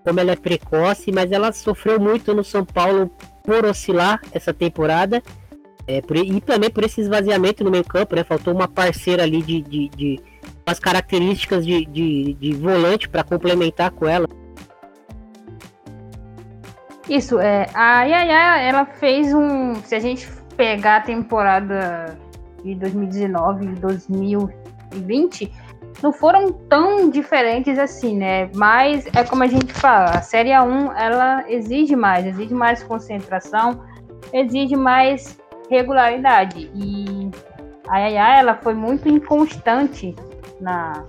como 0.04 0.20
ela 0.20 0.32
é 0.32 0.36
precoce, 0.36 1.10
mas 1.10 1.32
ela 1.32 1.50
sofreu 1.50 1.98
muito 1.98 2.34
no 2.34 2.44
São 2.44 2.64
Paulo 2.64 3.10
por 3.42 3.64
oscilar 3.64 4.20
essa 4.32 4.52
temporada. 4.52 5.22
É, 5.86 6.00
por, 6.00 6.16
e 6.16 6.40
também 6.40 6.70
por 6.70 6.84
esse 6.84 7.00
esvaziamento 7.00 7.64
no 7.64 7.70
meio 7.70 7.84
campo, 7.84 8.14
né? 8.14 8.24
Faltou 8.24 8.54
uma 8.54 8.68
parceira 8.68 9.22
ali 9.22 9.42
de, 9.42 9.62
de, 9.62 9.88
de 9.90 10.20
as 10.66 10.78
características 10.78 11.64
de, 11.64 11.84
de, 11.86 12.34
de 12.34 12.54
volante 12.54 13.08
para 13.08 13.22
complementar 13.22 13.90
com 13.90 14.06
ela. 14.06 14.26
Isso, 17.08 17.38
é. 17.38 17.66
A 17.74 18.04
Yaya, 18.04 18.62
ela 18.62 18.86
fez 18.86 19.32
um. 19.32 19.74
Se 19.76 19.94
a 19.94 20.00
gente 20.00 20.26
pegar 20.56 20.96
a 20.96 21.00
temporada 21.00 22.18
de 22.64 22.74
2019 22.76 23.66
e 23.66 23.68
2020 23.74 25.52
não 26.02 26.12
foram 26.12 26.52
tão 26.52 27.08
diferentes 27.10 27.78
assim, 27.78 28.16
né? 28.16 28.50
Mas 28.54 29.06
é 29.14 29.22
como 29.24 29.42
a 29.42 29.46
gente 29.46 29.72
fala, 29.72 30.10
a 30.10 30.22
Série 30.22 30.50
A1 30.50 30.92
ela 30.96 31.44
exige 31.48 31.94
mais, 31.94 32.26
exige 32.26 32.54
mais 32.54 32.82
concentração, 32.82 33.82
exige 34.32 34.76
mais 34.76 35.38
regularidade. 35.70 36.70
E 36.74 37.30
a 37.88 37.98
Yaya, 37.98 38.40
ela 38.40 38.54
foi 38.56 38.74
muito 38.74 39.08
inconstante 39.08 40.14
na 40.60 41.04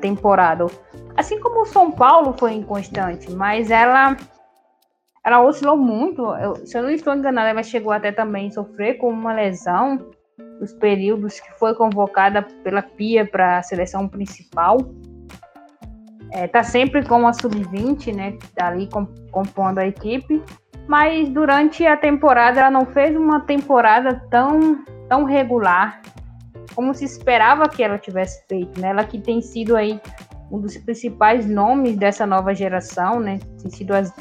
temporada. 0.00 0.66
Assim 1.16 1.40
como 1.40 1.62
o 1.62 1.66
São 1.66 1.90
Paulo 1.90 2.34
foi 2.38 2.52
inconstante, 2.54 3.30
mas 3.32 3.70
ela 3.70 4.16
ela 5.24 5.40
oscilou 5.42 5.76
muito. 5.76 6.22
Eu, 6.34 6.56
se 6.66 6.76
eu 6.76 6.82
não 6.82 6.90
estou 6.90 7.14
enganada, 7.14 7.50
ela 7.50 7.62
chegou 7.62 7.92
até 7.92 8.10
também 8.10 8.48
a 8.48 8.50
sofrer 8.50 8.94
com 8.94 9.08
uma 9.08 9.32
lesão 9.32 10.10
os 10.62 10.72
períodos 10.72 11.40
que 11.40 11.50
foi 11.58 11.74
convocada 11.74 12.42
pela 12.62 12.82
Pia 12.82 13.26
para 13.26 13.58
a 13.58 13.62
seleção 13.62 14.08
principal. 14.08 14.78
É, 16.30 16.46
tá 16.46 16.62
sempre 16.62 17.04
com 17.04 17.26
a 17.26 17.32
sub-20, 17.32 18.14
né? 18.14 18.38
Tá 18.54 18.68
ali 18.68 18.88
compondo 19.30 19.78
a 19.78 19.86
equipe. 19.86 20.42
Mas 20.86 21.28
durante 21.28 21.86
a 21.86 21.96
temporada 21.96 22.60
ela 22.60 22.70
não 22.70 22.86
fez 22.86 23.14
uma 23.16 23.40
temporada 23.40 24.22
tão, 24.30 24.84
tão 25.08 25.24
regular 25.24 26.00
como 26.74 26.94
se 26.94 27.04
esperava 27.04 27.68
que 27.68 27.82
ela 27.82 27.98
tivesse 27.98 28.46
feito, 28.48 28.80
né? 28.80 28.88
Ela 28.88 29.04
que 29.04 29.20
tem 29.20 29.42
sido 29.42 29.76
aí 29.76 30.00
um 30.50 30.60
dos 30.60 30.76
principais 30.76 31.46
nomes 31.46 31.96
dessa 31.96 32.26
nova 32.26 32.54
geração, 32.54 33.20
né? 33.20 33.38
Tem 33.60 33.70
sido 33.70 33.92
as, 33.94 34.12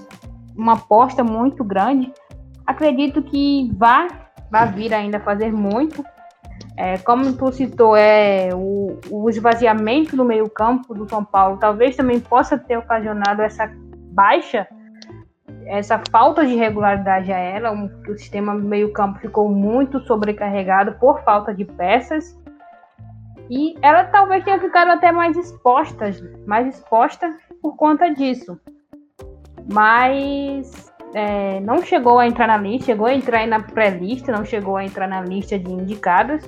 uma 0.56 0.74
aposta 0.74 1.24
muito 1.24 1.64
grande. 1.64 2.12
Acredito 2.66 3.22
que 3.22 3.72
vai, 3.76 4.08
vai 4.52 4.72
vir 4.72 4.94
ainda 4.94 5.20
fazer 5.20 5.52
muito. 5.52 6.04
É, 6.82 6.98
como 6.98 7.32
tu 7.34 7.52
citou, 7.52 7.96
é, 7.96 8.50
o, 8.56 8.98
o 9.12 9.30
esvaziamento 9.30 10.16
do 10.16 10.26
meio-campo 10.26 10.96
do 10.96 11.08
São 11.08 11.24
Paulo 11.24 11.58
talvez 11.58 11.96
também 11.96 12.20
possa 12.20 12.58
ter 12.58 12.76
ocasionado 12.76 13.44
essa 13.44 13.72
baixa, 14.12 14.68
essa 15.68 16.02
falta 16.10 16.44
de 16.44 16.56
regularidade 16.56 17.32
a 17.32 17.38
ela. 17.38 17.72
Um, 17.72 17.88
o 18.10 18.18
sistema 18.18 18.56
do 18.56 18.64
meio-campo 18.64 19.20
ficou 19.20 19.48
muito 19.48 20.00
sobrecarregado 20.08 20.94
por 20.94 21.22
falta 21.24 21.54
de 21.54 21.66
peças. 21.66 22.36
E 23.48 23.76
ela 23.80 24.06
talvez 24.06 24.44
tenha 24.44 24.60
ficado 24.60 24.90
até 24.90 25.12
mais 25.12 25.38
exposta, 25.38 26.10
mais 26.48 26.66
exposta 26.66 27.32
por 27.62 27.76
conta 27.76 28.10
disso. 28.10 28.60
Mas 29.72 30.92
é, 31.14 31.60
não 31.60 31.84
chegou 31.84 32.18
a 32.18 32.26
entrar 32.26 32.48
na 32.48 32.58
lista, 32.58 32.88
chegou 32.88 33.06
a 33.06 33.14
entrar 33.14 33.46
na 33.46 33.60
pré-lista, 33.60 34.32
não 34.32 34.44
chegou 34.44 34.78
a 34.78 34.84
entrar 34.84 35.08
na 35.08 35.22
lista 35.22 35.60
de 35.60 35.72
indicadas, 35.72 36.44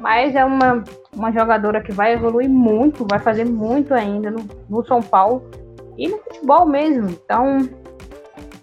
mas 0.00 0.34
é 0.34 0.44
uma, 0.44 0.82
uma 1.14 1.30
jogadora 1.30 1.82
que 1.82 1.92
vai 1.92 2.14
evoluir 2.14 2.48
muito, 2.48 3.06
vai 3.08 3.18
fazer 3.18 3.44
muito 3.44 3.92
ainda 3.92 4.30
no, 4.30 4.44
no 4.68 4.84
São 4.86 5.02
Paulo 5.02 5.48
e 5.96 6.08
no 6.08 6.18
futebol 6.18 6.66
mesmo. 6.66 7.10
Então, 7.10 7.68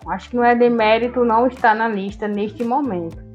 acho 0.09 0.29
que 0.29 0.35
não 0.35 0.43
é 0.43 0.55
demérito 0.55 1.23
não 1.23 1.47
estar 1.47 1.75
na 1.75 1.87
lista 1.87 2.27
neste 2.27 2.63
momento. 2.63 3.25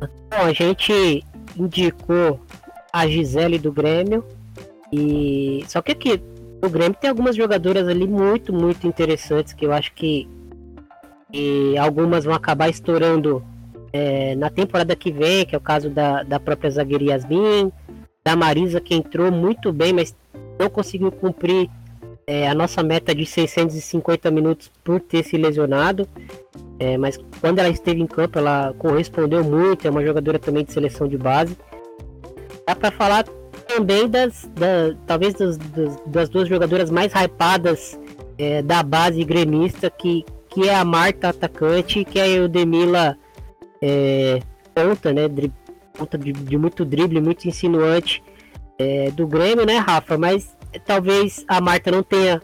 Bom, 0.00 0.46
a 0.46 0.52
gente 0.52 1.24
indicou 1.56 2.40
a 2.92 3.06
Gisele 3.06 3.58
do 3.58 3.72
Grêmio 3.72 4.24
e 4.92 5.64
só 5.66 5.80
que 5.80 5.92
aqui 5.92 6.22
o 6.62 6.68
Grêmio 6.68 6.96
tem 7.00 7.08
algumas 7.08 7.36
jogadoras 7.36 7.88
ali 7.88 8.06
muito, 8.06 8.52
muito 8.52 8.86
interessantes 8.86 9.52
que 9.52 9.64
eu 9.64 9.72
acho 9.72 9.92
que, 9.94 10.28
que 11.32 11.78
algumas 11.78 12.24
vão 12.24 12.34
acabar 12.34 12.68
estourando 12.68 13.42
é, 13.94 14.34
na 14.34 14.50
temporada 14.50 14.96
que 14.96 15.12
vem, 15.12 15.46
que 15.46 15.54
é 15.54 15.58
o 15.58 15.60
caso 15.60 15.88
da, 15.88 16.24
da 16.24 16.40
própria 16.40 16.68
zagueira 16.68 17.04
Yasmin, 17.04 17.70
da 18.24 18.34
Marisa, 18.34 18.80
que 18.80 18.92
entrou 18.92 19.30
muito 19.30 19.72
bem, 19.72 19.92
mas 19.92 20.16
não 20.58 20.68
conseguiu 20.68 21.12
cumprir 21.12 21.70
é, 22.26 22.48
a 22.48 22.54
nossa 22.54 22.82
meta 22.82 23.14
de 23.14 23.24
650 23.24 24.32
minutos 24.32 24.68
por 24.82 24.98
ter 24.98 25.22
se 25.22 25.36
lesionado. 25.36 26.08
É, 26.80 26.98
mas 26.98 27.20
quando 27.40 27.60
ela 27.60 27.68
esteve 27.68 28.02
em 28.02 28.06
campo, 28.06 28.36
ela 28.36 28.74
correspondeu 28.78 29.44
muito, 29.44 29.86
é 29.86 29.90
uma 29.90 30.04
jogadora 30.04 30.40
também 30.40 30.64
de 30.64 30.72
seleção 30.72 31.06
de 31.06 31.16
base. 31.16 31.56
Dá 32.66 32.74
para 32.74 32.90
falar 32.90 33.22
também 33.68 34.08
das, 34.08 34.50
da, 34.56 34.96
talvez 35.06 35.34
das, 35.34 35.56
das, 35.56 36.02
das, 36.06 36.28
duas 36.28 36.48
jogadoras 36.48 36.90
mais 36.90 37.12
hypadas 37.12 37.96
é, 38.38 38.60
da 38.60 38.82
base 38.82 39.22
gremista, 39.22 39.88
que, 39.88 40.24
que 40.48 40.68
é 40.68 40.74
a 40.74 40.84
Marta 40.84 41.28
atacante 41.28 42.04
que 42.04 42.18
é 42.18 42.22
a 42.22 42.28
Eudemila 42.28 43.16
é, 43.84 44.40
ponta, 44.74 45.12
né? 45.12 45.28
Dri, 45.28 45.52
ponta 45.92 46.16
de, 46.16 46.32
de, 46.32 46.56
muito 46.56 46.86
drible, 46.86 47.20
muito 47.20 47.46
insinuante 47.46 48.24
é, 48.78 49.10
do 49.10 49.26
Grêmio, 49.26 49.66
né, 49.66 49.76
Rafa? 49.76 50.16
Mas 50.16 50.56
talvez 50.86 51.44
a 51.46 51.60
Marta 51.60 51.90
não 51.90 52.02
tenha 52.02 52.40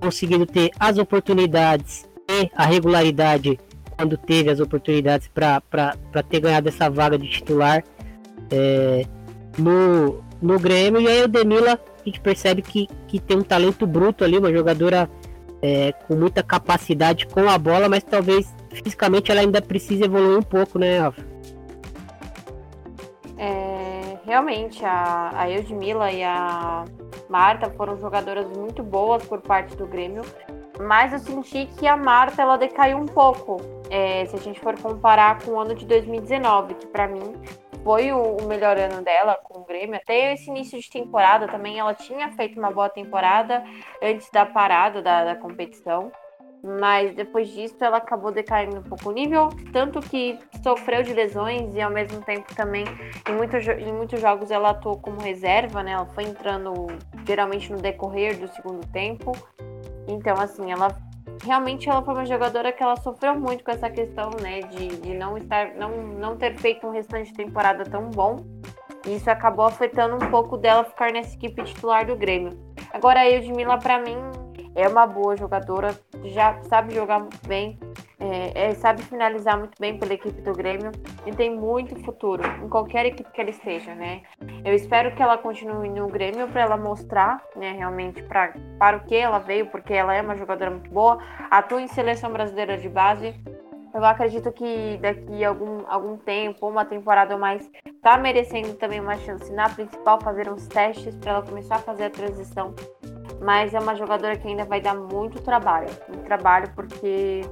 conseguido 0.00 0.46
ter 0.46 0.70
as 0.80 0.96
oportunidades 0.96 2.08
e 2.30 2.50
a 2.56 2.64
regularidade 2.64 3.60
quando 3.96 4.16
teve 4.16 4.48
as 4.48 4.60
oportunidades 4.60 5.28
para 5.28 5.52
ter 6.28 6.40
ganhado 6.40 6.68
essa 6.68 6.88
vaga 6.88 7.18
de 7.18 7.28
titular 7.28 7.84
é, 8.50 9.04
no, 9.58 10.22
no 10.40 10.58
Grêmio. 10.58 11.02
E 11.02 11.06
aí 11.06 11.22
o 11.22 11.28
Demila, 11.28 11.78
a 12.00 12.04
gente 12.04 12.20
percebe 12.20 12.62
que, 12.62 12.88
que 13.06 13.20
tem 13.20 13.36
um 13.36 13.42
talento 13.42 13.86
bruto 13.86 14.24
ali, 14.24 14.38
uma 14.38 14.52
jogadora 14.52 15.10
é, 15.60 15.92
com 16.06 16.14
muita 16.14 16.42
capacidade 16.42 17.26
com 17.26 17.46
a 17.48 17.58
bola, 17.58 17.88
mas 17.88 18.02
talvez 18.04 18.54
fisicamente 18.70 19.30
ela 19.30 19.40
ainda 19.40 19.60
precise 19.60 20.04
evoluir 20.04 20.38
um 20.38 20.42
pouco, 20.42 20.78
né, 20.78 20.98
Rafa? 20.98 21.22
É, 23.36 24.18
realmente, 24.24 24.84
a, 24.84 25.30
a 25.34 25.50
Eudmila 25.50 26.10
e 26.10 26.22
a 26.22 26.84
Marta 27.28 27.70
foram 27.70 27.98
jogadoras 27.98 28.46
muito 28.56 28.82
boas 28.82 29.24
por 29.24 29.40
parte 29.40 29.76
do 29.76 29.86
Grêmio, 29.86 30.22
mas 30.80 31.12
eu 31.12 31.18
senti 31.18 31.66
que 31.78 31.86
a 31.86 31.96
Marta 31.96 32.42
ela 32.42 32.56
decaiu 32.56 32.98
um 32.98 33.06
pouco. 33.06 33.56
É, 33.90 34.26
se 34.26 34.36
a 34.36 34.38
gente 34.38 34.60
for 34.60 34.78
comparar 34.78 35.40
com 35.42 35.52
o 35.52 35.60
ano 35.60 35.74
de 35.74 35.86
2019, 35.86 36.74
que 36.74 36.86
para 36.86 37.08
mim 37.08 37.34
foi 37.82 38.12
o, 38.12 38.36
o, 38.36 38.46
melhor 38.46 38.76
ano 38.76 39.02
dela 39.02 39.38
com 39.42 39.60
o 39.60 39.64
Grêmio. 39.64 39.96
Até 39.96 40.34
esse 40.34 40.50
início 40.50 40.78
de 40.78 40.90
temporada 40.90 41.48
também 41.48 41.78
ela 41.78 41.94
tinha 41.94 42.30
feito 42.32 42.58
uma 42.58 42.70
boa 42.70 42.88
temporada 42.88 43.64
antes 44.02 44.30
da 44.30 44.44
parada 44.44 45.00
da, 45.00 45.24
da 45.24 45.36
competição. 45.36 46.12
Mas 46.62 47.14
depois 47.14 47.48
disso 47.48 47.76
ela 47.80 47.98
acabou 47.98 48.32
decaindo 48.32 48.78
um 48.78 48.82
pouco 48.82 49.10
o 49.10 49.12
nível, 49.12 49.48
tanto 49.72 50.00
que 50.00 50.38
sofreu 50.62 51.02
de 51.02 51.12
lesões 51.12 51.74
e 51.74 51.80
ao 51.80 51.90
mesmo 51.90 52.20
tempo 52.22 52.52
também 52.54 52.84
em, 52.84 53.88
em 53.88 53.92
muitos 53.92 54.20
jogos 54.20 54.50
ela 54.50 54.70
atuou 54.70 54.98
como 54.98 55.20
reserva, 55.20 55.82
né? 55.82 55.92
Ela 55.92 56.06
foi 56.06 56.24
entrando 56.24 56.88
geralmente 57.26 57.70
no 57.72 57.78
decorrer 57.78 58.38
do 58.38 58.48
segundo 58.48 58.86
tempo. 58.88 59.32
Então, 60.08 60.36
assim, 60.40 60.72
ela 60.72 60.88
realmente 61.44 61.88
ela 61.88 62.02
foi 62.02 62.14
uma 62.14 62.26
jogadora 62.26 62.72
que 62.72 62.82
ela 62.82 62.96
sofreu 62.96 63.38
muito 63.38 63.62
com 63.62 63.70
essa 63.70 63.88
questão, 63.88 64.30
né, 64.42 64.60
de, 64.60 64.88
de 64.88 65.14
não 65.14 65.36
estar, 65.36 65.74
não, 65.74 65.90
não 65.90 66.36
ter 66.36 66.58
feito 66.58 66.86
um 66.86 66.90
restante 66.90 67.30
de 67.30 67.36
temporada 67.36 67.84
tão 67.84 68.10
bom. 68.10 68.44
E 69.06 69.14
isso 69.14 69.30
acabou 69.30 69.64
afetando 69.64 70.16
um 70.16 70.30
pouco 70.30 70.56
dela 70.56 70.84
ficar 70.84 71.12
nessa 71.12 71.34
equipe 71.34 71.62
titular 71.62 72.04
do 72.04 72.16
Grêmio. 72.16 72.58
Agora 72.92 73.20
a 73.20 73.30
Edmila, 73.30 73.78
para 73.78 74.00
mim, 74.00 74.16
é 74.78 74.86
uma 74.86 75.06
boa 75.06 75.36
jogadora, 75.36 75.98
já 76.26 76.62
sabe 76.62 76.94
jogar 76.94 77.18
muito 77.18 77.48
bem, 77.48 77.76
é, 78.20 78.70
é, 78.70 78.74
sabe 78.74 79.02
finalizar 79.02 79.58
muito 79.58 79.74
bem 79.80 79.98
pela 79.98 80.14
equipe 80.14 80.40
do 80.40 80.52
Grêmio 80.52 80.92
e 81.26 81.32
tem 81.32 81.50
muito 81.50 81.98
futuro 82.04 82.42
em 82.64 82.68
qualquer 82.68 83.06
equipe 83.06 83.28
que 83.32 83.40
ela 83.40 83.50
esteja, 83.50 83.92
né? 83.96 84.22
Eu 84.64 84.72
espero 84.74 85.12
que 85.16 85.22
ela 85.22 85.36
continue 85.36 85.88
no 85.88 86.06
Grêmio 86.06 86.46
para 86.46 86.62
ela 86.62 86.76
mostrar, 86.76 87.42
né, 87.56 87.72
realmente 87.72 88.22
pra, 88.22 88.54
para 88.78 88.98
o 88.98 89.00
que 89.00 89.16
ela 89.16 89.40
veio, 89.40 89.66
porque 89.66 89.92
ela 89.92 90.14
é 90.14 90.22
uma 90.22 90.36
jogadora 90.36 90.70
muito 90.70 90.90
boa, 90.90 91.18
atua 91.50 91.82
em 91.82 91.88
seleção 91.88 92.32
brasileira 92.32 92.78
de 92.78 92.88
base, 92.88 93.34
Eu 93.94 94.04
acredito 94.04 94.52
que 94.52 94.98
daqui 95.00 95.42
a 95.42 95.48
algum, 95.48 95.84
algum 95.88 96.16
tempo, 96.18 96.68
uma 96.68 96.84
temporada 96.84 97.34
ou 97.34 97.40
mais, 97.40 97.68
tá 98.02 98.18
merecendo 98.18 98.74
também 98.74 99.00
uma 99.00 99.16
chance 99.16 99.50
na 99.52 99.68
principal, 99.68 100.20
fazer 100.20 100.48
uns 100.52 100.68
testes 100.68 101.16
para 101.16 101.32
ela 101.32 101.42
começar 101.42 101.76
a 101.76 101.78
fazer 101.78 102.04
a 102.04 102.10
transição. 102.10 102.74
Mas 103.40 103.72
é 103.72 103.78
uma 103.78 103.94
jogadora 103.94 104.36
que 104.36 104.48
ainda 104.48 104.64
vai 104.64 104.80
dar 104.80 104.94
muito 104.94 105.40
trabalho. 105.42 105.88
Muito 106.08 106.24
trabalho 106.24 106.70
porque 106.74 107.42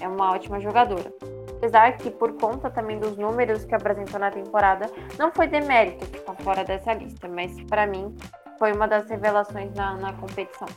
é 0.00 0.08
uma 0.08 0.32
ótima 0.32 0.60
jogadora. 0.60 1.12
Apesar 1.56 1.96
que, 1.96 2.10
por 2.10 2.34
conta 2.34 2.70
também 2.70 2.98
dos 2.98 3.16
números 3.16 3.64
que 3.64 3.74
apresentou 3.74 4.20
na 4.20 4.30
temporada, 4.30 4.90
não 5.18 5.32
foi 5.32 5.46
demérito 5.46 6.04
ficar 6.06 6.34
fora 6.34 6.64
dessa 6.64 6.92
lista, 6.92 7.28
mas 7.28 7.58
para 7.62 7.86
mim 7.86 8.14
foi 8.58 8.72
uma 8.72 8.86
das 8.86 9.08
revelações 9.08 9.72
na, 9.74 9.96
na 9.96 10.12
competição. 10.12 10.68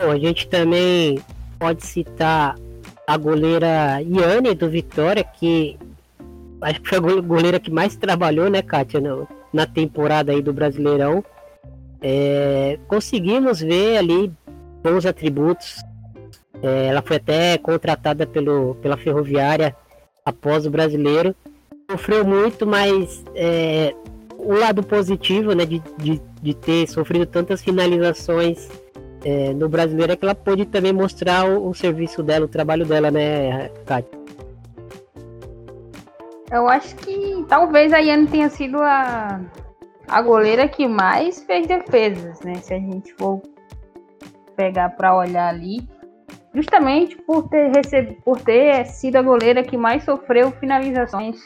Bom, 0.00 0.10
a 0.10 0.18
gente 0.18 0.48
também 0.48 1.22
pode 1.58 1.84
citar 1.84 2.56
a 3.06 3.16
goleira 3.16 4.00
Iane 4.02 4.54
do 4.54 4.68
Vitória, 4.68 5.24
que 5.24 5.78
acho 6.60 6.80
que 6.80 6.88
foi 6.88 6.98
a 6.98 7.20
goleira 7.20 7.60
que 7.60 7.70
mais 7.70 7.96
trabalhou, 7.96 8.48
né, 8.48 8.62
Kátia, 8.62 9.00
na 9.52 9.66
temporada 9.66 10.32
aí 10.32 10.42
do 10.42 10.52
Brasileirão. 10.52 11.24
É, 12.00 12.78
conseguimos 12.86 13.60
ver 13.60 13.98
ali 13.98 14.32
bons 14.82 15.04
atributos. 15.06 15.76
É, 16.62 16.86
ela 16.86 17.02
foi 17.02 17.16
até 17.16 17.58
contratada 17.58 18.26
pelo, 18.26 18.74
pela 18.76 18.96
Ferroviária 18.96 19.76
após 20.24 20.66
o 20.66 20.70
brasileiro. 20.70 21.34
Sofreu 21.90 22.24
muito, 22.24 22.66
mas 22.66 23.24
é, 23.34 23.94
o 24.36 24.52
lado 24.54 24.82
positivo 24.82 25.52
né, 25.52 25.64
de, 25.64 25.82
de, 25.96 26.20
de 26.42 26.54
ter 26.54 26.86
sofrido 26.86 27.26
tantas 27.26 27.62
finalizações 27.62 28.68
é, 29.24 29.52
no 29.52 29.68
brasileiro 29.68 30.12
é 30.12 30.16
que 30.16 30.24
ela 30.24 30.34
pôde 30.34 30.64
também 30.66 30.92
mostrar 30.92 31.48
o, 31.48 31.68
o 31.68 31.74
serviço 31.74 32.22
dela, 32.22 32.44
o 32.44 32.48
trabalho 32.48 32.84
dela, 32.84 33.10
né, 33.10 33.70
Kátia? 33.84 34.18
Eu 36.50 36.68
acho 36.68 36.96
que 36.96 37.44
talvez 37.48 37.92
a 37.92 37.98
Yane 37.98 38.26
tenha 38.26 38.48
sido 38.48 38.82
a, 38.82 39.40
a 40.08 40.22
goleira 40.22 40.66
que 40.66 40.88
mais 40.88 41.42
fez 41.44 41.66
defesas, 41.66 42.40
né? 42.40 42.54
Se 42.56 42.74
a 42.74 42.78
gente 42.78 43.12
for 43.14 43.42
pegar 44.56 44.90
para 44.90 45.14
olhar 45.14 45.48
ali, 45.48 45.86
justamente 46.54 47.16
por 47.16 47.48
ter 47.48 47.70
recebido, 47.74 48.20
por 48.22 48.40
ter 48.40 48.84
sido 48.86 49.16
a 49.16 49.22
goleira 49.22 49.62
que 49.62 49.76
mais 49.76 50.04
sofreu 50.04 50.50
finalizações 50.52 51.44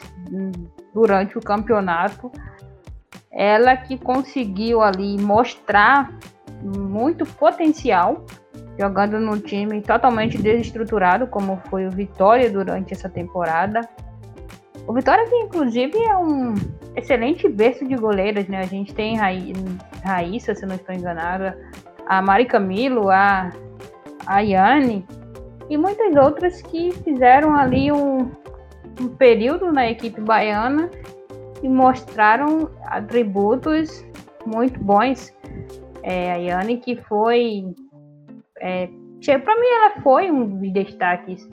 durante 0.93 1.37
o 1.37 1.41
campeonato, 1.41 2.31
ela 3.31 3.75
que 3.75 3.97
conseguiu 3.97 4.81
ali 4.81 5.19
mostrar 5.21 6.11
muito 6.63 7.25
potencial 7.25 8.25
jogando 8.79 9.19
num 9.19 9.39
time 9.39 9.81
totalmente 9.81 10.37
desestruturado 10.37 11.27
como 11.27 11.57
foi 11.69 11.85
o 11.85 11.91
Vitória 11.91 12.49
durante 12.49 12.93
essa 12.93 13.09
temporada. 13.09 13.81
O 14.87 14.93
Vitória 14.93 15.25
que 15.29 15.35
inclusive 15.35 15.97
é 15.97 16.17
um 16.17 16.55
excelente 16.95 17.47
berço 17.47 17.87
de 17.87 17.95
goleiras, 17.95 18.47
né? 18.47 18.59
A 18.59 18.65
gente 18.65 18.93
tem 18.93 19.15
Ra 19.15 19.29
Raíssa, 20.03 20.53
se 20.53 20.65
não 20.65 20.75
estou 20.75 20.93
enganada, 20.93 21.57
a 22.05 22.21
Mari 22.21 22.45
Camilo, 22.45 23.09
a, 23.09 23.51
a 24.25 24.39
Yane 24.39 25.05
e 25.69 25.77
muitas 25.77 26.15
outras 26.15 26.61
que 26.61 26.91
fizeram 27.03 27.55
ali 27.55 27.91
um, 27.91 28.31
um 28.99 29.07
período 29.17 29.71
na 29.71 29.89
equipe 29.89 30.19
baiana 30.21 30.89
e 31.61 31.69
mostraram 31.69 32.69
atributos 32.85 34.05
muito 34.45 34.79
bons. 34.79 35.33
É, 36.03 36.33
a 36.33 36.35
Yane 36.35 36.77
que 36.77 36.97
foi. 36.97 37.73
É, 38.59 38.87
para 39.25 39.55
mim, 39.55 39.67
ela 39.67 40.01
foi 40.01 40.29
um 40.29 40.57
dos 40.57 40.73
destaques 40.73 41.49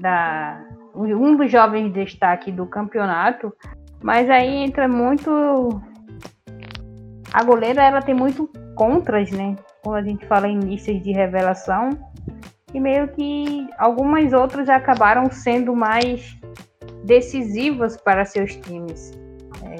da. 0.00 0.67
Um 0.98 1.36
dos 1.36 1.50
jovens 1.50 1.92
destaques 1.92 2.52
do 2.54 2.66
campeonato, 2.66 3.52
mas 4.02 4.28
aí 4.28 4.64
entra 4.64 4.88
muito. 4.88 5.80
A 7.32 7.44
goleira 7.44 7.82
ela 7.82 8.02
tem 8.02 8.14
muito 8.14 8.50
contras, 8.74 9.30
né? 9.30 9.54
Quando 9.82 9.96
a 9.96 10.02
gente 10.02 10.26
fala 10.26 10.48
em 10.48 10.58
listas 10.58 11.00
de 11.02 11.12
revelação. 11.12 11.90
E 12.74 12.80
meio 12.80 13.08
que 13.08 13.66
algumas 13.78 14.32
outras 14.32 14.68
acabaram 14.68 15.30
sendo 15.30 15.74
mais 15.74 16.36
decisivas 17.04 17.96
para 17.96 18.24
seus 18.24 18.56
times. 18.56 19.12
É, 19.62 19.76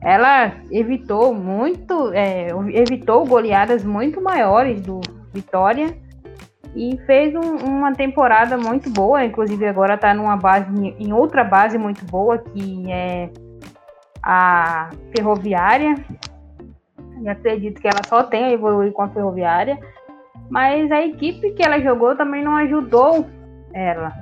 ela 0.00 0.52
evitou 0.70 1.34
muito, 1.34 2.12
é, 2.14 2.48
evitou 2.72 3.26
goleadas 3.26 3.84
muito 3.84 4.20
maiores 4.22 4.80
do 4.80 5.00
Vitória 5.34 6.05
e 6.76 6.98
fez 7.06 7.34
um, 7.34 7.56
uma 7.64 7.94
temporada 7.94 8.58
muito 8.58 8.90
boa. 8.90 9.24
Inclusive 9.24 9.66
agora 9.66 9.94
está 9.94 10.12
numa 10.12 10.36
base, 10.36 10.68
em 10.98 11.12
outra 11.12 11.42
base 11.42 11.78
muito 11.78 12.04
boa 12.04 12.36
que 12.36 12.92
é 12.92 13.30
a 14.22 14.90
Ferroviária. 15.16 15.94
E 17.22 17.28
acredito 17.28 17.80
que 17.80 17.88
ela 17.88 18.02
só 18.06 18.22
tem 18.22 18.44
a 18.44 18.52
evoluir 18.52 18.92
com 18.92 19.02
a 19.02 19.08
Ferroviária, 19.08 19.78
mas 20.50 20.92
a 20.92 21.00
equipe 21.00 21.52
que 21.52 21.64
ela 21.64 21.80
jogou 21.80 22.14
também 22.14 22.44
não 22.44 22.54
ajudou 22.56 23.26
ela. 23.72 24.12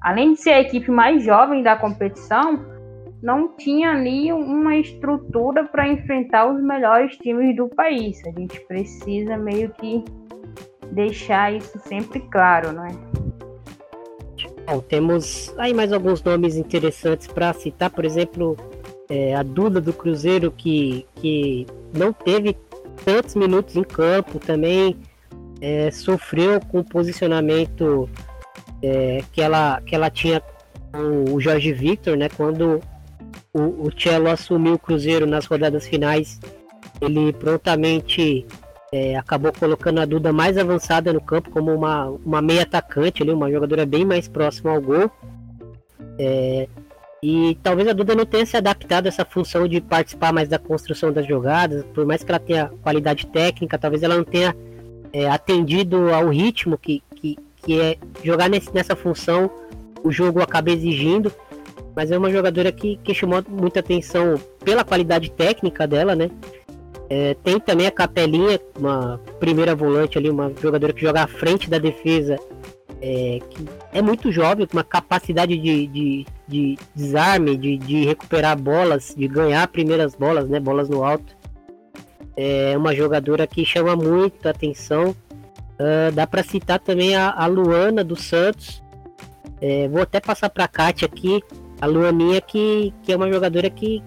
Além 0.00 0.34
de 0.34 0.40
ser 0.40 0.50
a 0.50 0.60
equipe 0.60 0.88
mais 0.92 1.24
jovem 1.24 1.64
da 1.64 1.74
competição, 1.74 2.64
não 3.20 3.56
tinha 3.56 3.90
ali 3.90 4.32
uma 4.32 4.76
estrutura 4.76 5.64
para 5.64 5.88
enfrentar 5.88 6.46
os 6.46 6.62
melhores 6.62 7.16
times 7.16 7.56
do 7.56 7.68
país. 7.68 8.24
A 8.24 8.30
gente 8.38 8.60
precisa 8.66 9.36
meio 9.36 9.70
que 9.70 10.04
deixar 10.92 11.52
isso 11.54 11.78
sempre 11.80 12.20
claro, 12.20 12.72
não 12.72 12.84
é? 12.84 12.92
Bom, 14.66 14.80
temos 14.80 15.54
aí 15.56 15.72
mais 15.72 15.92
alguns 15.92 16.22
nomes 16.22 16.56
interessantes 16.56 17.26
para 17.26 17.52
citar, 17.54 17.90
por 17.90 18.04
exemplo, 18.04 18.56
é, 19.08 19.34
a 19.34 19.42
Duda 19.42 19.80
do 19.80 19.92
Cruzeiro, 19.92 20.50
que, 20.50 21.06
que 21.16 21.66
não 21.96 22.12
teve 22.12 22.54
tantos 23.04 23.34
minutos 23.34 23.76
em 23.76 23.82
campo, 23.82 24.38
também 24.38 24.96
é, 25.60 25.90
sofreu 25.90 26.60
com 26.60 26.80
o 26.80 26.84
posicionamento 26.84 28.08
é, 28.82 29.22
que, 29.32 29.40
ela, 29.40 29.80
que 29.80 29.94
ela 29.94 30.10
tinha 30.10 30.42
com 30.92 31.32
o 31.32 31.40
Jorge 31.40 31.72
Victor, 31.72 32.16
né? 32.16 32.28
Quando 32.28 32.80
o, 33.52 33.86
o 33.86 33.90
Cello 33.98 34.28
assumiu 34.28 34.74
o 34.74 34.78
Cruzeiro 34.78 35.26
nas 35.26 35.46
rodadas 35.46 35.86
finais, 35.86 36.38
ele 37.00 37.32
prontamente 37.32 38.46
é, 38.92 39.16
acabou 39.16 39.52
colocando 39.52 40.00
a 40.00 40.04
Duda 40.04 40.32
mais 40.32 40.56
avançada 40.56 41.12
no 41.12 41.20
campo 41.20 41.50
como 41.50 41.74
uma, 41.74 42.06
uma 42.24 42.40
meia 42.40 42.62
atacante, 42.62 43.22
ali, 43.22 43.32
uma 43.32 43.50
jogadora 43.50 43.84
bem 43.84 44.04
mais 44.04 44.28
próxima 44.28 44.70
ao 44.70 44.80
gol. 44.80 45.10
É, 46.18 46.68
e 47.22 47.58
talvez 47.62 47.88
a 47.88 47.92
Duda 47.92 48.14
não 48.14 48.24
tenha 48.24 48.46
se 48.46 48.56
adaptado 48.56 49.06
a 49.06 49.08
essa 49.08 49.24
função 49.24 49.66
de 49.66 49.80
participar 49.80 50.32
mais 50.32 50.48
da 50.48 50.58
construção 50.58 51.12
das 51.12 51.26
jogadas, 51.26 51.84
por 51.94 52.06
mais 52.06 52.22
que 52.22 52.30
ela 52.30 52.38
tenha 52.38 52.70
qualidade 52.82 53.26
técnica, 53.26 53.78
talvez 53.78 54.02
ela 54.02 54.16
não 54.16 54.24
tenha 54.24 54.54
é, 55.12 55.28
atendido 55.28 56.12
ao 56.12 56.28
ritmo 56.28 56.78
que, 56.78 57.02
que, 57.16 57.36
que 57.56 57.80
é 57.80 57.98
jogar 58.22 58.48
nesse, 58.48 58.72
nessa 58.74 58.94
função, 58.94 59.50
o 60.02 60.12
jogo 60.12 60.40
acaba 60.40 60.70
exigindo 60.70 61.32
mas 61.98 62.12
é 62.12 62.16
uma 62.16 62.30
jogadora 62.30 62.70
que, 62.70 62.96
que 63.02 63.12
chamou 63.12 63.42
muita 63.48 63.80
atenção 63.80 64.40
pela 64.64 64.84
qualidade 64.84 65.32
técnica 65.32 65.84
dela, 65.84 66.14
né? 66.14 66.30
É, 67.10 67.34
tem 67.42 67.58
também 67.58 67.86
a 67.86 67.90
Capelinha, 67.90 68.60
uma 68.78 69.18
primeira 69.40 69.74
volante 69.74 70.18
ali, 70.18 70.28
uma 70.28 70.52
jogadora 70.60 70.92
que 70.92 71.00
joga 71.00 71.22
à 71.22 71.26
frente 71.26 71.68
da 71.68 71.78
defesa, 71.78 72.36
é, 73.00 73.38
que 73.48 73.64
é 73.92 74.02
muito 74.02 74.30
jovem, 74.30 74.66
com 74.66 74.76
uma 74.76 74.84
capacidade 74.84 75.56
de, 75.56 75.86
de, 75.86 76.26
de 76.46 76.78
desarme, 76.94 77.56
de, 77.56 77.78
de 77.78 78.04
recuperar 78.04 78.58
bolas, 78.58 79.14
de 79.16 79.26
ganhar 79.26 79.66
primeiras 79.68 80.14
bolas, 80.14 80.48
né? 80.48 80.60
Bolas 80.60 80.88
no 80.88 81.02
alto. 81.02 81.36
É 82.36 82.76
uma 82.76 82.94
jogadora 82.94 83.46
que 83.46 83.64
chama 83.64 83.96
muito 83.96 84.48
atenção. 84.48 85.16
Uh, 85.80 86.12
dá 86.12 86.26
para 86.26 86.42
citar 86.42 86.78
também 86.78 87.16
a, 87.16 87.30
a, 87.30 87.46
Luana 87.46 88.04
dos 88.04 88.24
Santos. 88.24 88.82
É, 89.60 89.88
vou 89.88 90.02
até 90.02 90.20
passar 90.20 90.50
para 90.50 90.64
a 90.64 90.68
Kátia 90.68 91.06
aqui 91.06 91.42
a 91.80 91.86
Luaninha 91.86 92.40
que, 92.40 92.92
que 93.02 93.12
é 93.12 93.16
uma 93.16 93.30
jogadora 93.30 93.70
que 93.70 94.02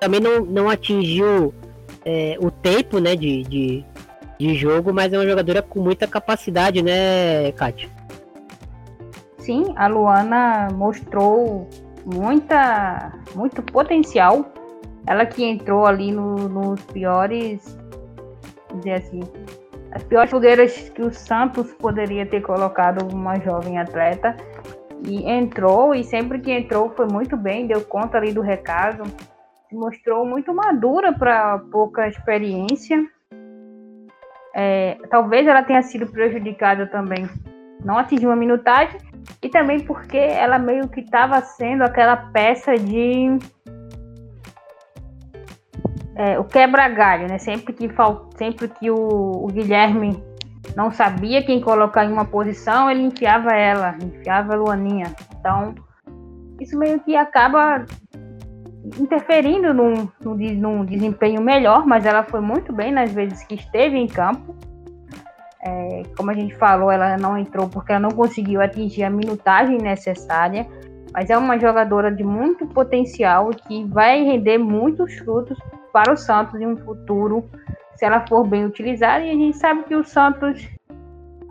também 0.00 0.20
não, 0.20 0.44
não 0.44 0.68
atingiu 0.68 1.54
é, 2.04 2.36
o 2.40 2.50
tempo 2.50 2.98
né, 2.98 3.16
de, 3.16 3.42
de, 3.44 3.84
de 4.38 4.54
jogo, 4.54 4.92
mas 4.92 5.12
é 5.12 5.18
uma 5.18 5.26
jogadora 5.26 5.62
com 5.62 5.80
muita 5.80 6.06
capacidade, 6.06 6.82
né, 6.82 7.50
Kátia? 7.52 7.88
Sim, 9.38 9.74
a 9.76 9.86
Luana 9.86 10.68
mostrou 10.72 11.68
muita, 12.04 13.12
muito 13.34 13.62
potencial. 13.62 14.52
Ela 15.06 15.26
que 15.26 15.44
entrou 15.44 15.86
ali 15.86 16.10
no, 16.10 16.48
nos 16.48 16.80
piores, 16.84 17.76
dizer 18.74 18.94
assim, 18.94 19.20
as 19.92 20.02
piores 20.02 20.30
fogueiras 20.30 20.88
que 20.90 21.02
o 21.02 21.12
Santos 21.12 21.72
poderia 21.74 22.26
ter 22.26 22.40
colocado 22.40 23.06
uma 23.14 23.38
jovem 23.38 23.78
atleta 23.78 24.34
e 25.06 25.30
entrou, 25.30 25.94
e 25.94 26.02
sempre 26.02 26.40
que 26.40 26.50
entrou 26.50 26.90
foi 26.96 27.06
muito 27.06 27.36
bem, 27.36 27.66
deu 27.66 27.82
conta 27.82 28.16
ali 28.16 28.32
do 28.32 28.40
recado, 28.40 29.04
mostrou 29.74 30.24
muito 30.24 30.54
madura 30.54 31.12
para 31.12 31.58
pouca 31.70 32.08
experiência. 32.08 33.04
é, 34.54 34.98
talvez 35.10 35.46
ela 35.46 35.62
tenha 35.62 35.82
sido 35.82 36.06
prejudicada 36.06 36.86
também, 36.86 37.28
não 37.84 37.98
atingiu 37.98 38.30
uma 38.30 38.36
minutagem, 38.36 39.00
e 39.42 39.48
também 39.48 39.80
porque 39.80 40.16
ela 40.16 40.58
meio 40.58 40.88
que 40.88 41.00
estava 41.00 41.40
sendo 41.40 41.82
aquela 41.82 42.16
peça 42.16 42.76
de 42.76 43.38
é, 46.16 46.38
o 46.38 46.44
quebra-galho, 46.44 47.26
né? 47.28 47.38
Sempre 47.38 47.72
que, 47.72 47.90
sempre 48.36 48.68
que 48.68 48.90
o, 48.90 48.96
o, 48.96 49.46
Guilherme 49.48 50.22
não 50.76 50.90
sabia 50.90 51.44
quem 51.44 51.60
colocar 51.60 52.04
em 52.04 52.12
uma 52.12 52.24
posição, 52.24 52.90
ele 52.90 53.02
enfiava 53.02 53.52
ela, 53.52 53.96
enfiava 54.00 54.54
a 54.54 54.56
Luaninha. 54.56 55.14
Então, 55.38 55.74
isso 56.60 56.78
meio 56.78 57.00
que 57.00 57.16
acaba 57.16 57.84
interferindo 58.98 59.72
num, 59.72 60.08
num, 60.20 60.84
desempenho 60.84 61.40
melhor, 61.40 61.86
mas 61.86 62.04
ela 62.04 62.22
foi 62.22 62.40
muito 62.40 62.72
bem 62.72 62.92
nas 62.92 63.12
vezes 63.12 63.42
que 63.44 63.54
esteve 63.54 63.96
em 63.96 64.06
campo. 64.06 64.54
É, 65.62 66.02
como 66.16 66.30
a 66.30 66.34
gente 66.34 66.54
falou, 66.56 66.90
ela 66.90 67.16
não 67.16 67.38
entrou 67.38 67.68
porque 67.68 67.92
ela 67.92 68.00
não 68.00 68.10
conseguiu 68.10 68.60
atingir 68.60 69.04
a 69.04 69.10
minutagem 69.10 69.78
necessária, 69.78 70.66
mas 71.12 71.30
é 71.30 71.38
uma 71.38 71.58
jogadora 71.58 72.12
de 72.12 72.22
muito 72.22 72.66
potencial 72.66 73.48
que 73.50 73.84
vai 73.84 74.22
render 74.22 74.58
muitos 74.58 75.14
frutos 75.14 75.58
para 75.90 76.12
o 76.12 76.16
Santos 76.16 76.60
em 76.60 76.66
um 76.66 76.76
futuro, 76.76 77.48
se 77.96 78.04
ela 78.04 78.26
for 78.26 78.46
bem 78.46 78.66
utilizada. 78.66 79.24
E 79.24 79.30
a 79.30 79.32
gente 79.32 79.56
sabe 79.56 79.84
que 79.84 79.94
o 79.94 80.04
Santos 80.04 80.68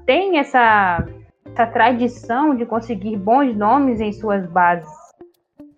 tem 0.05 0.37
essa, 0.37 1.03
essa 1.45 1.65
tradição 1.65 2.55
de 2.55 2.65
conseguir 2.65 3.17
bons 3.17 3.55
nomes 3.55 3.99
em 3.99 4.11
suas 4.11 4.45
bases. 4.45 5.02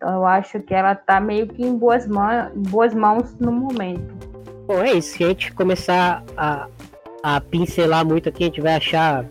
Eu 0.05 0.25
acho 0.25 0.59
que 0.59 0.73
ela 0.73 0.93
está 0.93 1.19
meio 1.19 1.47
que 1.47 1.63
em 1.63 1.75
boas, 1.75 2.05
em 2.05 2.61
boas 2.69 2.93
mãos 2.93 3.35
no 3.39 3.51
momento. 3.51 4.13
Bom, 4.67 4.81
é 4.81 4.93
isso. 4.93 5.17
Se 5.17 5.23
a 5.23 5.27
gente 5.27 5.51
começar 5.53 6.23
a, 6.37 6.67
a 7.23 7.41
pincelar 7.41 8.05
muito 8.05 8.29
aqui, 8.29 8.43
a 8.43 8.47
gente 8.47 8.61
vai 8.61 8.75
achar 8.75 9.25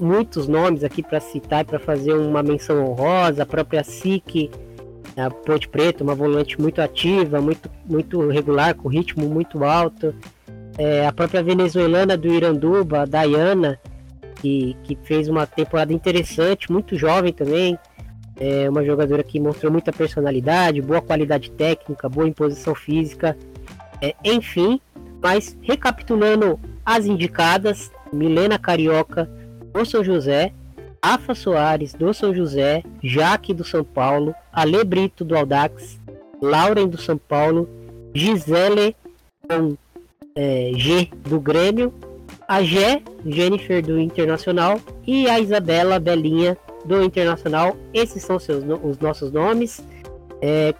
muitos 0.00 0.48
nomes 0.48 0.82
aqui 0.82 1.02
para 1.02 1.20
citar 1.20 1.62
e 1.62 1.64
para 1.64 1.78
fazer 1.78 2.14
uma 2.14 2.42
menção 2.42 2.84
honrosa. 2.84 3.42
A 3.44 3.46
própria 3.46 3.84
SIC 3.84 4.50
a 5.16 5.30
Ponte 5.30 5.68
Preta, 5.68 6.02
uma 6.02 6.14
volante 6.14 6.60
muito 6.60 6.80
ativa, 6.80 7.40
muito, 7.40 7.70
muito 7.84 8.28
regular, 8.28 8.74
com 8.74 8.88
ritmo 8.88 9.28
muito 9.28 9.62
alto. 9.64 10.14
É, 10.78 11.06
a 11.06 11.12
própria 11.12 11.42
venezuelana 11.42 12.16
do 12.16 12.28
Iranduba, 12.28 13.02
a 13.02 13.04
Dayana, 13.04 13.78
que, 14.36 14.76
que 14.84 14.96
fez 15.02 15.28
uma 15.28 15.46
temporada 15.46 15.92
interessante, 15.92 16.72
muito 16.72 16.96
jovem 16.96 17.32
também. 17.32 17.78
É 18.38 18.68
uma 18.68 18.84
jogadora 18.84 19.22
que 19.22 19.38
mostrou 19.38 19.70
muita 19.70 19.92
personalidade, 19.92 20.80
boa 20.80 21.02
qualidade 21.02 21.50
técnica, 21.50 22.08
boa 22.08 22.26
imposição 22.26 22.74
física. 22.74 23.36
É, 24.00 24.14
enfim, 24.24 24.80
mas 25.22 25.56
recapitulando 25.62 26.58
as 26.84 27.06
indicadas, 27.06 27.90
Milena 28.12 28.58
Carioca, 28.58 29.30
o 29.74 29.84
São 29.84 30.02
José, 30.02 30.52
Afa 31.00 31.34
Soares 31.34 31.94
do 31.94 32.12
São 32.12 32.34
José, 32.34 32.82
Jaque 33.02 33.54
do 33.54 33.64
São 33.64 33.84
Paulo, 33.84 34.34
Ale 34.52 34.82
Brito 34.84 35.24
do 35.24 35.36
Aldax, 35.36 36.00
Lauren 36.40 36.88
do 36.88 37.00
São 37.00 37.18
Paulo, 37.18 37.68
Gisele 38.14 38.96
com 39.48 39.76
é, 40.34 40.72
G 40.74 41.08
do 41.24 41.40
Grêmio, 41.40 41.92
a 42.46 42.62
Gé, 42.62 43.02
Jennifer 43.24 43.82
do 43.82 43.98
Internacional 43.98 44.80
e 45.06 45.28
a 45.28 45.40
Isabela 45.40 45.98
Belinha 45.98 46.56
do 46.84 47.02
Internacional. 47.02 47.76
Esses 47.92 48.22
são 48.22 48.38
seus, 48.38 48.64
os 48.82 48.98
nossos 48.98 49.30
nomes. 49.32 49.82
É, 50.40 50.74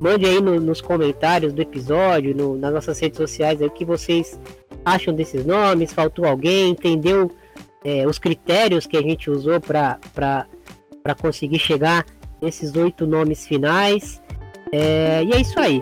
mande 0.00 0.26
aí 0.26 0.40
no, 0.40 0.60
nos 0.60 0.80
comentários 0.80 1.52
do 1.52 1.62
episódio, 1.62 2.34
no, 2.34 2.56
nas 2.56 2.72
nossas 2.72 2.98
redes 2.98 3.16
sociais, 3.16 3.60
aí, 3.60 3.68
o 3.68 3.70
que 3.70 3.84
vocês 3.84 4.38
acham 4.84 5.14
desses 5.14 5.44
nomes. 5.44 5.92
Faltou 5.92 6.24
alguém? 6.24 6.70
Entendeu? 6.70 7.30
é, 7.84 8.06
os 8.06 8.18
critérios 8.18 8.86
que 8.86 8.96
a 8.96 9.02
gente 9.02 9.30
usou 9.30 9.60
para 9.60 9.98
conseguir 11.20 11.58
chegar 11.58 12.06
nesses 12.40 12.74
oito 12.74 13.06
nomes 13.06 13.46
finais. 13.46 14.22
É, 14.72 15.22
e 15.22 15.32
é 15.32 15.40
isso 15.40 15.60
aí. 15.60 15.78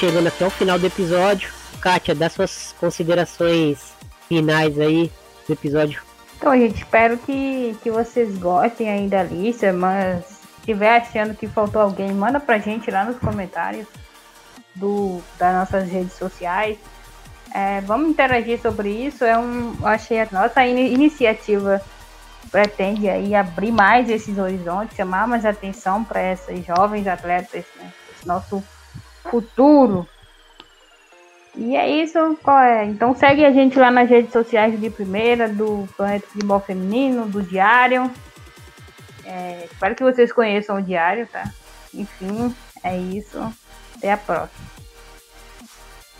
Chegando 0.00 0.28
aqui 0.28 0.42
ao 0.42 0.48
final 0.48 0.78
do 0.78 0.86
episódio. 0.86 1.52
Kátia, 1.78 2.14
dá 2.14 2.30
suas 2.30 2.74
considerações 2.80 3.92
finais 4.26 4.80
aí 4.80 5.12
do 5.46 5.52
episódio. 5.52 6.00
Então, 6.38 6.56
gente, 6.56 6.78
espero 6.78 7.18
que, 7.18 7.76
que 7.82 7.90
vocês 7.90 8.34
gostem 8.38 8.88
aí 8.88 9.08
da 9.08 9.22
lista, 9.22 9.74
mas 9.74 10.24
se 10.24 10.38
estiver 10.60 10.96
achando 10.96 11.34
que 11.34 11.46
faltou 11.46 11.82
alguém, 11.82 12.10
manda 12.12 12.40
pra 12.40 12.56
gente 12.56 12.90
lá 12.90 13.04
nos 13.04 13.18
comentários 13.18 13.86
do, 14.74 15.20
das 15.38 15.54
nossas 15.54 15.90
redes 15.90 16.14
sociais. 16.14 16.78
É, 17.54 17.82
vamos 17.82 18.08
interagir 18.08 18.58
sobre 18.58 18.88
isso. 18.88 19.22
É 19.22 19.36
um, 19.36 19.76
achei 19.82 20.18
a 20.18 20.28
nossa 20.32 20.66
in 20.66 20.78
iniciativa 20.78 21.78
pretende 22.50 23.06
aí 23.06 23.34
abrir 23.34 23.70
mais 23.70 24.08
esses 24.08 24.38
horizontes, 24.38 24.96
chamar 24.96 25.28
mais 25.28 25.44
atenção 25.44 26.02
para 26.02 26.20
essas 26.20 26.64
jovens 26.64 27.06
atletas, 27.06 27.66
né? 27.76 27.92
Esse 28.16 28.26
nosso 28.26 28.64
futuro. 29.22 30.08
E 31.56 31.76
é 31.76 31.88
isso. 31.88 32.18
É? 32.18 32.84
Então 32.84 33.14
segue 33.14 33.44
a 33.44 33.50
gente 33.50 33.78
lá 33.78 33.90
nas 33.90 34.08
redes 34.08 34.32
sociais 34.32 34.78
de 34.80 34.90
primeira, 34.90 35.48
do 35.48 35.88
Planeta 35.96 36.26
Futebol 36.28 36.60
Feminino, 36.60 37.26
do 37.26 37.42
Diário. 37.42 38.10
É, 39.24 39.66
espero 39.70 39.94
que 39.94 40.02
vocês 40.02 40.32
conheçam 40.32 40.76
o 40.76 40.82
Diário, 40.82 41.26
tá? 41.26 41.50
Enfim, 41.92 42.54
é 42.82 42.96
isso. 42.96 43.38
Até 43.96 44.12
a 44.12 44.16
próxima. 44.16 44.66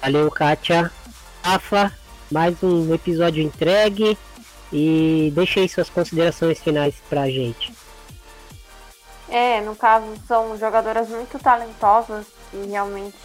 Valeu, 0.03 0.31
Kátia. 0.31 0.91
Rafa, 1.43 1.93
mais 2.31 2.63
um 2.63 2.93
episódio 2.95 3.43
entregue. 3.43 4.19
E 4.73 5.33
deixe 5.35 5.61
aí 5.61 5.69
suas 5.69 5.91
considerações 5.91 6.61
finais 6.61 6.95
pra 7.09 7.29
gente. 7.29 7.73
É, 9.29 9.61
no 9.61 9.75
caso, 9.75 10.07
são 10.27 10.57
jogadoras 10.57 11.09
muito 11.09 11.39
talentosas 11.39 12.27
e 12.53 12.67
realmente, 12.67 13.17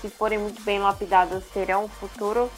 se 0.00 0.10
forem 0.10 0.38
muito 0.38 0.62
bem 0.62 0.78
lapidadas, 0.78 1.44
terão 1.52 1.84
um 1.84 1.88
futuro, 1.88 2.50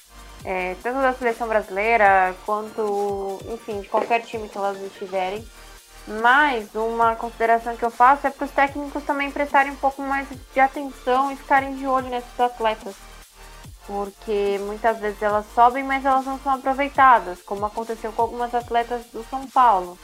é, 0.45 0.77
tanto 0.83 1.01
da 1.01 1.15
seleção 1.15 1.49
brasileira 1.49 2.35
quanto, 2.45 3.39
enfim, 3.49 3.81
de 3.81 3.89
qualquer 3.89 4.23
time 4.23 4.49
que 4.49 4.59
elas 4.59 4.81
estiverem. 4.83 5.47
Mas 6.21 6.75
uma 6.75 7.15
consideração 7.15 7.77
que 7.77 7.85
eu 7.85 7.91
faço 7.91 8.27
é 8.27 8.31
para 8.31 8.45
os 8.45 8.51
técnicos 8.51 9.05
também 9.05 9.31
prestarem 9.31 9.73
um 9.73 9.77
pouco 9.77 10.03
mais 10.03 10.27
de 10.53 10.61
atenção 10.61 11.31
e 11.31 11.37
ficarem 11.37 11.77
de 11.77 11.87
olho 11.87 12.09
nesses 12.09 12.41
atletas. 12.41 12.97
Porque 13.87 14.59
muitas 14.67 14.99
vezes 14.99 15.23
elas 15.23 15.47
sobem, 15.55 15.85
mas 15.85 16.05
elas 16.05 16.25
não 16.25 16.39
são 16.41 16.55
aproveitadas, 16.55 17.41
como 17.43 17.65
aconteceu 17.65 18.13
com 18.13 18.23
algumas 18.23 18.55
atletas 18.55 19.03
do 19.13 19.25
São 19.31 19.47
Paulo 19.47 19.97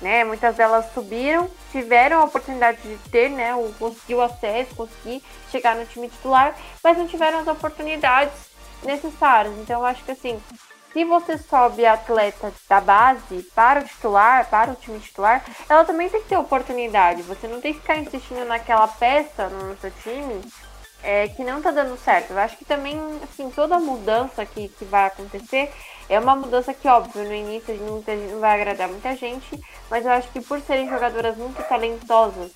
né? 0.00 0.24
Muitas 0.24 0.56
delas 0.56 0.92
subiram, 0.92 1.48
tiveram 1.70 2.20
a 2.20 2.24
oportunidade 2.24 2.80
de 2.82 2.96
ter, 3.10 3.28
né? 3.28 3.54
O, 3.54 3.72
conseguir 3.78 4.14
o 4.14 4.22
acesso, 4.22 4.74
conseguir 4.74 5.22
chegar 5.50 5.76
no 5.76 5.86
time 5.86 6.08
titular, 6.08 6.54
mas 6.82 6.96
não 6.96 7.06
tiveram 7.06 7.40
as 7.40 7.46
oportunidades 7.46 8.32
necessárias. 8.82 9.54
Então, 9.58 9.80
eu 9.80 9.86
acho 9.86 10.02
que 10.04 10.12
assim, 10.12 10.40
se 10.92 11.04
você 11.04 11.38
sobe 11.38 11.86
atleta 11.86 12.52
da 12.68 12.80
base 12.80 13.42
para 13.54 13.80
o 13.80 13.84
titular, 13.84 14.48
para 14.48 14.72
o 14.72 14.74
time 14.74 14.98
titular, 14.98 15.44
ela 15.68 15.84
também 15.84 16.08
tem 16.08 16.20
que 16.22 16.28
ter 16.28 16.36
oportunidade. 16.36 17.22
Você 17.22 17.46
não 17.46 17.60
tem 17.60 17.74
que 17.74 17.80
ficar 17.80 17.96
insistindo 17.98 18.44
naquela 18.44 18.88
peça 18.88 19.48
no 19.48 19.76
seu 19.78 19.90
time 20.02 20.40
é, 21.02 21.28
que 21.28 21.44
não 21.44 21.62
tá 21.62 21.70
dando 21.70 21.96
certo. 21.98 22.32
Eu 22.32 22.38
acho 22.38 22.56
que 22.56 22.64
também, 22.64 23.00
assim, 23.22 23.50
toda 23.50 23.78
mudança 23.78 24.44
que, 24.44 24.68
que 24.68 24.84
vai 24.84 25.06
acontecer 25.06 25.72
é 26.10 26.18
uma 26.18 26.34
mudança 26.34 26.74
que, 26.74 26.88
óbvio, 26.88 27.22
no 27.22 27.32
início 27.32 27.72
não, 27.76 28.02
vai 28.40 28.60
agradar 28.60 28.88
muita 28.88 29.14
gente, 29.14 29.48
mas 29.88 30.04
eu 30.04 30.10
acho 30.10 30.28
que 30.32 30.40
por 30.40 30.60
serem 30.60 30.88
jogadoras 30.88 31.36
muito 31.36 31.62
talentosas, 31.68 32.50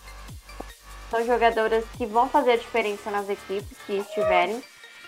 são 1.08 1.24
jogadoras 1.24 1.84
que 1.96 2.04
vão 2.04 2.28
fazer 2.28 2.52
a 2.52 2.56
diferença 2.56 3.12
nas 3.12 3.28
equipes 3.28 3.78
que 3.86 3.98
estiverem. 3.98 4.60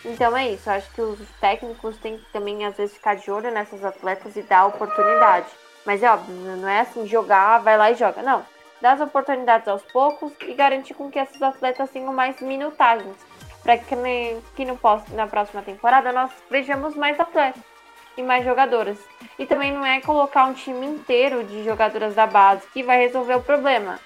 Então 0.04 0.36
é 0.36 0.50
isso, 0.50 0.70
eu 0.70 0.74
acho 0.74 0.88
que 0.92 1.00
os 1.00 1.18
técnicos 1.40 1.96
têm 1.96 2.18
que 2.18 2.32
também, 2.32 2.64
às 2.64 2.76
vezes, 2.76 2.94
ficar 2.94 3.16
de 3.16 3.28
olho 3.28 3.50
nessas 3.50 3.84
atletas 3.84 4.36
e 4.36 4.42
dar 4.42 4.66
oportunidade. 4.66 5.48
Mas 5.84 6.00
é 6.04 6.12
óbvio, 6.12 6.36
não 6.36 6.68
é 6.68 6.80
assim, 6.80 7.04
jogar, 7.04 7.58
vai 7.58 7.76
lá 7.76 7.90
e 7.90 7.96
joga. 7.96 8.22
Não, 8.22 8.46
dá 8.80 8.92
as 8.92 9.00
oportunidades 9.00 9.66
aos 9.66 9.82
poucos 9.82 10.32
e 10.42 10.54
garantir 10.54 10.94
com 10.94 11.10
que 11.10 11.18
esses 11.18 11.42
atletas 11.42 11.90
tenham 11.90 12.12
mais 12.12 12.40
minutagens. 12.40 13.16
Para 13.64 13.76
que, 13.76 13.96
que 14.54 14.64
no, 14.64 14.78
na 15.14 15.26
próxima 15.26 15.62
temporada 15.62 16.12
nós 16.12 16.30
vejamos 16.48 16.94
mais 16.94 17.18
atletas 17.18 17.75
e 18.16 18.22
mais 18.22 18.44
jogadoras. 18.44 18.98
E 19.38 19.46
também 19.46 19.72
não 19.72 19.84
é 19.84 20.00
colocar 20.00 20.46
um 20.46 20.54
time 20.54 20.86
inteiro 20.86 21.44
de 21.44 21.64
jogadoras 21.64 22.14
da 22.14 22.26
base 22.26 22.62
que 22.72 22.82
vai 22.82 22.98
resolver 22.98 23.34
o 23.34 23.42
problema. 23.42 24.00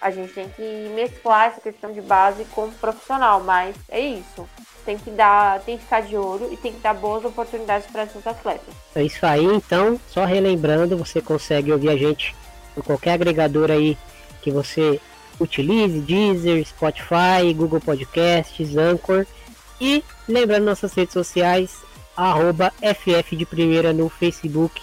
A 0.00 0.10
gente 0.10 0.32
tem 0.32 0.48
que 0.48 0.62
mesclar 0.94 1.48
essa 1.48 1.60
questão 1.60 1.92
de 1.92 2.00
base 2.00 2.44
com 2.46 2.70
profissional, 2.70 3.42
mas 3.42 3.76
é 3.88 4.00
isso. 4.00 4.48
Tem 4.84 4.96
que 4.96 5.10
dar, 5.10 5.60
tem 5.60 5.76
que 5.76 5.84
ficar 5.84 6.00
de 6.00 6.16
olho 6.16 6.50
e 6.50 6.56
tem 6.56 6.72
que 6.72 6.80
dar 6.80 6.94
boas 6.94 7.22
oportunidades 7.22 7.86
para 7.90 8.04
esses 8.04 8.26
atletas. 8.26 8.74
É 8.94 9.02
isso 9.02 9.24
aí, 9.26 9.44
então, 9.44 10.00
só 10.08 10.24
relembrando, 10.24 10.96
você 10.96 11.20
consegue 11.20 11.70
ouvir 11.70 11.90
a 11.90 11.96
gente 11.96 12.34
em 12.74 12.80
qualquer 12.80 13.12
agregador 13.12 13.70
aí 13.70 13.98
que 14.40 14.50
você 14.50 14.98
utilize, 15.38 16.00
Deezer, 16.00 16.64
Spotify, 16.66 17.52
Google 17.54 17.80
Podcasts, 17.80 18.76
Anchor. 18.76 19.26
E 19.80 20.04
lembrando 20.28 20.64
nossas 20.64 20.92
redes 20.94 21.12
sociais, 21.12 21.82
arroba 22.20 22.72
FF 22.82 23.34
de 23.34 23.46
Primeira 23.46 23.92
no 23.92 24.08
Facebook, 24.08 24.82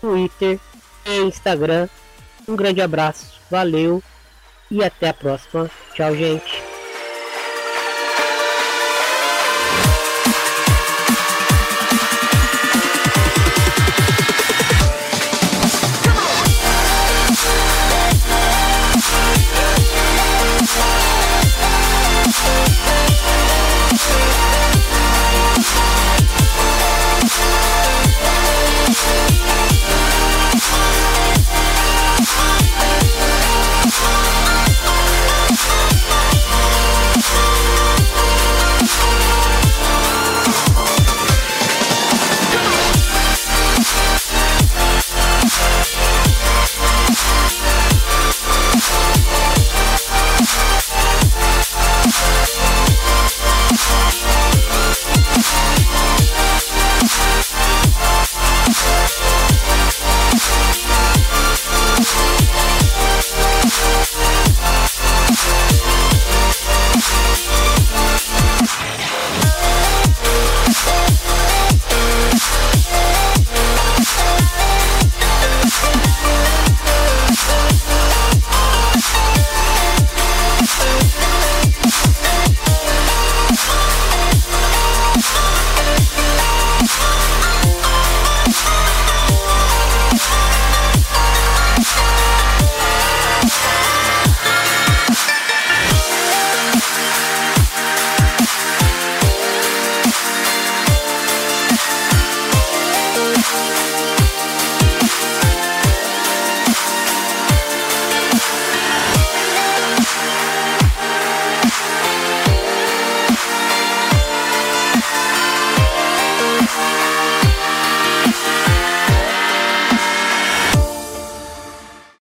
Twitter 0.00 0.58
e 1.06 1.20
Instagram. 1.22 1.88
Um 2.46 2.54
grande 2.54 2.82
abraço, 2.82 3.40
valeu 3.50 4.02
e 4.70 4.84
até 4.84 5.08
a 5.08 5.14
próxima. 5.14 5.70
Tchau, 5.94 6.14
gente. 6.14 6.73